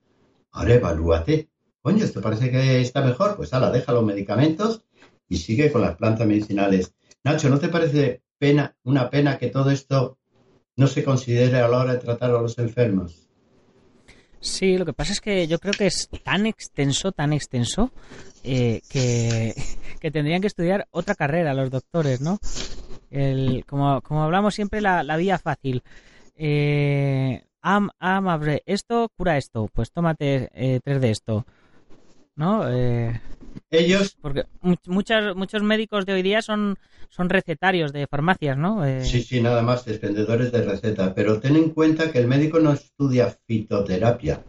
ahora 0.50 0.74
evalúate. 0.74 1.50
Coño, 1.80 2.04
¿esto 2.04 2.20
parece 2.20 2.50
que 2.50 2.80
está 2.80 3.00
mejor? 3.00 3.36
Pues 3.36 3.54
ala, 3.54 3.70
deja 3.70 3.92
los 3.92 4.04
medicamentos 4.04 4.82
y 5.28 5.36
sigue 5.36 5.70
con 5.70 5.82
las 5.82 5.94
plantas 5.94 6.26
medicinales. 6.26 6.94
Nacho, 7.22 7.48
¿no 7.48 7.60
te 7.60 7.68
parece 7.68 8.22
pena, 8.38 8.74
una 8.82 9.08
pena 9.08 9.38
que 9.38 9.50
todo 9.50 9.70
esto 9.70 10.18
no 10.74 10.88
se 10.88 11.04
considere 11.04 11.60
a 11.60 11.68
la 11.68 11.78
hora 11.78 11.92
de 11.92 12.00
tratar 12.00 12.30
a 12.30 12.42
los 12.42 12.58
enfermos? 12.58 13.28
Sí, 14.40 14.76
lo 14.76 14.84
que 14.84 14.94
pasa 14.94 15.12
es 15.12 15.20
que 15.20 15.46
yo 15.46 15.60
creo 15.60 15.74
que 15.74 15.86
es 15.86 16.08
tan 16.24 16.46
extenso, 16.46 17.12
tan 17.12 17.32
extenso, 17.32 17.92
eh, 18.42 18.80
que, 18.90 19.54
tendrían 20.10 20.40
que 20.40 20.48
estudiar 20.48 20.88
otra 20.90 21.14
carrera 21.14 21.54
los 21.54 21.70
doctores, 21.70 22.20
¿no? 22.20 22.40
Como, 23.68 24.00
como 24.00 24.24
hablamos 24.24 24.56
siempre, 24.56 24.80
la, 24.80 25.04
la 25.04 25.16
vía 25.16 25.38
fácil. 25.38 25.84
Eh, 26.44 27.40
am, 27.60 27.90
am, 28.00 28.26
abre, 28.26 28.64
esto 28.66 29.08
cura 29.16 29.38
esto, 29.38 29.68
pues 29.72 29.92
tómate 29.92 30.48
eh, 30.54 30.80
tres 30.82 31.00
de 31.00 31.10
esto, 31.12 31.46
¿no? 32.34 32.68
Eh, 32.68 33.20
ellos. 33.70 34.16
Porque 34.20 34.46
muchas, 34.86 35.36
muchos 35.36 35.62
médicos 35.62 36.04
de 36.04 36.14
hoy 36.14 36.22
día 36.22 36.42
son, 36.42 36.78
son 37.10 37.28
recetarios 37.28 37.92
de 37.92 38.08
farmacias, 38.08 38.58
¿no? 38.58 38.84
Eh, 38.84 39.04
sí, 39.04 39.22
sí, 39.22 39.40
nada 39.40 39.62
más, 39.62 39.86
expendedores 39.86 40.50
de 40.50 40.64
receta. 40.64 41.14
Pero 41.14 41.38
ten 41.38 41.54
en 41.54 41.70
cuenta 41.70 42.10
que 42.10 42.18
el 42.18 42.26
médico 42.26 42.58
no 42.58 42.72
estudia 42.72 43.30
fitoterapia. 43.46 44.42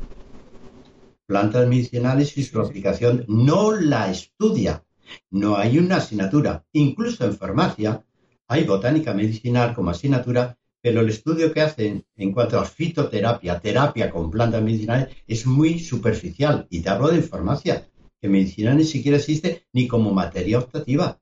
Plantas 1.27 1.67
medicinales 1.67 2.35
y 2.39 2.43
su 2.43 2.59
aplicación 2.59 3.23
no 3.27 3.71
la 3.71 4.09
estudia. 4.09 4.83
No 5.29 5.57
hay 5.57 5.77
una 5.77 5.97
asignatura. 5.97 6.65
Incluso 6.73 7.23
en 7.23 7.37
farmacia 7.37 8.03
hay 8.47 8.63
botánica 8.63 9.13
medicinal 9.13 9.75
como 9.75 9.91
asignatura, 9.91 10.57
pero 10.83 10.99
el 10.99 11.07
estudio 11.07 11.53
que 11.53 11.61
hacen 11.61 12.05
en 12.17 12.33
cuanto 12.33 12.59
a 12.59 12.65
fitoterapia, 12.65 13.61
terapia 13.61 14.11
con 14.11 14.29
plantas 14.29 14.61
medicinales, 14.61 15.15
es 15.25 15.47
muy 15.47 15.79
superficial. 15.79 16.67
Y 16.69 16.81
te 16.81 16.89
hablo 16.89 17.07
de 17.07 17.21
farmacia 17.21 17.87
que 18.19 18.27
medicina 18.27 18.73
ni 18.73 18.83
siquiera 18.83 19.17
existe 19.17 19.65
ni 19.71 19.87
como 19.87 20.13
materia 20.13 20.59
optativa. 20.59 21.17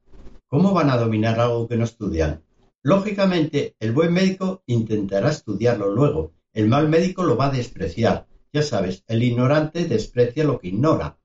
¿Cómo 0.47 0.73
van 0.73 0.89
a 0.89 0.97
dominar 0.97 1.39
algo 1.39 1.67
que 1.67 1.77
no 1.77 1.83
estudian? 1.83 2.41
Lógicamente, 2.81 3.75
el 3.79 3.91
buen 3.91 4.11
médico 4.11 4.63
intentará 4.65 5.29
estudiarlo 5.29 5.91
luego. 5.91 6.33
El 6.53 6.67
mal 6.67 6.89
médico 6.89 7.21
lo 7.21 7.37
va 7.37 7.49
a 7.49 7.51
despreciar. 7.51 8.25
Ya 8.51 8.63
sabes, 8.63 9.03
el 9.07 9.21
ignorante 9.21 9.85
desprecia 9.85 10.43
lo 10.43 10.59
que 10.59 10.69
ignora 10.69 11.19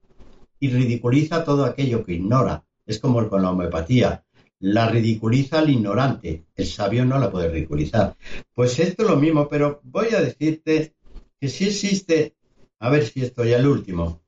y 0.59 0.69
ridiculiza 0.69 1.43
todo 1.43 1.65
aquello 1.65 2.03
que 2.03 2.13
ignora. 2.13 2.63
Es 2.85 2.99
como 2.99 3.27
con 3.29 3.41
la 3.41 3.49
homeopatía. 3.49 4.26
La 4.59 4.89
ridiculiza 4.89 5.59
el 5.59 5.69
ignorante. 5.69 6.45
El 6.55 6.65
sabio 6.65 7.05
no 7.05 7.19
la 7.19 7.31
puede 7.31 7.49
ridiculizar. 7.49 8.15
Pues 8.53 8.79
esto 8.79 9.03
es 9.03 9.09
lo 9.09 9.17
mismo, 9.17 9.47
pero 9.47 9.81
voy 9.83 10.07
a 10.15 10.21
decirte 10.21 10.95
que 11.39 11.47
si 11.47 11.65
existe, 11.65 12.35
a 12.79 12.89
ver 12.89 13.05
si 13.05 13.23
estoy 13.23 13.53
al 13.53 13.67
último, 13.67 14.21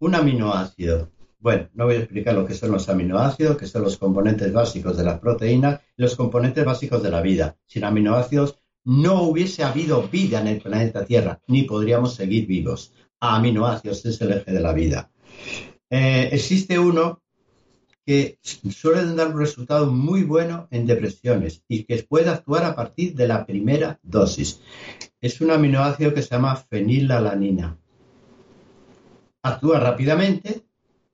un 0.00 0.14
aminoácido. 0.14 1.10
Bueno, 1.40 1.68
no 1.74 1.86
voy 1.86 1.94
a 1.94 1.98
explicar 2.00 2.34
lo 2.34 2.44
que 2.44 2.54
son 2.54 2.72
los 2.72 2.88
aminoácidos, 2.88 3.56
que 3.56 3.66
son 3.66 3.82
los 3.82 3.96
componentes 3.96 4.52
básicos 4.52 4.96
de 4.96 5.04
las 5.04 5.20
proteínas 5.20 5.80
los 5.96 6.16
componentes 6.16 6.64
básicos 6.64 7.02
de 7.02 7.10
la 7.10 7.20
vida. 7.20 7.56
Sin 7.66 7.84
aminoácidos 7.84 8.58
no 8.84 9.22
hubiese 9.22 9.64
habido 9.64 10.02
vida 10.08 10.40
en 10.40 10.48
el 10.48 10.60
planeta 10.60 11.04
Tierra, 11.04 11.40
ni 11.46 11.62
podríamos 11.62 12.14
seguir 12.14 12.46
vivos. 12.46 12.92
Aminoácidos 13.20 14.04
es 14.06 14.20
el 14.20 14.32
eje 14.32 14.52
de 14.52 14.60
la 14.60 14.72
vida. 14.72 15.10
Eh, 15.90 16.28
existe 16.32 16.78
uno 16.78 17.22
que 18.08 18.38
suele 18.42 19.04
dar 19.14 19.28
un 19.28 19.38
resultado 19.38 19.92
muy 19.92 20.22
bueno 20.22 20.66
en 20.70 20.86
depresiones 20.86 21.62
y 21.68 21.84
que 21.84 22.02
puede 22.02 22.30
actuar 22.30 22.64
a 22.64 22.74
partir 22.74 23.14
de 23.14 23.28
la 23.28 23.44
primera 23.44 24.00
dosis. 24.02 24.62
Es 25.20 25.42
un 25.42 25.50
aminoácido 25.50 26.14
que 26.14 26.22
se 26.22 26.30
llama 26.30 26.56
fenilalanina 26.56 27.76
actúa 29.42 29.80
rápidamente, 29.80 30.64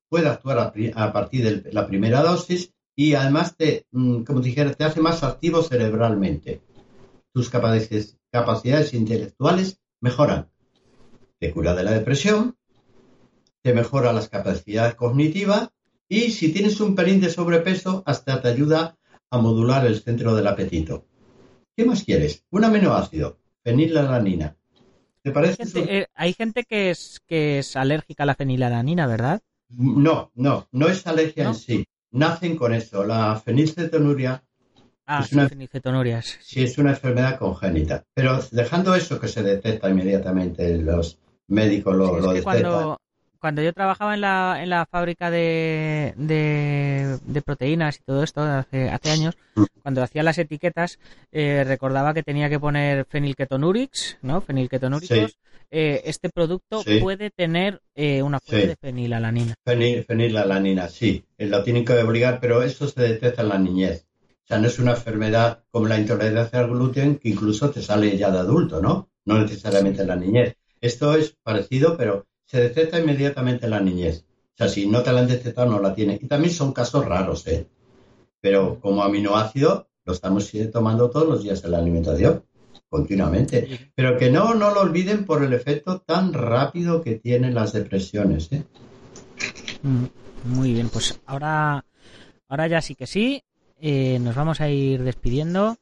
puede 0.09 0.29
actuar 0.29 0.59
a, 0.95 1.13
partir 1.13 1.63
de 1.63 1.73
la 1.73 1.87
primera 1.87 2.23
dosis 2.23 2.73
y 2.97 3.15
además 3.15 3.57
te, 3.57 3.87
mm, 3.91 4.23
como 4.23 4.41
dijera, 4.41 4.73
te 4.73 4.85
hace 4.85 5.01
más 5.01 5.23
activo 5.23 5.63
cerebralmente. 5.63 6.63
Tus 7.33 7.51
capacidades, 7.51 8.17
capacidades 8.31 8.95
intelectuales 8.95 9.81
mejoran. 10.01 10.51
Te 11.39 11.51
cura 11.53 11.75
de 11.75 11.83
la 11.83 11.91
depresión, 11.93 12.57
te 13.63 13.73
mejora 13.73 14.13
las 14.13 14.29
capacidades 14.29 14.95
cognitivas 14.95 15.71
y 16.09 16.31
si 16.31 16.53
tienes 16.53 16.81
un 16.81 16.95
pelín 16.95 17.21
de 17.21 17.31
sobrepeso, 17.31 18.03
hasta 18.07 18.41
te 18.41 18.49
ayuda 18.49 18.97
a 19.31 19.39
modular 19.39 19.87
el 19.87 20.01
centro 20.01 20.35
del 20.35 20.47
apetito. 20.47 21.07
¿Qué 21.77 21.85
más 21.85 22.05
quieres? 22.05 22.45
Un 22.51 22.65
aminoácido, 22.65 23.39
fenilalanina, 23.63 24.57
eh, 25.25 26.07
hay 26.15 26.35
gente 26.35 26.65
que 26.65 26.91
es, 26.91 27.21
que 27.27 27.59
es 27.59 27.77
alérgica 27.77 28.25
a 28.25 28.27
la 28.27 28.35
fenilalanina, 28.35 29.07
¿verdad? 29.07 29.41
No, 29.71 30.31
no, 30.35 30.69
no 30.73 30.89
es 30.89 31.07
alergia 31.07 31.47
en 31.49 31.55
sí. 31.55 31.85
Nacen 32.11 32.57
con 32.57 32.75
eso. 32.75 33.05
La 33.05 33.35
fenilcetonuria 33.37 34.45
Ah, 35.07 35.23
es 35.23 35.33
una, 35.33 35.49
fenilcetonurias. 35.49 36.39
Sí, 36.41 36.63
es 36.63 36.79
una 36.79 36.91
enfermedad 36.91 37.39
congénita. 37.39 38.05
Pero 38.15 38.41
dejando 38.53 38.95
eso 38.95 39.21
que 39.21 39.29
se 39.29 39.43
detecta 39.43 39.91
inmediatamente, 39.91 40.79
los 40.79 41.19
médicos 41.49 41.95
lo, 41.97 42.07
Sí, 42.07 42.29
detectan. 42.35 42.43
cuando, 42.43 43.01
cuando 43.45 43.61
yo 43.61 43.75
trabajaba 43.75 44.15
en 44.15 44.23
la, 44.23 44.59
en 44.63 44.71
la 44.71 44.87
fábrica 44.87 45.31
de, 45.31 46.15
de, 46.17 47.19
de 47.27 47.43
proteínas 47.43 47.97
y 48.01 48.03
todo 48.03 48.23
esto 48.23 48.41
hace, 48.41 48.89
hace 48.89 49.11
años, 49.11 49.37
cuando 49.83 50.03
hacía 50.03 50.23
las 50.23 50.39
etiquetas, 50.39 50.99
eh, 51.31 51.63
recordaba 51.67 52.15
que 52.15 52.23
tenía 52.23 52.49
que 52.49 52.59
poner 52.59 53.05
fenilketonurix, 53.05 54.17
¿no? 54.23 54.41
Fenilketonúricos. 54.41 55.33
Sí. 55.33 55.37
Eh, 55.71 56.01
este 56.07 56.31
producto 56.31 56.83
Sí. 56.85 57.01
puede 57.01 57.29
tener 57.29 57.83
eh, 57.95 58.23
una 58.23 58.41
fuente 58.41 58.63
Sí. 58.63 58.69
de 58.69 58.77
fenilalanina. 58.77 59.55
Fenil, 59.63 60.05
fenilalanina, 60.05 60.89
sí, 60.89 61.23
eh, 61.37 61.45
lo 61.47 61.63
tienen 61.63 61.85
que 61.85 61.93
obligar, 61.93 62.41
pero 62.41 62.63
eso 62.63 62.89
se 62.89 63.03
detecta 63.03 63.43
en 63.43 63.51
la 63.51 63.59
niñez. 63.59 64.07
O 64.45 64.47
sea, 64.47 64.59
no 64.59 64.69
es 64.69 64.79
una 64.79 64.93
enfermedad 64.93 65.65
como 65.71 65.87
la 65.87 65.99
intolerancia 65.99 66.61
al 66.61 66.71
gluten 66.71 67.17
que 67.19 67.29
incluso 67.29 67.69
te 67.71 67.83
sale 67.83 68.17
ya 68.17 68.31
de 68.31 68.39
adulto, 68.39 68.81
¿no? 68.81 69.11
No 69.27 69.39
necesariamente 69.39 70.01
en 70.01 70.09
la 70.09 70.17
niñez. 70.17 70.57
Esto 70.81 71.15
es 71.15 71.37
parecido, 71.43 71.99
pero 71.99 72.25
se 72.47 72.61
detecta 72.61 72.99
inmediatamente 73.01 73.65
en 73.67 73.71
la 73.71 73.81
niñez. 73.81 74.25
O 74.55 74.57
sea, 74.57 74.69
si 74.69 74.87
no 74.87 75.03
te 75.03 75.13
la 75.13 75.21
han 75.21 75.29
detectado, 75.29 75.71
no 75.71 75.81
la 75.81 75.95
tienen. 75.95 76.19
Y 76.23 76.27
también 76.27 76.53
son 76.55 76.73
casos 76.73 77.05
raros, 77.05 77.47
¿eh? 77.49 77.67
Pero 78.41 78.79
como 78.81 79.03
aminoácido, 79.03 79.89
lo 80.05 80.13
estamos 80.13 80.51
tomando 80.73 81.11
todos 81.11 81.27
los 81.29 81.43
días 81.43 81.65
en 81.65 81.71
la 81.73 81.79
alimentación, 81.79 82.45
continuamente. 82.89 83.91
Pero 83.95 84.17
que 84.19 84.31
no, 84.31 84.55
no 84.55 84.73
lo 84.73 84.83
olviden 84.83 85.25
por 85.25 85.43
el 85.43 85.53
efecto 85.55 86.01
tan 86.01 86.33
rápido 86.33 87.03
que 87.03 87.17
tienen 87.17 87.55
las 87.55 87.73
depresiones, 87.73 88.53
¿eh? 88.53 88.63
Mm, 89.83 90.05
Muy 90.45 90.73
bien, 90.75 90.89
pues 90.91 91.19
ahora, 91.27 91.85
ahora 92.49 92.67
ya 92.69 92.81
sí 92.83 92.95
que 92.95 93.07
sí. 93.07 93.43
eh, 93.81 94.19
nos 94.21 94.35
vamos 94.37 94.61
a 94.61 94.69
ir 94.69 95.03
despidiendo. 95.03 95.77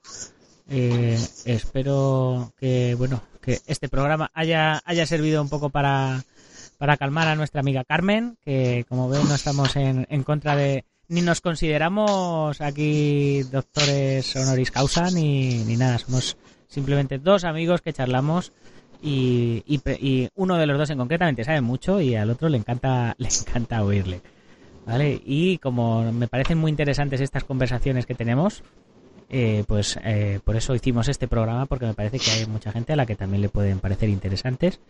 Eh, 0.71 1.19
espero 1.45 2.53
que 2.57 2.95
bueno 2.95 3.23
que 3.43 3.59
este 3.67 3.89
programa 3.89 4.31
haya, 4.33 4.81
haya 4.85 5.05
servido 5.05 5.43
un 5.43 5.49
poco 5.49 5.69
para, 5.69 6.23
para 6.83 6.97
calmar 6.97 7.28
a 7.28 7.37
nuestra 7.37 7.61
amiga 7.61 7.85
Carmen, 7.85 8.37
que 8.45 8.85
como 8.89 9.09
ven 9.09 9.28
no 9.28 9.37
estamos 9.37 9.76
en, 9.76 10.05
en 10.11 10.24
contra 10.24 10.57
de 10.57 10.85
ni 11.07 11.22
nos 11.22 11.41
consideramos 11.41 12.61
aquí 12.61 13.45
doctores 13.45 14.35
honoris 14.35 14.72
causa 14.72 15.09
ni, 15.12 15.62
ni 15.62 15.76
nada, 15.76 15.99
somos 15.99 16.37
simplemente 16.66 17.20
dos 17.20 17.45
amigos 17.45 17.83
que 17.83 17.93
charlamos 17.93 18.53
y, 19.01 19.62
y 19.64 19.80
y 20.05 20.28
uno 20.35 20.57
de 20.57 20.66
los 20.66 20.76
dos 20.76 20.91
en 20.91 20.99
concretamente 20.99 21.45
sabe 21.45 21.61
mucho 21.61 22.01
y 22.01 22.16
al 22.16 22.30
otro 22.30 22.49
le 22.49 22.59
encanta 22.59 23.14
le 23.18 23.28
encanta 23.28 23.85
oírle. 23.85 24.20
¿Vale? 24.85 25.22
Y 25.24 25.59
como 25.59 26.11
me 26.11 26.26
parecen 26.26 26.59
muy 26.59 26.72
interesantes 26.72 27.20
estas 27.20 27.45
conversaciones 27.45 28.07
que 28.07 28.16
tenemos, 28.16 28.64
eh, 29.30 29.62
pues 29.68 30.01
eh, 30.03 30.41
por 30.43 30.57
eso 30.57 30.74
hicimos 30.74 31.07
este 31.07 31.28
programa, 31.28 31.66
porque 31.66 31.87
me 31.87 31.95
parece 31.95 32.18
que 32.18 32.28
hay 32.33 32.47
mucha 32.47 32.72
gente 32.72 32.93
a 32.93 32.97
la 32.97 33.07
que 33.07 33.14
también 33.14 33.41
le 33.41 33.51
pueden 33.51 33.78
parecer 33.78 34.09
interesantes, 34.09 34.80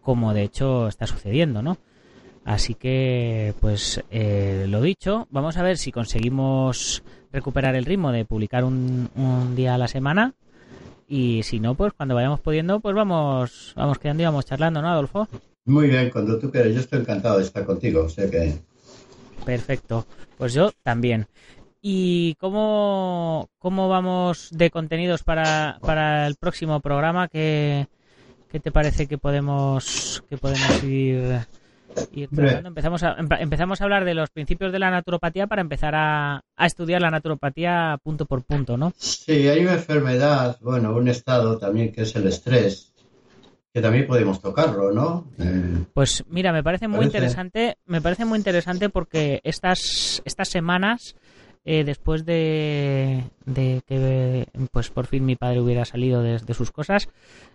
como 0.00 0.34
de 0.34 0.42
hecho 0.42 0.88
está 0.88 1.06
sucediendo, 1.06 1.62
¿no? 1.62 1.78
Así 2.44 2.74
que, 2.74 3.54
pues 3.60 4.02
eh, 4.10 4.66
lo 4.68 4.80
dicho, 4.80 5.28
vamos 5.30 5.56
a 5.56 5.62
ver 5.62 5.76
si 5.76 5.92
conseguimos 5.92 7.02
recuperar 7.32 7.74
el 7.74 7.84
ritmo 7.84 8.12
de 8.12 8.24
publicar 8.24 8.64
un, 8.64 9.10
un 9.14 9.54
día 9.54 9.74
a 9.74 9.78
la 9.78 9.88
semana. 9.88 10.34
Y 11.06 11.42
si 11.42 11.60
no, 11.60 11.74
pues 11.74 11.92
cuando 11.92 12.14
vayamos 12.14 12.40
pudiendo, 12.40 12.80
pues 12.80 12.94
vamos, 12.94 13.72
vamos 13.76 13.98
quedando 13.98 14.22
y 14.22 14.26
vamos 14.26 14.46
charlando, 14.46 14.80
¿no, 14.80 14.88
Adolfo? 14.88 15.28
Muy 15.64 15.88
bien, 15.88 16.10
cuando 16.10 16.38
tú 16.38 16.50
quieras. 16.50 16.72
Yo 16.72 16.80
estoy 16.80 17.00
encantado 17.00 17.38
de 17.38 17.44
estar 17.44 17.64
contigo. 17.64 18.04
O 18.04 18.08
sea 18.08 18.30
que 18.30 18.54
Perfecto. 19.44 20.06
Pues 20.36 20.54
yo 20.54 20.72
también. 20.82 21.26
¿Y 21.82 22.34
cómo, 22.34 23.48
cómo 23.58 23.88
vamos 23.88 24.48
de 24.52 24.70
contenidos 24.70 25.22
para, 25.22 25.78
para 25.80 26.26
el 26.26 26.36
próximo 26.36 26.80
programa? 26.80 27.28
¿Qué, 27.28 27.88
qué 28.50 28.60
te 28.60 28.72
parece 28.72 29.06
que 29.06 29.18
podemos, 29.18 30.22
que 30.28 30.36
podemos 30.36 30.82
ir, 30.82 31.40
ir 32.12 32.28
Hombre. 32.30 32.46
tratando? 32.46 32.68
Empezamos 32.68 33.02
a, 33.02 33.16
empe- 33.16 33.40
empezamos 33.40 33.80
a 33.80 33.84
hablar 33.84 34.04
de 34.04 34.14
los 34.14 34.30
principios 34.30 34.72
de 34.72 34.78
la 34.78 34.90
naturopatía 34.90 35.46
para 35.46 35.62
empezar 35.62 35.94
a, 35.94 36.42
a 36.56 36.66
estudiar 36.66 37.00
la 37.00 37.10
naturopatía 37.10 37.98
punto 38.02 38.26
por 38.26 38.42
punto, 38.42 38.76
¿no? 38.76 38.92
sí, 38.96 39.48
hay 39.48 39.60
una 39.62 39.74
enfermedad, 39.74 40.58
bueno, 40.60 40.94
un 40.94 41.08
estado 41.08 41.58
también 41.58 41.92
que 41.92 42.02
es 42.02 42.14
el 42.16 42.26
estrés, 42.26 42.92
que 43.72 43.80
también 43.80 44.06
podemos 44.06 44.40
tocarlo, 44.40 44.90
¿no? 44.92 45.26
Eh, 45.38 45.84
Pues 45.94 46.24
mira, 46.28 46.52
me 46.52 46.62
parece 46.64 46.88
muy 46.88 46.98
Parece. 46.98 47.18
interesante, 47.18 47.76
me 47.86 48.00
parece 48.00 48.24
muy 48.24 48.38
interesante 48.38 48.88
porque 48.88 49.40
estas, 49.44 50.22
estas 50.24 50.48
semanas, 50.48 51.14
eh, 51.64 51.84
después 51.84 52.24
de, 52.24 53.22
de 53.46 53.82
que 53.86 54.46
pues 54.72 54.90
por 54.90 55.06
fin 55.06 55.24
mi 55.24 55.36
padre 55.36 55.60
hubiera 55.60 55.84
salido 55.84 56.22
de, 56.22 56.38
de 56.38 56.54
sus 56.54 56.72
cosas, 56.72 57.08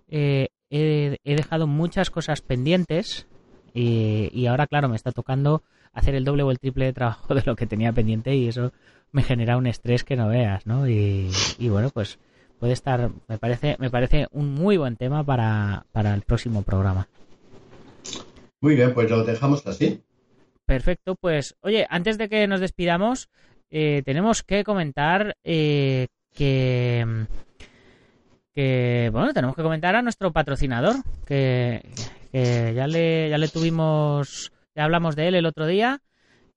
eh, 0.08 0.48
he, 0.70 1.18
he 1.24 1.36
dejado 1.36 1.68
muchas 1.68 2.09
cosas 2.09 2.41
pendientes 2.41 3.28
y, 3.74 4.30
y 4.34 4.47
ahora, 4.47 4.68
claro, 4.68 4.89
me 4.89 4.95
está 4.95 5.11
tocando 5.11 5.63
hacer 5.93 6.16
el 6.16 6.26
doble 6.26 6.43
o 6.43 6.51
el 6.51 6.59
triple 6.59 6.86
de 6.86 6.93
trabajo 6.93 7.34
de 7.36 7.43
lo 7.45 7.55
que 7.55 7.68
tenía 7.68 7.93
pendiente 7.93 8.36
y 8.36 8.47
eso 8.47 8.72
me 9.11 9.24
genera 9.24 9.57
un 9.57 9.68
estrés 9.68 10.03
que 10.03 10.16
no 10.16 10.28
veas, 10.28 10.66
¿no? 10.66 10.88
Y, 10.89 11.32
y 11.57 11.70
bueno, 11.70 11.89
pues 11.89 12.20
puede 12.59 12.74
estar, 12.74 13.11
me 13.28 13.38
parece, 13.38 13.76
me 13.80 13.89
parece 13.89 14.28
un 14.32 14.53
muy 14.53 14.78
buen 14.78 14.97
tema 14.97 15.24
para, 15.24 15.86
para 15.91 16.13
el 16.13 16.22
próximo 16.22 16.63
programa. 16.63 17.07
muy 18.61 18.76
bien, 18.76 18.93
pues 18.93 19.09
lo 19.09 19.24
dejamos 19.24 19.66
así. 19.68 20.01
Perfecto, 20.66 21.16
pues 21.16 21.55
oye, 21.61 21.86
antes 21.89 22.18
de 22.18 22.28
que 22.28 22.47
nos 22.47 22.59
despidamos, 22.59 23.30
eh, 23.70 24.01
tenemos 24.03 24.43
que 24.43 24.63
comentar 24.63 25.36
eh, 25.43 26.07
que, 26.34 27.05
que, 28.56 29.10
bueno, 29.12 29.34
tenemos 29.34 29.56
que 29.56 29.62
comentar 29.64 29.95
a 29.95 30.01
nuestro 30.01 30.32
patrocinador, 30.32 30.95
que, 31.26 31.82
ya 32.34 32.88
le, 32.88 33.30
ya 33.30 33.38
le 33.38 33.47
tuvimos, 33.49 34.51
ya 34.76 34.86
hablamos 34.86 35.16
de 35.16 35.28
él 35.28 35.36
el 35.36 35.45
otro 35.45 35.68
día 35.68 36.01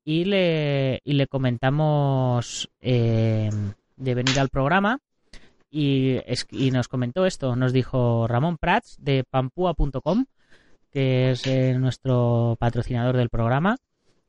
y 0.05 0.25
le, 0.25 1.01
y 1.05 1.13
le 1.15 1.27
comentamos 1.27 2.71
eh, 2.81 3.51
de 3.97 4.15
venir 4.15 4.39
al 4.41 4.49
programa 4.49 5.01
y, 5.71 6.17
es- 6.27 6.47
y 6.51 6.71
nos 6.71 6.89
comentó 6.89 7.27
esto, 7.27 7.57
nos 7.57 7.73
dijo 7.73 8.27
Ramón 8.27 8.57
Prats 8.59 8.97
de 9.01 9.25
pampua.com, 9.29 10.25
que 10.91 11.31
es 11.33 11.47
eh, 11.47 11.75
nuestro 11.79 12.57
patrocinador 12.59 13.17
del 13.17 13.29
programa 13.29 13.77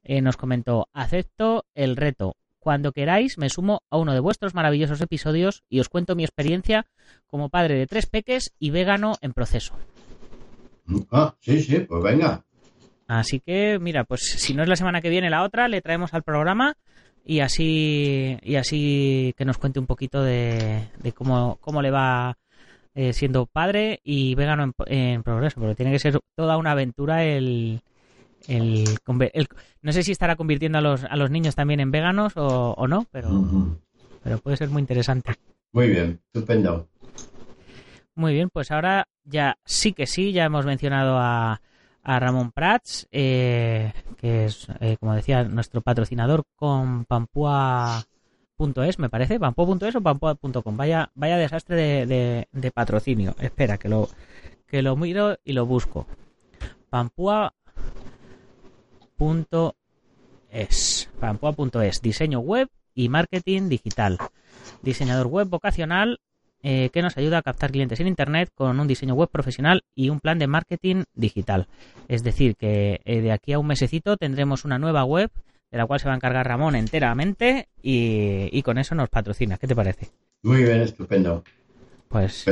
eh, 0.04 0.22
nos 0.22 0.38
comentó, 0.38 0.88
acepto 0.94 1.66
el 1.76 1.96
reto. 1.96 2.36
Cuando 2.60 2.92
queráis 2.92 3.38
me 3.38 3.50
sumo 3.50 3.82
a 3.90 3.98
uno 3.98 4.14
de 4.14 4.20
vuestros 4.20 4.54
maravillosos 4.54 5.02
episodios 5.02 5.64
y 5.70 5.80
os 5.80 5.90
cuento 5.90 6.16
mi 6.16 6.24
experiencia 6.24 6.86
como 7.28 7.50
padre 7.50 7.76
de 7.76 7.88
tres 7.88 8.06
peques 8.06 8.54
y 8.60 8.72
vegano 8.72 9.14
en 9.22 9.34
proceso. 9.34 9.76
Ah, 11.12 11.36
sí, 11.40 11.62
sí, 11.62 11.80
pues 11.80 12.04
venga. 12.04 12.44
Así 13.08 13.40
que, 13.40 13.80
mira, 13.80 14.04
pues 14.04 14.22
si 14.22 14.54
no 14.54 14.62
es 14.62 14.70
la 14.70 14.76
semana 14.76 15.02
que 15.02 15.10
viene, 15.10 15.30
la 15.30 15.44
otra, 15.44 15.68
le 15.68 15.82
traemos 15.82 16.14
al 16.14 16.24
programa 16.24 16.76
y 17.26 17.40
así, 17.40 18.38
y 18.42 18.56
así 18.56 19.34
que 19.38 19.46
nos 19.46 19.58
cuente 19.58 19.80
un 19.80 19.88
poquito 19.88 20.24
de, 20.24 20.90
de 21.02 21.12
cómo, 21.12 21.58
cómo 21.62 21.82
le 21.82 21.92
va 21.92 22.38
eh, 22.96 23.14
siendo 23.14 23.46
padre 23.46 24.00
y 24.04 24.36
vegano 24.36 24.64
en, 24.64 24.74
en 24.88 25.24
progreso, 25.24 25.60
porque 25.60 25.76
tiene 25.76 25.92
que 25.92 26.00
ser 26.00 26.20
toda 26.36 26.58
una 26.58 26.72
aventura 26.72 27.24
el, 27.24 27.82
el, 28.48 28.86
conver- 29.06 29.32
el- 29.34 29.48
no 29.82 29.92
sé 29.92 30.04
si 30.04 30.12
estará 30.12 30.36
convirtiendo 30.36 30.78
a 30.78 30.82
los, 30.82 31.04
a 31.04 31.16
los 31.16 31.30
niños 31.32 31.56
también 31.56 31.80
en 31.80 31.92
veganos 31.92 32.34
o, 32.38 32.74
o 32.78 32.88
no, 32.88 33.06
pero, 33.12 33.30
pero 34.24 34.38
puede 34.40 34.58
ser 34.58 34.70
muy 34.70 34.82
interesante. 34.82 35.36
Muy 35.72 35.90
bien, 35.90 36.20
estupendo. 36.34 36.88
Muy 38.16 38.34
bien, 38.34 38.50
pues 38.52 38.72
ahora 38.72 39.08
ya 39.24 39.58
sí 39.66 39.94
que 39.94 40.06
sí, 40.08 40.32
ya 40.34 40.46
hemos 40.46 40.66
mencionado 40.66 41.18
a, 41.20 41.62
a 42.04 42.20
Ramón 42.20 42.52
Prats, 42.52 43.08
eh, 43.12 43.94
que 44.18 44.46
es, 44.46 44.68
eh, 44.82 44.98
como 45.00 45.14
decía, 45.14 45.44
nuestro 45.44 45.82
patrocinador 45.82 46.44
con 46.56 47.06
Pampua.es, 47.06 49.00
me 49.00 49.10
parece, 49.10 49.40
Pampua.es 49.40 49.96
o 49.96 50.02
Pampua.com. 50.02 50.76
Vaya, 50.76 51.12
vaya 51.16 51.38
desastre 51.38 51.76
de, 51.76 52.06
de- 52.06 52.48
de 52.52 52.72
patrocinio. 52.72 53.36
Espera, 53.40 53.78
que 53.78 53.88
lo, 53.88 54.10
que 54.68 54.82
lo 54.82 54.96
miro 54.98 55.38
y 55.46 55.54
lo 55.54 55.66
busco. 55.66 56.06
Pampua.es. 59.20 61.10
Pampua.es, 61.20 62.02
diseño 62.02 62.40
web 62.40 62.70
y 62.96 63.10
marketing 63.10 63.68
digital. 63.68 64.18
Diseñador 64.82 65.28
web 65.28 65.50
vocacional 65.50 66.22
eh, 66.64 66.90
que 66.94 67.02
nos 67.02 67.18
ayuda 67.18 67.40
a 67.40 67.42
captar 67.42 67.72
clientes 67.72 68.00
en 68.00 68.08
Internet 68.08 68.50
con 68.56 68.80
un 68.80 68.88
diseño 68.88 69.16
web 69.16 69.28
profesional 69.30 69.84
y 69.94 70.10
un 70.10 70.22
plan 70.22 70.40
de 70.40 70.48
marketing 70.48 71.04
digital. 71.16 71.68
Es 72.08 72.24
decir, 72.24 72.56
que 72.56 73.02
eh, 73.04 73.20
de 73.20 73.34
aquí 73.34 73.52
a 73.52 73.60
un 73.60 73.68
mesecito 73.68 74.16
tendremos 74.16 74.64
una 74.64 74.80
nueva 74.80 75.04
web 75.04 75.30
de 75.70 75.78
la 75.78 75.86
cual 75.86 76.00
se 76.00 76.08
va 76.08 76.14
a 76.14 76.16
encargar 76.16 76.48
Ramón 76.48 76.76
enteramente 76.76 77.68
y, 77.84 78.48
y 78.58 78.62
con 78.62 78.78
eso 78.78 78.96
nos 78.96 79.10
patrocina. 79.10 79.58
¿Qué 79.58 79.68
te 79.68 79.76
parece? 79.76 80.12
Muy 80.44 80.64
bien, 80.64 80.80
estupendo. 80.80 81.44
Pues, 82.08 82.46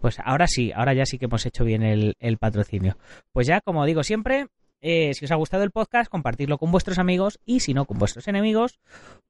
pues 0.00 0.20
ahora 0.24 0.46
sí, 0.46 0.70
ahora 0.72 0.94
ya 0.94 1.06
sí 1.06 1.18
que 1.18 1.24
hemos 1.24 1.44
hecho 1.44 1.64
bien 1.64 1.82
el, 1.82 2.14
el 2.20 2.38
patrocinio. 2.38 2.96
Pues 3.32 3.48
ya, 3.48 3.60
como 3.60 3.84
digo 3.84 4.04
siempre, 4.04 4.46
eh, 4.86 5.14
si 5.14 5.24
os 5.24 5.30
ha 5.30 5.36
gustado 5.36 5.64
el 5.64 5.70
podcast, 5.70 6.10
compartidlo 6.10 6.58
con 6.58 6.70
vuestros 6.70 6.98
amigos 6.98 7.40
y 7.46 7.60
si 7.60 7.72
no, 7.72 7.86
con 7.86 7.98
vuestros 7.98 8.28
enemigos, 8.28 8.78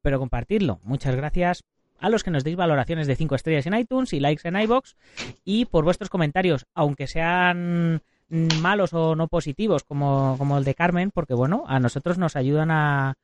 pero 0.03 0.19
compartidlo. 0.19 0.81
Muchas 0.83 1.15
gracias 1.15 1.63
a 2.01 2.09
los 2.09 2.25
que 2.25 2.33
nos 2.33 2.43
deis 2.43 2.57
valoraciones 2.57 3.07
de 3.07 3.15
5 3.15 3.37
estrellas 3.37 3.67
en 3.67 3.75
iTunes 3.75 4.13
y 4.13 4.19
likes 4.19 4.49
en 4.49 4.57
iBox 4.57 4.97
y 5.45 5.67
por 5.67 5.85
vuestros 5.85 6.11
comentarios, 6.11 6.67
aunque 6.75 7.07
sean 7.07 8.03
malos 8.29 8.95
o 8.95 9.15
no 9.15 9.29
positivos 9.29 9.85
como, 9.85 10.35
como 10.39 10.59
el 10.59 10.65
de 10.65 10.75
Carmen, 10.75 11.13
porque 11.13 11.35
bueno, 11.35 11.63
a 11.69 11.79
nosotros 11.79 12.19
nos 12.19 12.35
ayudan 12.35 12.73
a, 12.73 13.15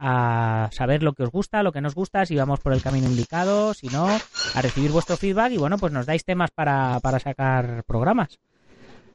a 0.00 0.70
saber 0.72 1.04
lo 1.04 1.12
que 1.12 1.22
os 1.22 1.30
gusta, 1.30 1.62
lo 1.62 1.70
que 1.70 1.80
nos 1.80 1.94
gusta, 1.94 2.26
si 2.26 2.34
vamos 2.34 2.58
por 2.58 2.72
el 2.72 2.82
camino 2.82 3.06
indicado, 3.06 3.72
si 3.72 3.86
no, 3.86 4.08
a 4.08 4.62
recibir 4.62 4.90
vuestro 4.90 5.16
feedback 5.16 5.52
y 5.52 5.58
bueno, 5.58 5.78
pues 5.78 5.92
nos 5.92 6.06
dais 6.06 6.24
temas 6.24 6.50
para, 6.50 6.98
para 6.98 7.20
sacar 7.20 7.84
programas. 7.84 8.40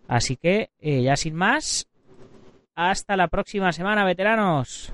Así 0.07 0.37
que, 0.37 0.69
eh, 0.79 1.01
ya 1.01 1.17
sin 1.17 1.35
más, 1.35 1.87
hasta 2.75 3.15
la 3.17 3.27
próxima 3.27 3.71
semana, 3.71 4.05
veteranos. 4.05 4.91